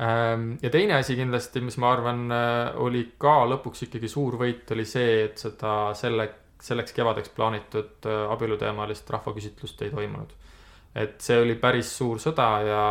Ehm, 0.00 0.52
ja 0.62 0.70
teine 0.72 0.96
asi 0.96 1.16
kindlasti, 1.18 1.60
mis 1.64 1.76
ma 1.82 1.92
arvan, 1.92 2.26
eh, 2.32 2.82
oli 2.88 3.04
ka 3.20 3.42
lõpuks 3.52 3.88
ikkagi 3.88 4.08
suur 4.08 4.40
võit, 4.40 4.64
oli 4.72 4.88
see, 4.88 5.24
et 5.26 5.44
seda 5.44 5.74
selle, 5.98 6.30
selleks 6.60 6.96
kevadeks 6.96 7.32
plaanitud 7.36 8.08
abieluteemalist 8.32 9.12
rahvaküsitlust 9.12 9.84
ei 9.84 9.92
toimunud 9.92 10.32
et 10.94 11.20
see 11.22 11.38
oli 11.38 11.54
päris 11.60 11.92
suur 12.00 12.18
sõda 12.18 12.48
ja, 12.66 12.82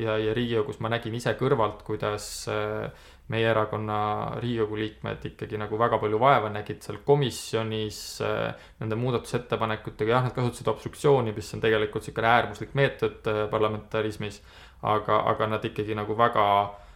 ja, 0.00 0.16
ja 0.18 0.34
Riigikogus 0.34 0.80
ma 0.82 0.90
nägin 0.90 1.14
ise 1.14 1.36
kõrvalt, 1.38 1.84
kuidas 1.86 2.26
äh, 2.50 2.90
meie 3.30 3.46
erakonna 3.46 4.00
Riigikogu 4.42 4.80
liikmed 4.80 5.28
ikkagi 5.30 5.60
nagu 5.60 5.78
väga 5.78 6.00
palju 6.02 6.18
vaeva 6.18 6.50
nägid 6.50 6.82
seal 6.82 6.98
komisjonis 7.06 8.00
äh, 8.26 8.66
nende 8.82 8.98
muudatusettepanekutega, 8.98 10.16
jah, 10.16 10.26
nad 10.26 10.34
kasutasid 10.34 10.72
obstruktsiooni, 10.74 11.34
mis 11.36 11.54
on 11.54 11.62
tegelikult 11.62 12.02
niisugune 12.02 12.32
äärmuslik 12.34 12.74
meetod 12.78 13.30
äh, 13.30 13.44
parlamentarismis, 13.52 14.42
aga, 14.82 15.22
aga 15.30 15.52
nad 15.54 15.70
ikkagi 15.70 15.94
nagu 15.94 16.18
väga 16.18 16.46
äh, 16.62 16.89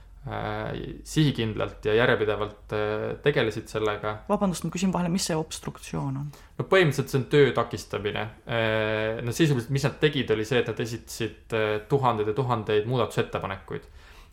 sihikindlalt 1.05 1.85
ja 1.85 1.95
järjepidevalt 1.99 2.73
äh, 2.73 3.03
tegelesid 3.23 3.69
sellega. 3.69 4.15
vabandust, 4.29 4.65
ma 4.65 4.73
küsin 4.73 4.93
vahele, 4.93 5.11
mis 5.13 5.27
see 5.29 5.37
obstruktsioon 5.37 6.17
on? 6.17 6.31
no 6.33 6.65
põhimõtteliselt 6.71 7.13
see 7.13 7.21
on 7.21 7.27
töö 7.33 7.51
takistamine. 7.57 8.23
Äh, 8.49 9.21
no 9.25 9.35
sisuliselt, 9.37 9.73
mis 9.75 9.85
nad 9.85 9.99
tegid, 10.01 10.33
oli 10.33 10.47
see, 10.49 10.63
et 10.63 10.71
nad 10.73 10.81
esitasid 10.81 11.57
äh, 11.59 11.75
tuhandeid 11.91 12.33
ja 12.33 12.37
tuhandeid 12.39 12.89
muudatusettepanekuid. 12.89 13.85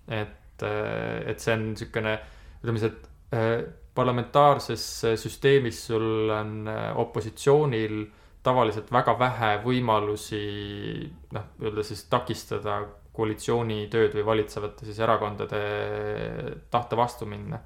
et, 0.08 0.64
äh, 0.64 1.20
et 1.34 1.44
see 1.44 1.58
on 1.58 1.68
niisugune, 1.74 2.16
ütleme 2.62 2.84
siis, 2.84 2.96
et 2.96 3.78
parlamentaarses 3.96 4.84
süsteemis 5.20 5.78
sul 5.88 6.32
on 6.32 6.68
opositsioonil 7.00 8.02
tavaliselt 8.44 8.92
väga 8.92 9.16
vähe 9.20 9.52
võimalusi 9.64 10.42
noh, 11.36 11.52
öelda 11.62 11.84
siis 11.86 12.04
takistada 12.12 12.82
koalitsiooni 13.16 13.86
tööd 13.92 14.16
või 14.16 14.26
valitsevate 14.26 14.88
siis 14.88 15.00
erakondade 15.04 15.62
tahte 16.72 16.98
vastu 16.98 17.26
minna. 17.26 17.60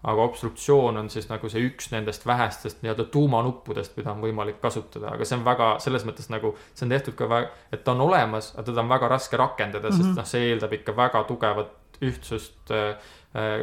aga 0.00 0.22
obstruktsioon 0.24 0.96
on 0.96 1.10
siis 1.12 1.26
nagu 1.28 1.48
see 1.52 1.60
üks 1.60 1.90
nendest 1.92 2.22
vähestest 2.26 2.78
nii-öelda 2.80 3.04
tuumanuppudest, 3.12 3.98
mida 3.98 4.14
on 4.14 4.22
võimalik 4.24 4.56
kasutada, 4.60 5.10
aga 5.12 5.26
see 5.28 5.36
on 5.36 5.44
väga 5.44 5.74
selles 5.84 6.06
mõttes 6.08 6.30
nagu, 6.32 6.54
see 6.72 6.86
on 6.86 6.94
tehtud 6.94 7.18
ka 7.18 7.42
et 7.72 7.84
ta 7.84 7.92
on 7.92 8.00
olemas, 8.06 8.54
aga 8.54 8.64
teda 8.70 8.80
on 8.80 8.88
väga 8.88 9.10
raske 9.12 9.36
rakendada 9.36 9.88
mm, 9.88 9.92
-hmm. 9.92 9.96
sest 9.96 10.08
mhm. 10.08 10.16
noh, 10.16 10.26
see 10.26 10.48
eeldab 10.52 10.72
ikka 10.72 10.96
väga 10.96 11.24
tugevat 11.28 11.76
ühtsust 12.00 12.72
äh, 12.72 12.96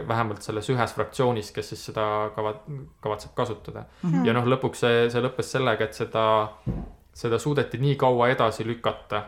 vähemalt 0.07 0.41
selles 0.41 0.69
ühes 0.69 0.93
fraktsioonis, 0.93 1.51
kes 1.51 1.69
siis 1.73 1.85
seda 1.89 2.29
kava-, 2.35 2.59
kavatseb 3.01 3.33
kasutada 3.35 3.85
mm. 4.03 4.11
-hmm. 4.11 4.27
ja 4.27 4.33
noh, 4.33 4.45
lõpuks 4.45 4.85
see, 4.85 5.09
see 5.09 5.21
lõppes 5.21 5.51
sellega, 5.57 5.89
et 5.89 5.93
seda, 5.93 6.25
seda 7.13 7.39
suudeti 7.39 7.81
nii 7.81 7.95
kaua 7.95 8.29
edasi 8.29 8.67
lükata 8.67 9.23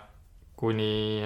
kuni, 0.59 1.21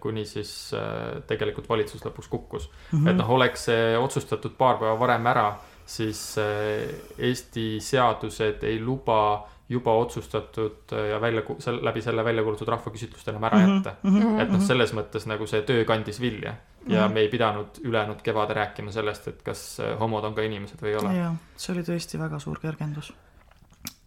kuni 0.00 0.22
siis 0.28 0.52
äh, 0.76 1.18
tegelikult 1.26 1.68
valitsus 1.68 2.04
lõpuks 2.04 2.30
kukkus 2.30 2.68
mm. 2.68 2.98
-hmm. 2.98 3.10
et 3.10 3.18
noh, 3.18 3.30
oleks 3.34 3.68
see 3.70 3.98
otsustatud 3.98 4.54
paar 4.58 4.78
päeva 4.78 4.94
varem 5.00 5.26
ära, 5.26 5.48
siis 5.86 6.22
äh, 6.38 6.86
Eesti 7.18 7.80
seadused 7.82 8.62
ei 8.62 8.80
luba 8.80 9.48
juba 9.68 9.92
otsustatud 10.00 10.94
ja 11.10 11.20
välja, 11.20 11.42
läbi 11.82 12.00
selle 12.02 12.24
välja 12.24 12.42
kuulutatud 12.42 12.70
rahvaküsitlust 12.72 13.28
enam 13.28 13.44
ära 13.44 13.58
mhm. 13.58 13.74
jätta 13.74 13.94
mm. 14.02 14.16
-hmm. 14.16 14.40
et 14.42 14.50
noh, 14.52 14.62
selles 14.64 14.94
mõttes 14.96 15.26
nagu 15.28 15.46
see 15.46 15.62
töö 15.62 15.84
kandis 15.84 16.20
vilja 16.20 16.54
ja 16.54 16.56
mm 16.86 17.08
-hmm. 17.08 17.14
me 17.14 17.20
ei 17.20 17.28
pidanud 17.28 17.80
ülejäänud 17.84 18.22
kevade 18.22 18.54
rääkima 18.54 18.92
sellest, 18.92 19.28
et 19.28 19.42
kas 19.42 19.80
äh, 19.80 19.98
homod 19.98 20.24
on 20.24 20.34
ka 20.34 20.42
inimesed 20.42 20.80
või 20.82 20.94
ei 20.94 20.96
ole. 20.96 21.14
jah, 21.16 21.34
see 21.56 21.74
oli 21.74 21.82
tõesti 21.82 22.18
väga 22.18 22.38
suur 22.38 22.58
kergendus. 22.58 23.12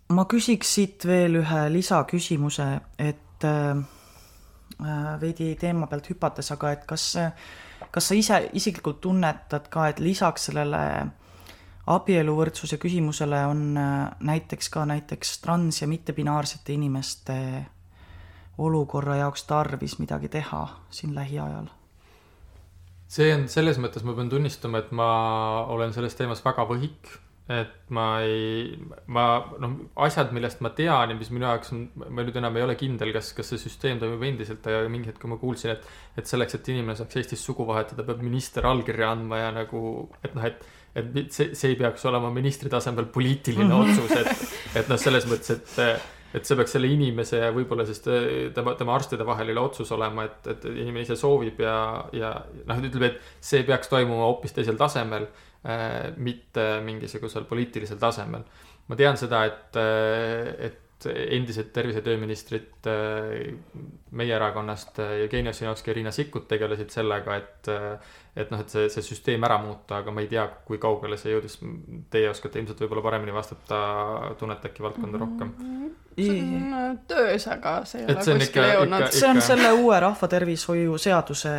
ma 0.09 0.25
küsiks 0.25 0.75
siit 0.75 1.05
veel 1.05 1.35
ühe 1.35 1.73
lisaküsimuse, 1.73 2.79
et 2.97 3.43
äh, 3.43 3.77
Äh, 3.77 4.00
veidi 5.21 5.55
teema 5.59 5.87
pealt 5.87 6.09
hüpates, 6.09 6.51
aga 6.53 6.71
et 6.75 6.85
kas, 6.89 7.07
kas 7.91 8.07
sa 8.07 8.17
ise 8.17 8.39
isiklikult 8.53 9.01
tunnetad 9.01 9.67
ka, 9.69 9.87
et 9.91 9.99
lisaks 9.99 10.49
sellele 10.49 10.81
abieluvõrdsuse 11.91 12.77
küsimusele 12.81 13.39
on 13.49 13.61
äh, 13.77 14.11
näiteks 14.19 14.69
ka 14.69 14.85
näiteks 14.85 15.39
trans- 15.41 15.81
ja 15.81 15.87
mittepinaarsete 15.89 16.73
inimeste 16.73 17.37
olukorra 18.61 19.15
jaoks 19.23 19.43
tarvis 19.49 19.97
midagi 19.99 20.29
teha 20.29 20.67
siin 20.89 21.15
lähiajal? 21.15 21.71
see 23.11 23.33
on 23.35 23.49
selles 23.51 23.79
mõttes, 23.81 24.05
ma 24.07 24.13
pean 24.15 24.29
tunnistama, 24.31 24.79
et 24.79 24.91
ma 24.95 25.09
olen 25.67 25.91
selles 25.93 26.15
teemas 26.15 26.43
väga 26.45 26.63
võhik 26.69 27.09
et 27.51 27.91
ma 27.95 28.05
ei, 28.23 28.75
ma 29.11 29.25
noh, 29.61 29.77
asjad, 30.05 30.31
millest 30.35 30.61
ma 30.63 30.71
tean 30.77 31.13
ja 31.13 31.17
mis 31.17 31.31
minu 31.33 31.47
jaoks 31.47 31.73
on, 31.75 31.83
ma 32.01 32.23
nüüd 32.25 32.37
enam 32.41 32.59
ei 32.59 32.65
ole 32.65 32.77
kindel, 32.79 33.13
kas, 33.15 33.33
kas 33.37 33.51
see 33.51 33.61
süsteem 33.61 33.99
toimib 34.01 34.23
endiselt 34.29 34.67
ja 34.71 34.83
mingi 34.91 35.11
hetk 35.11 35.25
ma 35.29 35.39
kuulsin, 35.41 35.75
et, 35.75 35.89
et 36.21 36.29
selleks, 36.29 36.57
et 36.57 36.71
inimene 36.73 36.95
saaks 36.99 37.19
Eestis 37.21 37.43
sugu 37.45 37.65
vahetada, 37.67 38.05
peab 38.07 38.23
minister 38.25 38.67
allkirja 38.69 39.11
andma 39.15 39.41
ja 39.43 39.51
nagu, 39.55 39.83
et 40.23 40.37
noh, 40.37 40.47
et 40.47 40.63
et 40.91 41.13
see, 41.31 41.53
see 41.55 41.69
ei 41.71 41.77
peaks 41.79 42.03
olema 42.09 42.27
ministri 42.35 42.67
tasemel 42.71 43.05
poliitiline 43.15 43.75
otsus, 43.77 44.11
et, 44.11 44.41
et 44.81 44.89
noh, 44.91 44.99
selles 44.99 45.27
mõttes, 45.29 45.53
et 45.55 46.09
et 46.31 46.47
see 46.47 46.55
peaks 46.55 46.75
selle 46.77 46.87
inimese 46.91 47.41
ja 47.41 47.51
võib-olla 47.51 47.83
siis 47.87 47.99
tema, 48.55 48.73
tema 48.79 48.95
arstide 48.95 49.25
vaheline 49.27 49.59
otsus 49.59 49.91
olema, 49.91 50.25
et, 50.29 50.47
et 50.53 50.67
inimene 50.71 51.03
ise 51.03 51.17
soovib 51.19 51.59
ja, 51.63 51.75
ja 52.15 52.33
noh, 52.69 52.79
ütleb, 52.79 53.07
et 53.09 53.33
see 53.43 53.65
peaks 53.67 53.91
toimuma 53.91 54.29
hoopis 54.29 54.55
teisel 54.55 54.79
tasemel 54.79 55.27
mitte 56.17 56.63
mingisugusel 56.81 57.43
poliitilisel 57.45 57.99
tasemel. 58.01 58.41
ma 58.87 58.95
tean 58.97 59.17
seda, 59.17 59.43
et, 59.45 59.77
äh, 59.77 60.65
et 60.67 61.05
endised 61.05 61.69
tervise- 61.73 62.01
ja 62.01 62.05
tööministrid 62.05 62.87
äh, 62.89 63.53
meie 64.11 64.33
erakonnast, 64.35 64.97
Jevgeni 64.97 65.49
Ossinovski 65.49 65.91
ja 65.91 65.93
Riina 65.97 66.11
Sikkut 66.11 66.47
tegelesid 66.49 66.89
sellega, 66.93 67.37
et 67.37 67.71
et 68.35 68.51
noh, 68.51 68.61
et 68.63 68.71
see, 68.71 68.87
see 68.93 69.03
süsteem 69.03 69.43
ära 69.43 69.57
muuta, 69.59 69.97
aga 69.99 70.11
ma 70.15 70.23
ei 70.23 70.29
tea, 70.31 70.45
kui 70.67 70.79
kaugele 70.79 71.17
see 71.19 71.33
jõudis. 71.33 71.57
Teie 72.13 72.29
oskate 72.31 72.61
ilmselt 72.61 72.79
võib-olla 72.79 73.03
paremini 73.03 73.33
vastata, 73.35 73.79
tunnete 74.39 74.71
äkki 74.71 74.85
valdkonda 74.85 75.19
rohkem? 75.21 75.55
see 76.15 76.41
on 76.43 76.99
töös, 77.07 77.47
aga 77.47 77.73
see 77.87 78.03
ei 78.03 78.07
et 78.11 78.19
ole 78.19 78.37
kuskile 78.39 78.67
jõudnud. 78.75 79.07
see 79.15 79.29
on 79.29 79.41
selle 79.43 79.71
uue 79.79 79.99
rahvatervishoiu 80.03 80.97
seaduse 81.01 81.53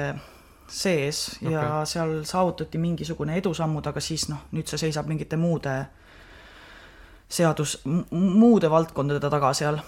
sees 0.68 1.24
okay. 1.40 1.52
ja 1.52 1.82
seal 1.88 2.22
saavutati 2.28 2.80
mingisugune 2.80 3.36
edusammud, 3.40 3.86
aga 3.86 4.00
siis 4.00 4.28
noh, 4.30 4.46
nüüd 4.56 4.70
see 4.70 4.86
seisab 4.86 5.10
mingite 5.10 5.38
muude 5.40 5.74
seadus, 7.32 7.78
muude 8.12 8.70
valdkondade 8.70 9.30
taga 9.32 9.52
seal. 9.56 9.80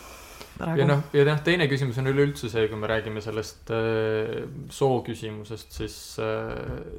ja 0.61 0.87
noh, 0.89 1.05
ja 1.13 1.27
noh, 1.29 1.41
teine 1.45 1.69
küsimus 1.71 1.99
on 2.01 2.11
üleüldse 2.13 2.51
see, 2.53 2.67
kui 2.71 2.81
me 2.81 2.91
räägime 2.91 3.23
sellest 3.25 3.73
äh, 3.75 4.45
soo 4.73 5.01
küsimusest, 5.07 5.73
siis 5.75 5.99
äh,, 6.23 6.55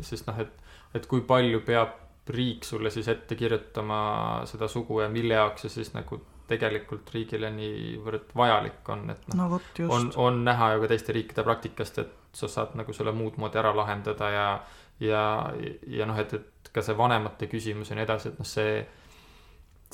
siis 0.05 0.25
noh, 0.27 0.39
et, 0.43 0.53
et 0.97 1.07
kui 1.09 1.23
palju 1.27 1.63
peab 1.65 2.01
riik 2.35 2.65
sulle 2.65 2.89
siis 2.89 3.07
ette 3.11 3.37
kirjutama 3.37 3.97
seda 4.49 4.67
sugu 4.67 5.03
ja 5.03 5.09
mille 5.13 5.37
jaoks 5.37 5.67
see 5.67 5.75
siis 5.77 5.93
nagu 5.93 6.17
tegelikult 6.49 7.09
riigile 7.13 7.49
niivõrd 7.53 8.33
vajalik 8.37 8.89
on, 8.93 9.07
et 9.13 9.27
noh 9.31 9.39
no, 9.39 9.47
võt, 9.55 9.81
on, 9.89 10.11
on 10.21 10.43
näha 10.45 10.75
ju 10.75 10.83
ka 10.83 10.89
teiste 10.91 11.15
riikide 11.15 11.45
praktikast, 11.45 12.01
et 12.01 12.13
sa 12.35 12.49
saad 12.51 12.75
nagu 12.79 12.93
selle 12.93 13.13
muud 13.15 13.39
moodi 13.41 13.59
ära 13.61 13.71
lahendada 13.75 14.29
ja, 14.33 14.45
ja, 14.99 15.23
ja 15.87 16.07
noh, 16.07 16.19
et, 16.19 16.33
et 16.33 16.71
ka 16.73 16.83
see 16.83 16.97
vanemate 16.97 17.49
küsimus 17.51 17.91
ja 17.91 17.97
nii 17.97 18.05
edasi, 18.05 18.31
et 18.31 18.39
noh, 18.41 18.47
see, 18.49 18.77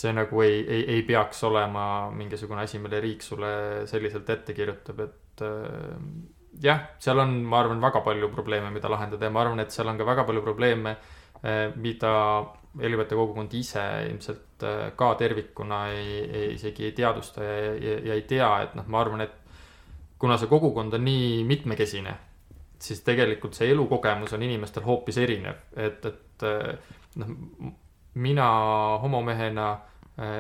see 0.02 0.14
nagu 0.16 0.44
ei, 0.46 0.62
ei, 0.66 0.86
ei 0.98 1.04
peaks 1.08 1.44
olema 1.48 1.86
mingisugune 2.16 2.66
asi, 2.66 2.82
mille 2.82 3.02
riik 3.04 3.26
sulle 3.26 3.52
selliselt 3.90 4.30
ette 4.34 4.56
kirjutab, 4.58 5.04
et 5.06 5.46
äh, 5.46 5.98
jah, 6.64 6.88
seal 7.02 7.22
on, 7.24 7.38
ma 7.48 7.62
arvan, 7.62 7.82
väga 7.84 8.02
palju 8.06 8.32
probleeme, 8.34 8.72
mida 8.74 8.90
lahendada 8.92 9.30
ja 9.30 9.34
ma 9.34 9.46
arvan, 9.46 9.62
et 9.64 9.74
seal 9.74 9.92
on 9.92 10.02
ka 10.02 10.08
väga 10.08 10.26
palju 10.30 10.44
probleeme 10.46 10.96
äh,, 11.44 11.68
mida 11.76 12.16
LGBT 12.80 13.18
kogukond 13.20 13.54
ise 13.58 13.84
ilmselt 14.08 14.64
äh, 14.64 14.90
ka 14.96 15.14
tervikuna 15.20 15.84
ei, 15.92 16.18
ei, 16.24 16.50
isegi 16.56 16.88
ei 16.88 16.96
teadvusta 16.96 17.44
ja, 17.44 17.62
ja, 17.76 17.96
ja 18.10 18.18
ei 18.18 18.26
tea, 18.28 18.52
et 18.66 18.76
noh, 18.80 18.88
ma 18.88 19.02
arvan, 19.04 19.26
et 19.28 19.38
kuna 20.22 20.38
see 20.38 20.50
kogukond 20.50 20.94
on 20.94 21.04
nii 21.06 21.42
mitmekesine 21.50 22.14
siis 22.82 23.04
tegelikult 23.06 23.58
see 23.58 23.72
elukogemus 23.72 24.34
on 24.34 24.44
inimestel 24.44 24.84
hoopis 24.86 25.18
erinev, 25.22 25.62
et, 25.76 26.06
et 26.06 26.46
noh, 27.22 27.36
mina 28.14 28.48
homomehena 29.02 29.68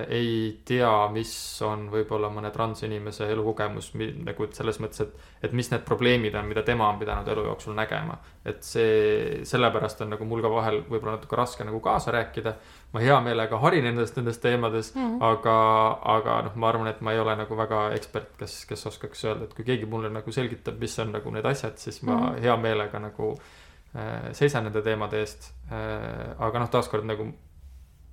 ei 0.08 0.62
tea, 0.68 1.08
mis 1.14 1.32
on 1.64 1.86
võib-olla 1.90 2.28
mõne 2.30 2.50
transinimese 2.52 3.30
elukogemus 3.32 3.94
nagu, 3.96 4.48
selles 4.52 4.78
mõttes, 4.84 5.06
et, 5.06 5.28
et 5.48 5.54
mis 5.56 5.70
need 5.72 5.86
probleemid 5.88 6.36
on, 6.36 6.50
mida 6.50 6.62
tema 6.68 6.90
on 6.92 6.98
pidanud 7.00 7.28
elu 7.32 7.46
jooksul 7.46 7.74
nägema. 7.78 8.18
et 8.46 8.60
see, 8.68 9.40
sellepärast 9.48 10.02
on 10.02 10.12
nagu 10.12 10.26
mul 10.28 10.42
ka 10.44 10.50
vahel 10.52 10.82
võib-olla 10.90 11.16
natuke 11.16 11.40
raske 11.40 11.64
nagu 11.64 11.80
kaasa 11.80 12.12
rääkida. 12.12 12.54
ma 12.94 13.00
hea 13.00 13.20
meelega 13.22 13.60
harin 13.64 13.86
endast 13.86 14.18
nendes 14.18 14.38
teemades 14.44 14.96
mm, 14.96 15.02
-hmm. 15.02 15.24
aga, 15.24 15.56
aga 16.16 16.42
noh, 16.42 16.56
ma 16.56 16.70
arvan, 16.70 16.88
et 16.88 17.02
ma 17.02 17.14
ei 17.14 17.20
ole 17.20 17.36
nagu 17.36 17.58
väga 17.58 17.92
ekspert, 17.96 18.36
kes, 18.38 18.66
kes 18.66 18.86
oskaks 18.86 19.26
öelda, 19.26 19.44
et 19.44 19.54
kui 19.54 19.64
keegi 19.66 19.86
mulle 19.86 20.10
nagu 20.10 20.32
selgitab, 20.32 20.80
mis 20.80 21.00
on 21.00 21.12
nagu 21.12 21.32
need 21.32 21.46
asjad, 21.46 21.78
siis 21.78 22.02
ma 22.04 22.16
mm 22.16 22.28
-hmm. 22.28 22.42
hea 22.42 22.58
meelega 22.58 23.00
nagu 23.00 23.40
äh, 23.96 24.34
seisan 24.34 24.64
nende 24.64 24.82
teemade 24.82 25.20
eest 25.20 25.54
äh,. 25.72 26.36
aga 26.40 26.60
noh, 26.60 26.70
taaskord 26.70 27.06
nagu 27.06 27.32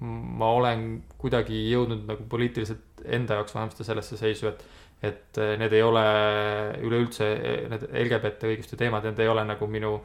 ma 0.01 0.51
olen 0.55 0.85
kuidagi 1.19 1.65
jõudnud 1.73 2.05
nagu 2.07 2.27
poliitiliselt 2.31 3.03
enda 3.05 3.39
jaoks 3.39 3.55
vähemasti 3.55 3.87
sellesse 3.87 4.17
seisu, 4.17 4.53
et, 4.53 4.63
et 5.03 5.41
need 5.59 5.75
ei 5.75 5.83
ole 5.83 6.05
üleüldse, 6.87 7.29
need 7.73 7.89
LGBT 8.05 8.53
õiguste 8.53 8.79
teemad, 8.79 9.07
need 9.09 9.19
ei 9.25 9.31
ole 9.31 9.45
nagu 9.49 9.67
minu 9.71 9.97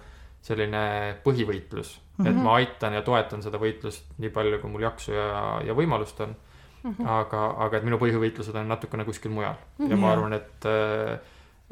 selline 0.43 0.83
põhivõitlus 1.23 1.93
mm. 1.95 2.25
-hmm. 2.25 2.29
et 2.29 2.41
ma 2.45 2.55
aitan 2.59 2.97
ja 2.97 3.01
toetan 3.01 3.43
seda 3.43 3.59
võitlust 3.61 4.17
nii 4.19 4.31
palju, 4.33 4.59
kui 4.59 4.73
mul 4.73 4.83
jaksu 4.83 5.13
ja, 5.15 5.27
ja 5.63 5.75
võimalust 5.77 6.19
on 6.25 6.33
mm. 6.33 6.91
-hmm. 6.91 7.07
aga, 7.19 7.45
aga 7.67 7.77
et 7.77 7.87
minu 7.87 7.99
põhivõitlused 8.01 8.57
on 8.59 8.67
natukene 8.67 9.05
kuskil 9.05 9.31
mujal 9.31 9.55
mm 9.55 9.85
-hmm. 9.85 9.91
ja 9.91 9.97
ma 9.97 10.11
arvan, 10.11 10.33
et 10.33 10.67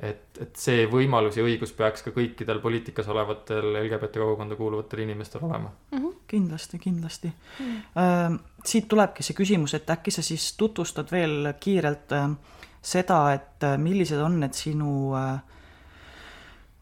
et, 0.02 0.39
et 0.41 0.56
see 0.58 0.86
võimalus 0.89 1.38
ja 1.38 1.43
õigus 1.45 1.74
peaks 1.78 2.02
ka 2.06 2.14
kõikidel 2.16 2.62
poliitikas 2.64 3.10
olevatel 3.14 3.68
LGBT 3.84 4.22
kogukonda 4.24 4.58
kuuluvatel 4.58 5.04
inimestel 5.04 5.45
olema 5.45 5.70
mm. 5.70 5.97
-hmm. 5.97 6.16
kindlasti, 6.28 6.80
kindlasti 6.80 7.28
mm. 7.60 7.66
-hmm. 7.68 8.39
siit 8.66 8.88
tulebki 8.88 9.24
see 9.24 9.38
küsimus, 9.38 9.74
et 9.74 9.89
äkki 9.89 10.12
sa 10.12 10.22
siis 10.22 10.54
tutvustad 10.58 11.12
veel 11.12 11.54
kiirelt 11.60 12.12
äh, 12.12 12.30
seda, 12.82 13.34
et 13.34 13.64
äh, 13.64 13.78
millised 13.78 14.20
on 14.20 14.39
need 14.39 14.54
sinu 14.54 15.14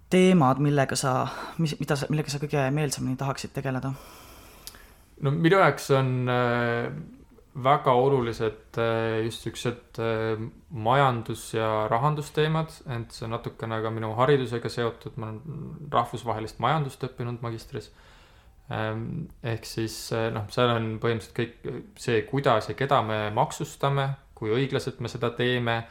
teemad, 0.09 0.57
millega 0.57 0.95
sa, 0.95 1.27
mis, 1.57 1.75
mida 1.79 1.95
sa, 1.95 2.07
millega 2.09 2.31
sa 2.31 2.39
kõige 2.41 2.71
meelsamini 2.71 3.17
tahaksid 3.17 3.53
tegeleda? 3.53 3.93
no 5.21 5.31
minu 5.31 5.59
jaoks 5.59 5.91
on 5.91 6.29
äh, 6.31 6.91
väga 7.55 7.93
olulised 7.97 8.77
äh, 8.77 9.23
just 9.25 9.43
siuksed 9.43 9.99
äh, 9.99 10.41
majandus- 10.69 11.53
ja 11.57 11.87
rahandusteemad, 11.91 12.75
ent 12.87 13.15
see 13.15 13.25
on 13.27 13.33
natukene 13.35 13.81
ka 13.83 13.91
minu 13.93 14.13
haridusega 14.19 14.69
seotud, 14.69 15.17
ma 15.17 15.31
olen 15.31 15.89
rahvusvahelist 15.91 16.61
majandust 16.63 17.03
õppinud 17.09 17.41
magistris. 17.45 17.91
Ähm, 18.69 19.29
ehk 19.41 19.65
siis 19.65 20.11
noh, 20.13 20.45
seal 20.53 20.75
on 20.75 20.91
põhimõtteliselt 21.01 21.39
kõik 21.39 21.95
see, 21.97 22.21
kuidas 22.29 22.69
ja 22.69 22.77
keda 22.77 23.01
me 23.01 23.23
maksustame, 23.33 24.11
kui 24.37 24.53
õiglaselt 24.53 25.01
me 25.01 25.09
seda 25.09 25.33
teeme 25.35 25.81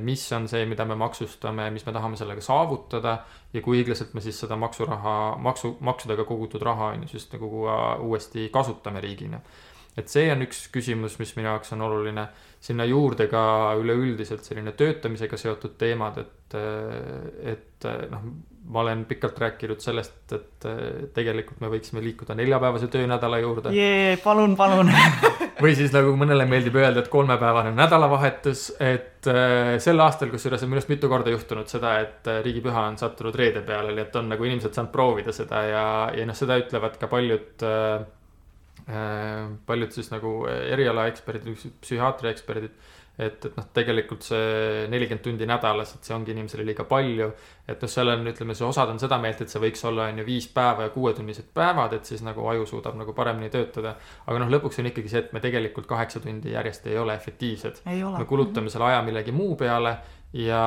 mis 0.00 0.22
on 0.32 0.46
see, 0.48 0.64
mida 0.64 0.84
me 0.88 0.94
maksustame, 0.96 1.66
mis 1.74 1.84
me 1.84 1.92
tahame 1.92 2.16
sellega 2.16 2.40
saavutada 2.40 3.18
ja 3.52 3.60
kui 3.60 3.82
õiglaselt 3.82 4.14
me 4.16 4.22
siis 4.24 4.38
seda 4.40 4.56
maksuraha, 4.56 5.16
maksu, 5.42 5.74
maksudega 5.84 6.24
kogutud 6.24 6.62
raha 6.64 6.94
on 6.94 7.04
ju 7.04 7.10
siis 7.12 7.26
nagu 7.34 7.66
uuesti 8.06 8.48
kasutame 8.54 9.02
riigina. 9.04 9.40
Et 9.98 10.10
see 10.10 10.28
on 10.32 10.44
üks 10.46 10.66
küsimus, 10.74 11.18
mis 11.20 11.32
minu 11.38 11.50
jaoks 11.50 11.74
on 11.74 11.82
oluline, 11.88 12.28
sinna 12.62 12.86
juurde 12.88 13.26
ka 13.30 13.42
üleüldiselt 13.80 14.46
selline 14.46 14.74
töötamisega 14.78 15.38
seotud 15.40 15.74
teemad, 15.80 16.20
et, 16.20 16.56
et 17.54 17.88
noh, 18.12 18.26
ma 18.70 18.84
olen 18.84 19.02
pikalt 19.08 19.38
rääkinud 19.40 19.80
sellest, 19.82 20.34
et 20.36 20.66
tegelikult 21.16 21.62
me 21.64 21.70
võiksime 21.72 22.02
liikuda 22.04 22.36
neljapäevase 22.38 22.90
töönädala 22.92 23.40
juurde. 23.40 23.72
jee, 23.74 24.18
palun, 24.22 24.54
palun 24.56 24.92
või 25.64 25.74
siis 25.78 25.90
nagu 25.96 26.12
mõnele 26.20 26.46
meeldib 26.48 26.76
öelda, 26.78 27.02
et 27.02 27.10
kolmepäevane 27.12 27.72
nädalavahetus, 27.74 28.66
et 28.78 29.26
äh, 29.32 29.74
sel 29.82 30.04
aastal, 30.04 30.30
kusjuures 30.30 30.62
on 30.62 30.70
minu 30.70 30.80
arust 30.80 30.92
mitu 30.92 31.10
korda 31.10 31.34
juhtunud 31.34 31.72
seda, 31.72 31.96
et 32.04 32.30
äh, 32.30 32.44
riigipüha 32.44 32.86
on 32.92 33.00
sattunud 33.00 33.36
reede 33.36 33.64
peale, 33.66 33.96
nii 33.96 34.06
et 34.06 34.16
on 34.20 34.30
nagu 34.36 34.46
inimesed 34.46 34.76
saanud 34.76 34.92
proovida 34.94 35.34
seda 35.34 35.64
ja, 35.66 35.84
ja 36.14 36.28
noh, 36.28 36.38
seda 36.38 36.60
ütlevad 36.60 37.00
ka 37.00 37.10
paljud 37.10 37.66
äh 37.66 38.08
paljud 39.66 39.92
siis 39.94 40.08
nagu 40.10 40.32
erialaeksperdid, 40.48 41.68
psühhiaatria 41.84 42.32
eksperdid 42.34 42.74
et, 43.20 43.44
et 43.46 43.56
noh, 43.56 43.66
tegelikult 43.76 44.24
see 44.24 44.84
nelikümmend 44.90 45.24
tundi 45.24 45.48
nädalas, 45.48 45.92
et 45.96 46.06
see 46.06 46.14
ongi 46.16 46.32
inimesele 46.34 46.64
liiga 46.66 46.86
palju. 46.88 47.30
et 47.70 47.82
noh, 47.84 47.90
seal 47.90 48.10
on, 48.10 48.24
ütleme, 48.26 48.54
see 48.58 48.66
osad 48.66 48.90
on 48.90 48.98
seda 49.02 49.18
meelt, 49.22 49.42
et 49.44 49.52
see 49.52 49.62
võiks 49.62 49.84
olla, 49.86 50.08
on 50.10 50.20
ju, 50.22 50.26
viis 50.26 50.48
päeva 50.54 50.88
ja 50.88 50.92
kuuetunnised 50.94 51.50
päevad, 51.54 51.94
et 51.98 52.08
siis 52.08 52.24
nagu 52.26 52.46
aju 52.52 52.66
suudab 52.66 52.96
nagu 52.98 53.14
paremini 53.16 53.50
töötada. 53.52 53.96
aga 54.26 54.42
noh, 54.42 54.52
lõpuks 54.56 54.80
on 54.82 54.90
ikkagi 54.90 55.12
see, 55.12 55.24
et 55.26 55.34
me 55.36 55.42
tegelikult 55.44 55.88
kaheksa 55.90 56.22
tundi 56.24 56.56
järjest 56.56 56.88
ei 56.90 56.98
ole 56.98 57.14
efektiivsed. 57.14 57.84
me 57.86 58.24
kulutame 58.28 58.72
selle 58.72 58.88
aja 58.90 59.04
millegi 59.06 59.34
muu 59.36 59.56
peale 59.60 59.98
ja, 60.36 60.64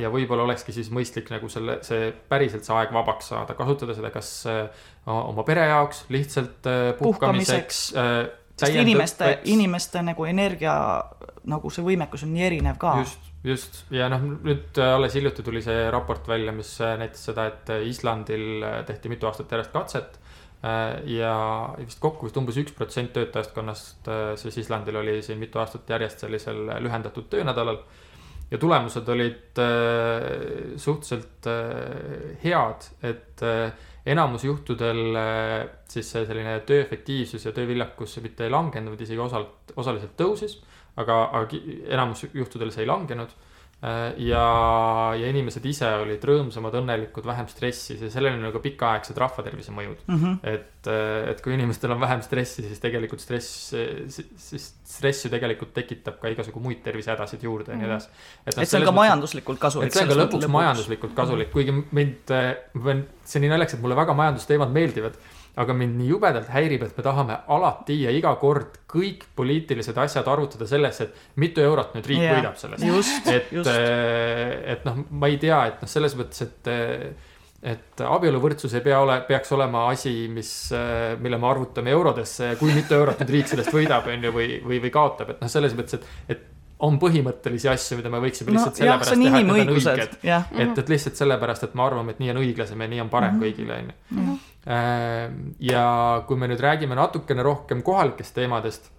ja 0.00 0.10
võib-olla 0.12 0.46
olekski 0.46 0.74
siis 0.74 0.88
mõistlik 0.94 1.30
nagu 1.32 1.48
selle, 1.52 1.78
see 1.86 2.10
päriselt 2.32 2.64
see 2.66 2.76
aeg 2.76 2.92
vabaks 2.94 3.32
saada, 3.32 3.56
kasutada 3.58 3.96
seda 3.96 4.12
kas 4.14 4.30
äh, 4.50 4.86
oma 5.12 5.44
pere 5.48 5.66
jaoks 5.68 6.06
lihtsalt 6.12 6.68
äh, 6.70 6.92
puhkamiseks, 6.98 7.82
puhkamiseks 7.92 8.30
äh, 8.32 8.38
sest 8.62 8.78
inimeste, 8.78 9.34
inimeste 9.52 10.04
nagu 10.06 10.24
energia, 10.28 10.76
nagu 11.50 11.72
see 11.72 11.84
võimekus 11.84 12.24
on 12.24 12.32
nii 12.32 12.46
erinev 12.46 12.80
ka. 12.80 12.94
just, 13.02 13.28
just 13.44 13.82
ja 13.92 14.08
noh, 14.12 14.24
nüüd 14.46 14.80
alles 14.86 15.16
hiljuti 15.18 15.44
tuli 15.44 15.62
see 15.64 15.84
raport 15.92 16.28
välja, 16.30 16.54
mis 16.56 16.74
näitas 16.80 17.26
seda, 17.28 17.48
et 17.52 17.72
Islandil 17.88 18.64
tehti 18.88 19.12
mitu 19.12 19.28
aastat 19.28 19.52
järjest 19.52 19.74
katset. 19.74 20.18
ja 21.10 21.34
vist 21.74 21.98
kokku 21.98 22.28
vist 22.28 22.36
umbes 22.38 22.56
üks 22.62 22.72
protsent 22.76 23.10
töötajaskonnast 23.16 24.08
siis 24.38 24.60
Islandil 24.62 25.00
oli 25.00 25.16
siin 25.26 25.40
mitu 25.42 25.58
aastat 25.58 25.90
järjest 25.90 26.22
sellisel 26.22 26.68
lühendatud 26.84 27.26
töönädalal 27.32 27.80
ja 28.52 28.58
tulemused 28.60 29.08
olid 29.08 29.58
äh, 29.58 30.76
suhteliselt 30.76 31.48
äh, 31.48 32.36
head, 32.44 32.88
et 33.02 33.42
äh, 33.42 33.72
enamus 34.06 34.44
juhtudel 34.44 35.16
äh, 35.16 35.54
siis 35.88 36.10
see 36.12 36.26
selline 36.28 36.58
töö 36.68 36.82
efektiivsus 36.84 37.46
ja 37.48 37.54
tööviljakus 37.56 38.18
mitte 38.24 38.44
ei 38.46 38.52
langenud, 38.52 39.00
isegi 39.00 39.22
osalt, 39.22 39.72
osaliselt 39.76 40.14
tõusis. 40.20 40.60
aga, 41.00 41.14
aga 41.32 41.58
enamus 41.88 42.26
juhtudel 42.34 42.70
see 42.74 42.84
ei 42.84 42.90
langenud 42.90 43.30
ja, 43.82 44.42
ja 45.18 45.30
inimesed 45.32 45.64
ise 45.66 45.88
olid 46.04 46.22
rõõmsamad, 46.22 46.76
õnnelikud, 46.78 47.24
vähem 47.26 47.48
stressi, 47.50 47.96
sellel 48.12 48.36
on 48.36 48.44
nagu 48.46 48.60
pikaaegsed 48.62 49.18
rahvatervise 49.18 49.74
mõjud 49.74 50.04
mm. 50.06 50.20
-hmm. 50.20 50.36
et, 50.52 50.86
äh, 50.86 51.30
et 51.32 51.42
kui 51.42 51.56
inimestel 51.56 51.90
on 51.90 52.00
vähem 52.02 52.22
stressi, 52.22 52.62
siis 52.62 52.78
tegelikult 52.82 53.24
stress, 53.24 53.74
siis 54.46 54.68
stress 54.86 55.26
ju 55.26 55.32
tegelikult 55.32 55.74
tekitab 55.74 56.20
ka 56.22 56.30
igasugu 56.30 56.62
muid 56.62 56.78
tervisehädasid 56.86 57.42
juurde 57.42 57.72
ja 57.72 57.80
nii 57.80 57.88
mhm. 57.88 57.92
edasi. 57.92 58.08
et, 58.46 58.56
no, 58.56 58.62
et 58.62 58.70
see 58.70 58.78
on 58.78 58.86
ka 58.86 58.96
majanduslikult 59.00 59.62
kasulik. 59.66 59.90
et 59.90 59.98
see 59.98 60.06
on 60.06 60.14
ka 60.14 60.20
lõpuks, 60.20 60.46
lõpuks 60.46 60.56
majanduslikult 60.60 61.14
kasulik, 61.18 61.50
kuigi 61.50 61.74
mind, 61.74 62.30
äh, 62.30 62.52
ma 62.78 62.84
pean, 62.86 63.06
see 63.24 63.40
on 63.40 63.48
nii 63.48 63.54
naljakas, 63.56 63.80
et 63.80 63.82
mulle 63.82 63.98
väga 63.98 64.14
majandusteemad 64.22 64.78
meeldivad 64.78 65.18
aga 65.60 65.74
mind 65.76 65.98
nii 66.00 66.08
jubedalt 66.08 66.48
häirib, 66.52 66.86
et 66.86 66.96
me 66.96 67.04
tahame 67.04 67.34
alati 67.52 67.98
ja 68.06 68.12
iga 68.14 68.32
kord 68.40 68.78
kõik 68.88 69.26
poliitilised 69.36 69.98
asjad 70.00 70.28
arvutada 70.32 70.68
sellesse, 70.68 71.08
et 71.08 71.42
mitu 71.42 71.60
eurot 71.64 71.92
nüüd 71.96 72.08
riik 72.08 72.22
yeah. 72.22 72.38
võidab 72.38 72.56
sellest. 72.60 73.28
et, 73.28 73.52
äh, 73.60 74.54
et 74.76 74.88
noh, 74.88 75.02
ma 75.10 75.28
ei 75.28 75.36
tea, 75.42 75.60
et 75.72 75.84
noh, 75.84 75.92
selles 75.92 76.16
mõttes, 76.18 76.46
et 76.48 76.72
et 77.62 78.00
abieluvõrdsus 78.02 78.72
ei 78.74 78.82
pea 78.82 78.96
ole, 78.98 79.20
peaks 79.28 79.52
olema 79.54 79.84
asi, 79.92 80.26
mis, 80.32 80.50
äh, 80.74 81.12
mille 81.22 81.38
me 81.38 81.46
arvutame 81.46 81.92
eurodesse, 81.94 82.56
kui 82.58 82.72
mitu 82.74 82.96
eurot 82.96 83.22
nüüd 83.22 83.36
riik 83.36 83.52
sellest 83.52 83.70
võidab, 83.74 84.08
on 84.10 84.26
ju, 84.26 84.32
või, 84.34 84.56
või, 84.64 84.80
või 84.82 84.90
kaotab, 84.94 85.36
et 85.36 85.44
noh, 85.44 85.52
selles 85.52 85.76
mõttes, 85.78 86.00
et, 86.00 86.34
et 86.34 86.48
on 86.82 86.98
põhimõttelisi 86.98 87.70
asju, 87.70 88.00
mida 88.00 88.10
me 88.10 88.18
võiksime 88.24 88.56
lihtsalt 88.56 88.74
no, 88.74 88.80
sellepärast 88.80 89.14
teha, 89.14 89.38
et 89.38 89.46
need 89.46 89.52
on 89.52 89.76
õiged. 89.76 90.16
et, 90.26 90.80
et 90.82 90.88
lihtsalt 90.90 91.20
sellepärast, 91.20 91.68
et 91.68 91.76
me 91.78 91.84
arvame, 91.86 92.16
et 92.16 92.22
nii 92.22 92.32
on 92.34 92.40
õiglasem 92.42 92.82
ja 92.82 92.90
nii 92.90 93.04
on 93.04 93.12
parem 93.12 93.36
mm 93.36 93.38
-hmm. 93.38 93.46
kõigile, 93.46 93.78
on 93.78 94.26
ju. 94.32 94.38
Ehm, 94.66 95.54
ja 95.58 95.84
kui 96.26 96.38
me 96.38 96.46
nüüd 96.50 96.60
räägime 96.62 96.94
natukene 96.94 97.42
rohkem 97.42 97.82
kohalikest 97.82 98.34
teemadest 98.36 98.92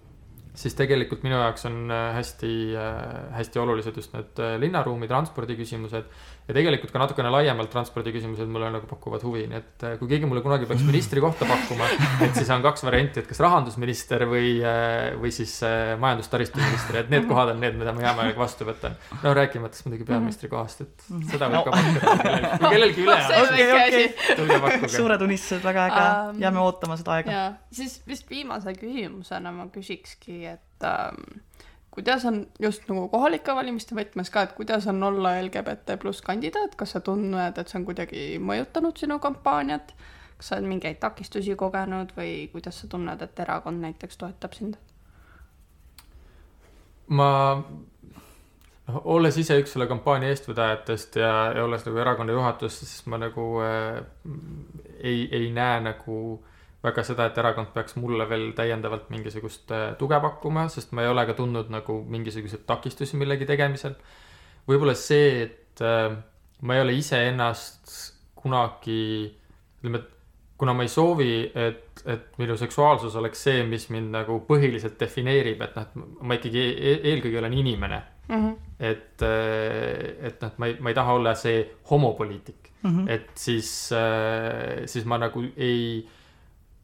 siis 0.58 0.76
tegelikult 0.78 1.24
minu 1.26 1.36
jaoks 1.38 1.66
on 1.68 1.90
äh, 1.90 2.10
hästi, 2.14 2.52
äh, 2.78 2.98
hästi 3.34 3.60
olulised 3.62 3.96
just 3.98 4.14
need 4.14 4.38
äh, 4.42 4.54
linnaruumi 4.62 5.08
transpordi 5.10 5.56
küsimused. 5.58 6.06
Ja 6.44 6.54
tegelikult 6.56 6.92
ka 6.92 7.00
natukene 7.00 7.30
laiemalt 7.32 7.70
transpordi 7.72 8.12
küsimused 8.12 8.48
mulle 8.52 8.68
nagu 8.74 8.88
pakuvad 8.88 9.22
huvi, 9.24 9.46
nii 9.48 9.58
et 9.60 9.84
kui 10.00 10.10
keegi 10.10 10.28
mulle 10.28 10.42
kunagi 10.44 10.68
peaks 10.68 10.84
ministri 10.84 11.22
kohta 11.24 11.48
pakkuma, 11.48 11.88
et 12.26 12.36
siis 12.36 12.50
on 12.52 12.64
kaks 12.64 12.84
varianti, 12.84 13.22
et 13.22 13.30
kas 13.30 13.40
rahandusminister 13.44 14.26
või, 14.28 14.50
või 15.22 15.32
siis 15.34 15.54
majandus-taristuminister, 16.02 17.00
et 17.00 17.12
need 17.14 17.24
kohad 17.30 17.54
on 17.54 17.64
need, 17.64 17.78
mida 17.80 17.94
ma 17.96 18.04
hea 18.04 18.12
meelega 18.18 18.42
vastu 18.42 18.68
võtan. 18.68 18.98
no 19.22 19.32
rääkimata 19.40 19.78
siis 19.78 19.88
muidugi 19.88 20.08
peaministri 20.10 20.52
kohast, 20.52 20.84
et 20.84 21.08
seda 21.32 21.48
võib 21.48 21.56
no. 21.56 21.64
ka 21.64 21.78
pakkuda, 21.78 22.52
kui 22.58 22.74
kellelgi 22.76 23.06
üle 23.06 23.16
on. 23.22 23.34
okei, 23.40 23.70
okei, 23.78 24.36
tulge 24.42 24.60
pakkuge. 24.66 24.92
suured 24.98 25.26
unistused, 25.28 25.64
väga 25.64 25.88
äge 25.88 26.04
um,, 26.04 26.44
jääme 26.44 26.64
ootama 26.66 27.00
seda 27.00 27.16
aega. 27.16 27.48
siis 27.72 27.96
vist 28.08 28.28
viimase 28.28 28.76
küsimusena 28.76 29.54
ma 29.54 29.70
küsikski 29.72 30.42
et 30.52 30.88
ähm, 30.92 31.40
kuidas 31.94 32.24
on 32.24 32.46
just 32.60 32.88
nagu 32.88 33.06
kohalike 33.08 33.54
valimiste 33.54 33.94
võtmes 33.94 34.30
ka, 34.34 34.42
et 34.42 34.56
kuidas 34.58 34.88
on 34.90 35.02
olla 35.06 35.36
LGBT 35.44 35.94
pluss 36.02 36.24
kandidaat, 36.26 36.74
kas 36.78 36.96
sa 36.96 37.00
tunned, 37.04 37.58
et 37.60 37.70
see 37.70 37.78
on 37.78 37.86
kuidagi 37.86 38.24
mõjutanud 38.42 38.98
sinu 38.98 39.20
kampaaniat? 39.22 39.94
kas 40.34 40.48
sa 40.50 40.56
oled 40.56 40.66
mingeid 40.66 40.98
takistusi 40.98 41.54
kogenud 41.54 42.10
või 42.16 42.48
kuidas 42.50 42.80
sa 42.82 42.88
tunned, 42.90 43.20
et 43.22 43.40
erakond 43.44 43.78
näiteks 43.86 44.18
toetab 44.18 44.56
sind? 44.58 44.74
ma, 47.14 47.28
noh, 48.88 48.98
olles 49.14 49.38
ise 49.38 49.60
üks 49.62 49.76
selle 49.76 49.86
kampaania 49.86 50.32
eestvedajatest 50.34 51.20
ja, 51.22 51.30
ja 51.54 51.62
olles 51.68 51.86
nagu 51.86 52.02
erakonna 52.02 52.34
juhatuses, 52.34 52.80
siis 52.82 53.06
ma 53.06 53.22
nagu 53.22 53.46
äh, 53.62 54.02
ei, 54.98 55.28
ei 55.30 55.52
näe 55.54 55.78
nagu 55.86 56.18
äh, 56.40 56.53
väga 56.84 57.04
seda, 57.06 57.28
et 57.28 57.38
erakond 57.40 57.72
peaks 57.74 57.96
mulle 57.96 58.26
veel 58.28 58.50
täiendavalt 58.56 59.08
mingisugust 59.12 59.72
äh, 59.72 59.86
tuge 60.00 60.18
pakkuma, 60.20 60.66
sest 60.72 60.92
ma 60.96 61.04
ei 61.04 61.10
ole 61.12 61.24
ka 61.28 61.36
tundnud 61.38 61.70
nagu 61.72 62.00
mingisuguseid 62.12 62.66
takistusi 62.68 63.18
millegi 63.20 63.48
tegemisel. 63.48 63.96
võib-olla 64.68 64.96
see, 64.98 65.46
et 65.46 65.84
äh, 65.84 66.10
ma 66.64 66.76
ei 66.76 66.84
ole 66.84 66.96
iseennast 66.98 67.94
kunagi, 68.36 69.30
ütleme, 69.80 70.02
et 70.02 70.10
kuna 70.60 70.74
ma 70.76 70.84
ei 70.84 70.92
soovi, 70.92 71.30
et, 71.48 72.02
et 72.04 72.36
minu 72.40 72.56
seksuaalsus 72.60 73.16
oleks 73.20 73.46
see, 73.48 73.62
mis 73.68 73.88
mind 73.90 74.12
nagu 74.14 74.38
põhiliselt 74.48 74.98
defineerib, 75.00 75.64
et 75.64 75.78
noh, 75.78 75.86
et 75.88 76.20
ma 76.28 76.36
ikkagi 76.36 76.66
e 76.74 76.98
eelkõige 77.12 77.40
olen 77.40 77.56
inimene 77.62 78.02
mm. 78.28 78.34
-hmm. 78.34 78.52
et, 78.90 79.24
äh, 79.24 80.28
et 80.28 80.44
noh, 80.44 80.52
et 80.52 80.60
ma 80.60 80.68
ei, 80.68 80.76
ma 80.80 80.92
ei 80.92 81.00
taha 81.00 81.16
olla 81.16 81.34
see 81.34 81.64
homopoliitik 81.90 82.70
mm, 82.82 82.90
-hmm. 82.90 83.10
et 83.10 83.32
siis, 83.34 83.72
siis 84.92 85.04
ma 85.08 85.18
nagu 85.18 85.42
ei 85.56 86.04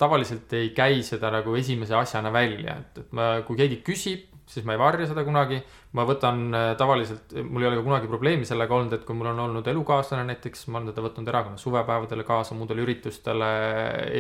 tavaliselt 0.01 0.53
ei 0.57 0.73
käi 0.77 1.03
seda 1.07 1.31
nagu 1.35 1.55
esimese 1.59 1.97
asjana 1.99 2.33
välja, 2.35 2.79
et, 2.81 3.03
et 3.05 3.17
ma, 3.17 3.33
kui 3.47 3.59
keegi 3.61 3.81
küsib, 3.87 4.27
siis 4.51 4.67
ma 4.67 4.75
ei 4.75 4.81
varja 4.83 5.11
seda 5.11 5.25
kunagi. 5.27 5.61
Ma 5.97 6.05
võtan 6.07 6.43
äh, 6.55 6.69
tavaliselt, 6.79 7.33
mul 7.51 7.65
ei 7.65 7.69
ole 7.69 7.79
ka 7.81 7.83
kunagi 7.83 8.11
probleemi 8.11 8.47
sellega 8.47 8.77
olnud, 8.77 8.93
et 8.95 9.03
kui 9.07 9.17
mul 9.19 9.33
on 9.33 9.41
olnud 9.47 9.67
elukaaslane 9.73 10.23
näiteks, 10.29 10.69
ma 10.71 10.79
olen 10.79 10.93
teda 10.93 11.03
võtnud 11.03 11.31
erakonna 11.33 11.59
suvepäevadele 11.59 12.23
kaasa, 12.29 12.55
muudele 12.55 12.85
üritustele, 12.85 13.49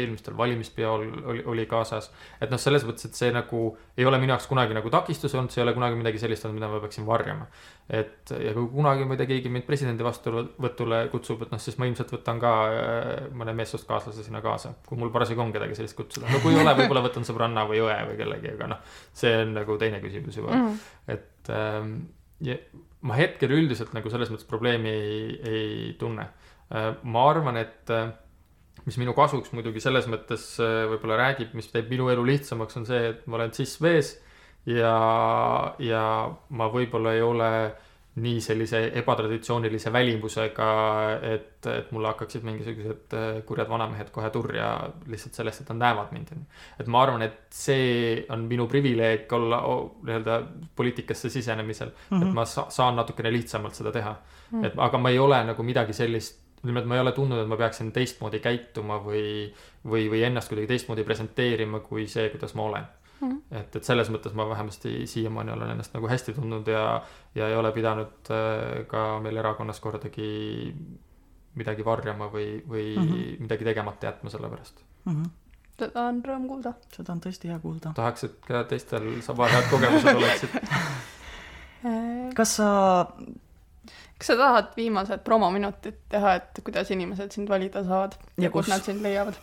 eelmistel 0.00 0.34
valimispeol 0.38 1.06
oli, 1.30 1.44
oli 1.54 1.66
kaasas. 1.70 2.10
et 2.42 2.50
noh, 2.50 2.58
selles 2.58 2.86
mõttes, 2.88 3.06
et 3.06 3.14
see 3.14 3.30
nagu 3.34 3.62
ei 3.94 4.08
ole 4.08 4.18
minu 4.18 4.34
jaoks 4.34 4.50
kunagi 4.50 4.74
nagu 4.74 4.90
takistus 4.90 5.36
olnud, 5.36 5.54
see 5.54 5.62
ei 5.62 5.68
ole 5.68 5.76
kunagi 5.78 6.00
midagi 6.00 6.22
sellist 6.22 6.48
olnud, 6.48 6.58
mida 6.58 6.72
ma 6.72 6.82
peaksin 6.82 7.06
varjama. 7.06 7.46
et 7.86 8.34
ja 8.34 8.54
kui 8.56 8.66
kunagi, 8.74 9.06
ma 9.06 9.14
ei 9.14 9.22
tea, 9.22 9.30
keegi 9.30 9.54
mind 9.54 9.70
presidendi 9.70 10.06
vastuvõtule 10.06 11.04
kutsub, 11.14 11.46
et 11.46 11.54
noh, 11.54 11.62
siis 11.62 11.78
ma 11.78 11.86
ilmselt 11.86 12.10
võtan 12.18 12.42
ka 12.42 12.54
äh, 12.66 13.10
mõne 13.30 13.54
meessoost 13.62 13.86
kaaslase 13.86 14.26
sinna 14.26 14.42
kaasa, 14.42 14.74
kui 14.90 14.98
mul 14.98 15.14
parasjagu 15.14 15.46
on 15.46 15.54
kedagi 15.54 15.78
sellist 15.78 15.98
kutsuda. 15.98 16.26
no 16.34 16.42
kui 16.42 16.56
ei 16.56 16.64
ole, 16.64 16.74
võib-olla 16.82 17.06
võtan 17.06 17.26
sõbranna 17.26 17.68
või 17.70 17.84
õe 17.86 17.98
või 18.10 18.18
kellegi, 18.24 18.56
aga 18.58 18.74
noh, 18.74 18.94
see 19.22 19.36
on 19.44 19.54
nagu 19.62 19.78
teine 19.78 20.02
küsimus 20.02 20.42
juba 20.42 20.50
mm. 20.50 20.66
-hmm. 20.66 20.88
et 21.14 21.28
ähm, 21.48 21.94
ja 22.44 22.56
ma 23.06 23.16
hetkel 23.16 23.52
üldiselt 23.56 23.94
nagu 23.96 24.12
selles 24.12 24.30
mõttes 24.32 24.48
probleemi 24.48 24.90
ei, 24.92 25.20
ei 25.40 25.92
tunne 26.00 26.26
äh,. 26.68 26.90
ma 27.02 27.28
arvan, 27.30 27.56
et 27.60 27.92
äh, 27.94 28.10
mis 28.86 28.98
minu 29.00 29.14
kasuks 29.16 29.54
muidugi 29.56 29.82
selles 29.82 30.08
mõttes 30.10 30.52
äh, 30.60 30.84
võib-olla 30.90 31.20
räägib, 31.24 31.54
mis 31.56 31.70
teeb 31.72 31.90
minu 31.92 32.10
elu 32.12 32.24
lihtsamaks, 32.32 32.80
on 32.80 32.88
see, 32.88 33.12
et 33.14 33.24
ma 33.26 33.40
olen 33.40 33.54
cis-mees 33.56 34.14
ja, 34.68 34.96
ja 35.80 36.02
ma 36.50 36.68
võib-olla 36.72 37.16
ei 37.16 37.24
ole 37.24 37.50
nii 38.14 38.40
sellise 38.42 38.80
ebatraditsioonilise 38.98 39.92
välimusega, 39.92 40.70
et, 41.22 41.66
et 41.70 41.92
mulle 41.94 42.10
hakkaksid 42.10 42.42
mingisugused 42.42 43.14
äh, 43.14 43.28
kurjad 43.46 43.70
vanamehed 43.70 44.10
kohe 44.10 44.30
turja 44.34 44.72
lihtsalt 45.06 45.38
sellest, 45.38 45.62
et 45.62 45.70
nad 45.70 45.78
näevad 45.84 46.10
mind. 46.16 46.32
et 46.80 46.90
ma 46.90 47.04
arvan, 47.04 47.22
et 47.22 47.38
see 47.54 48.26
on 48.34 48.48
minu 48.50 48.66
privileeg 48.68 49.32
olla 49.32 49.62
nii-öelda 49.62 50.42
poliitikasse 50.76 51.30
sisenemisel 51.30 51.88
mm, 51.88 51.94
-hmm. 51.94 52.22
et 52.22 52.26
mhm. 52.26 52.34
ma 52.34 52.44
sa 52.44 52.66
saan 52.68 52.96
natukene 52.96 53.32
lihtsamalt 53.32 53.74
seda 53.74 53.92
teha 53.92 54.12
mm. 54.12 54.60
-hmm. 54.60 54.66
et 54.66 54.72
aga 54.76 54.98
ma 54.98 55.10
ei 55.10 55.18
ole 55.18 55.44
nagu 55.44 55.62
midagi 55.62 55.92
sellist 55.92 56.40
nimelt 56.62 56.84
ma 56.86 56.94
ei 56.94 57.00
ole 57.00 57.12
tundnud, 57.12 57.38
et 57.40 57.48
ma 57.48 57.56
peaksin 57.56 57.92
teistmoodi 57.92 58.38
käituma 58.38 58.98
või, 59.04 59.52
või, 59.86 60.10
või 60.10 60.22
ennast 60.22 60.48
kuidagi 60.48 60.66
teistmoodi 60.66 61.04
presenteerima 61.04 61.80
kui 61.80 62.06
see, 62.06 62.28
kuidas 62.28 62.54
ma 62.54 62.62
olen 62.62 62.84
mm. 63.20 63.28
-hmm. 63.28 63.60
et, 63.60 63.76
et 63.76 63.84
selles 63.84 64.10
mõttes 64.10 64.34
ma 64.34 64.48
vähemasti 64.48 65.06
siiamaani 65.06 65.52
olen 65.52 65.74
ennast 65.76 65.94
nagu 65.94 66.08
hästi 66.08 66.32
tundnud 66.36 66.68
ja, 66.68 67.02
ja 67.34 67.48
ei 67.48 67.56
ole 67.56 67.72
pidanud 67.72 68.30
äh, 68.30 68.86
ka 68.86 69.20
meil 69.20 69.36
erakonnas 69.36 69.80
kordagi 69.80 70.74
midagi 71.54 71.84
varjama 71.84 72.30
või, 72.32 72.62
või 72.68 72.96
mm 72.96 73.06
-hmm. 73.08 73.46
midagi 73.46 73.64
tegemata 73.64 74.06
jätma 74.06 74.30
selle 74.30 74.48
pärast 74.48 74.84
mm. 75.04 75.12
-hmm 75.12 75.30
seda 75.80 76.02
on 76.10 76.18
rõõm 76.24 76.46
kuulda. 76.48 76.74
seda 76.92 77.12
on 77.12 77.20
tõesti 77.24 77.48
hea 77.48 77.58
kuulda. 77.58 77.92
tahaks, 77.96 78.24
et 78.24 78.34
ka 78.46 78.64
teistel 78.68 79.22
sama 79.24 79.48
head 79.48 79.70
kogemused 79.70 80.16
oleksid 80.20 80.50
kas 82.36 82.56
sa 82.56 82.68
kas 84.20 84.26
sa 84.26 84.36
tahad 84.36 84.74
viimased 84.76 85.24
promominutid 85.24 85.96
teha, 86.12 86.34
et 86.40 86.60
kuidas 86.64 86.90
inimesed 86.92 87.32
sind 87.32 87.48
valida 87.48 87.84
saavad 87.84 88.18
ja, 88.20 88.44
ja 88.44 88.50
kus 88.50 88.68
nad 88.68 88.84
sind 88.84 89.02
leiavad? 89.02 89.40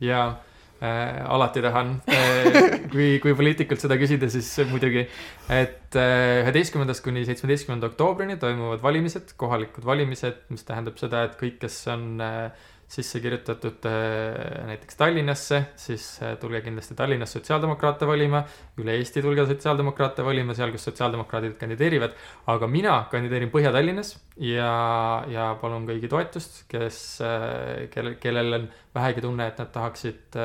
jaa 0.00 0.36
äh,. 0.82 1.20
alati 1.34 1.62
tahan 1.64 1.94
äh,, 2.08 2.58
kui, 2.92 3.10
kui 3.22 3.34
poliitikult 3.38 3.82
seda 3.82 3.98
küsida, 4.00 4.30
siis 4.32 4.50
muidugi. 4.70 5.06
et 5.50 5.98
äh, 5.98 6.42
üheteistkümnendast 6.44 7.02
äh, 7.02 7.08
kuni 7.08 7.26
seitsmeteistkümnenda 7.28 7.90
oktoobrini 7.92 8.38
toimuvad 8.40 8.82
valimised, 8.82 9.34
kohalikud 9.40 9.86
valimised, 9.88 10.44
mis 10.52 10.66
tähendab 10.68 11.00
seda, 11.00 11.26
et 11.28 11.38
kõik, 11.40 11.60
kes 11.64 11.80
on 11.94 12.10
äh, 12.24 12.68
sisse 12.88 13.20
kirjutatud 13.20 13.84
äh, 13.84 14.64
näiteks 14.66 14.96
Tallinnasse, 14.96 15.60
siis 15.76 16.04
äh, 16.24 16.36
tulge 16.40 16.62
kindlasti 16.64 16.94
Tallinnas 16.96 17.34
sotsiaaldemokraate 17.36 18.06
valima. 18.08 18.40
üle 18.80 18.94
Eesti 18.96 19.20
tulge 19.22 19.44
sotsiaaldemokraate 19.46 20.24
valima 20.24 20.56
seal, 20.56 20.72
kus 20.72 20.88
sotsiaaldemokraadid 20.88 21.58
kandideerivad. 21.60 22.16
aga 22.46 22.66
mina 22.66 22.94
kandideerin 23.10 23.52
Põhja-Tallinnas 23.52 24.14
ja, 24.40 24.70
ja 25.28 25.50
palun 25.60 25.84
kõigi 25.88 26.08
toetust, 26.08 26.62
kes, 26.68 27.02
äh, 27.20 27.90
kellel, 27.92 28.16
kellel 28.22 28.60
on 28.60 28.64
vähegi 28.94 29.26
tunne, 29.26 29.50
et 29.52 29.60
nad 29.60 29.72
tahaksid 29.72 30.40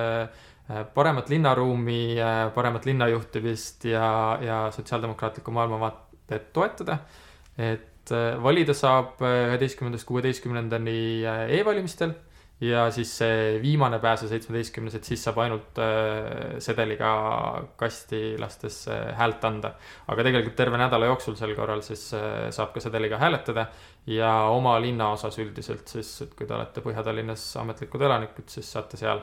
paremat 0.93 1.29
linnaruumi, 1.29 2.15
paremat 2.55 2.85
linnajuhtimist 2.87 3.87
ja, 3.87 4.05
ja 4.41 4.59
sotsiaaldemokraatlikku 4.71 5.51
maailmavaatet 5.51 6.51
toetada. 6.53 6.97
et 7.57 8.11
valida 8.43 8.73
saab 8.75 9.19
üheteistkümnendast 9.23 10.07
kuueteistkümnendani 10.07 11.23
e-valimistel 11.59 12.15
ja 12.63 12.83
siis 12.93 13.11
see 13.17 13.57
viimane 13.61 13.99
pääs, 14.01 14.23
see 14.23 14.31
seitsmeteistkümnes, 14.31 14.95
et 14.97 15.07
siis 15.07 15.23
saab 15.25 15.39
ainult 15.43 15.79
äh, 15.81 16.55
sedeliga 16.63 17.09
kasti 17.79 18.35
lastes 18.39 18.83
äh, 18.91 19.09
häält 19.17 19.43
anda. 19.47 19.73
aga 20.07 20.25
tegelikult 20.27 20.55
terve 20.55 20.79
nädala 20.79 21.09
jooksul 21.11 21.35
sel 21.39 21.55
korral 21.57 21.83
siis 21.85 22.05
äh, 22.17 22.47
saab 22.55 22.73
ka 22.75 22.83
sedeliga 22.83 23.19
hääletada 23.21 23.67
ja 24.07 24.31
oma 24.53 24.77
linnaosas 24.81 25.39
üldiselt 25.43 25.87
siis, 25.87 26.13
et 26.25 26.35
kui 26.37 26.47
te 26.47 26.55
olete 26.55 26.83
Põhja-Tallinnas 26.85 27.45
ametlikud 27.61 28.07
elanikud, 28.07 28.47
siis 28.47 28.71
saate 28.71 28.99
seal 29.01 29.21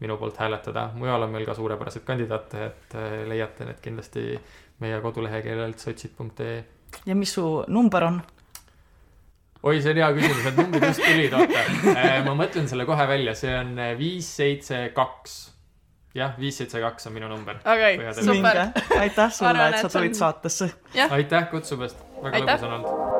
minu 0.00 0.18
poolt 0.20 0.36
hääletada. 0.42 0.90
mujal 0.98 1.22
on 1.22 1.32
meil 1.32 1.46
ka 1.46 1.54
suurepäraseid 1.54 2.04
kandidaate, 2.04 2.64
et 2.66 3.00
leiate 3.30 3.68
need 3.68 3.80
kindlasti 3.80 4.28
meie 4.84 5.00
koduleheküljelt 5.00 5.78
sotsid.ee. 5.78 6.64
ja 7.06 7.14
mis 7.14 7.34
su 7.38 7.46
number 7.68 8.10
on? 8.10 8.22
oi, 9.64 9.80
see 9.80 9.94
on 9.94 10.00
hea 10.02 10.10
küsimus, 10.18 10.42
need 10.44 10.58
numbrid 10.60 10.84
just 10.90 11.04
tulid, 11.04 11.36
ma 12.26 12.36
mõtlen 12.38 12.68
selle 12.70 12.86
kohe 12.88 13.08
välja, 13.10 13.34
see 13.38 13.52
on 13.56 13.74
äh, 13.78 13.94
viis, 13.98 14.28
seitse, 14.36 14.86
kaks. 14.96 15.36
jah, 16.14 16.36
viis, 16.40 16.58
seitse, 16.60 16.80
kaks 16.82 17.10
on 17.10 17.16
minu 17.18 17.30
number. 17.32 17.60
okei 17.64 17.98
super. 18.20 18.66
aitäh 18.98 19.34
sulle, 19.34 19.68
et 19.70 19.82
sa 19.82 19.92
tulid 19.98 20.16
saatesse. 20.18 20.70
aitäh 21.10 21.50
kutsumast, 21.52 22.00
väga 22.22 22.44
lõbus 22.44 22.66
on 22.70 22.78
olnud 22.80 23.13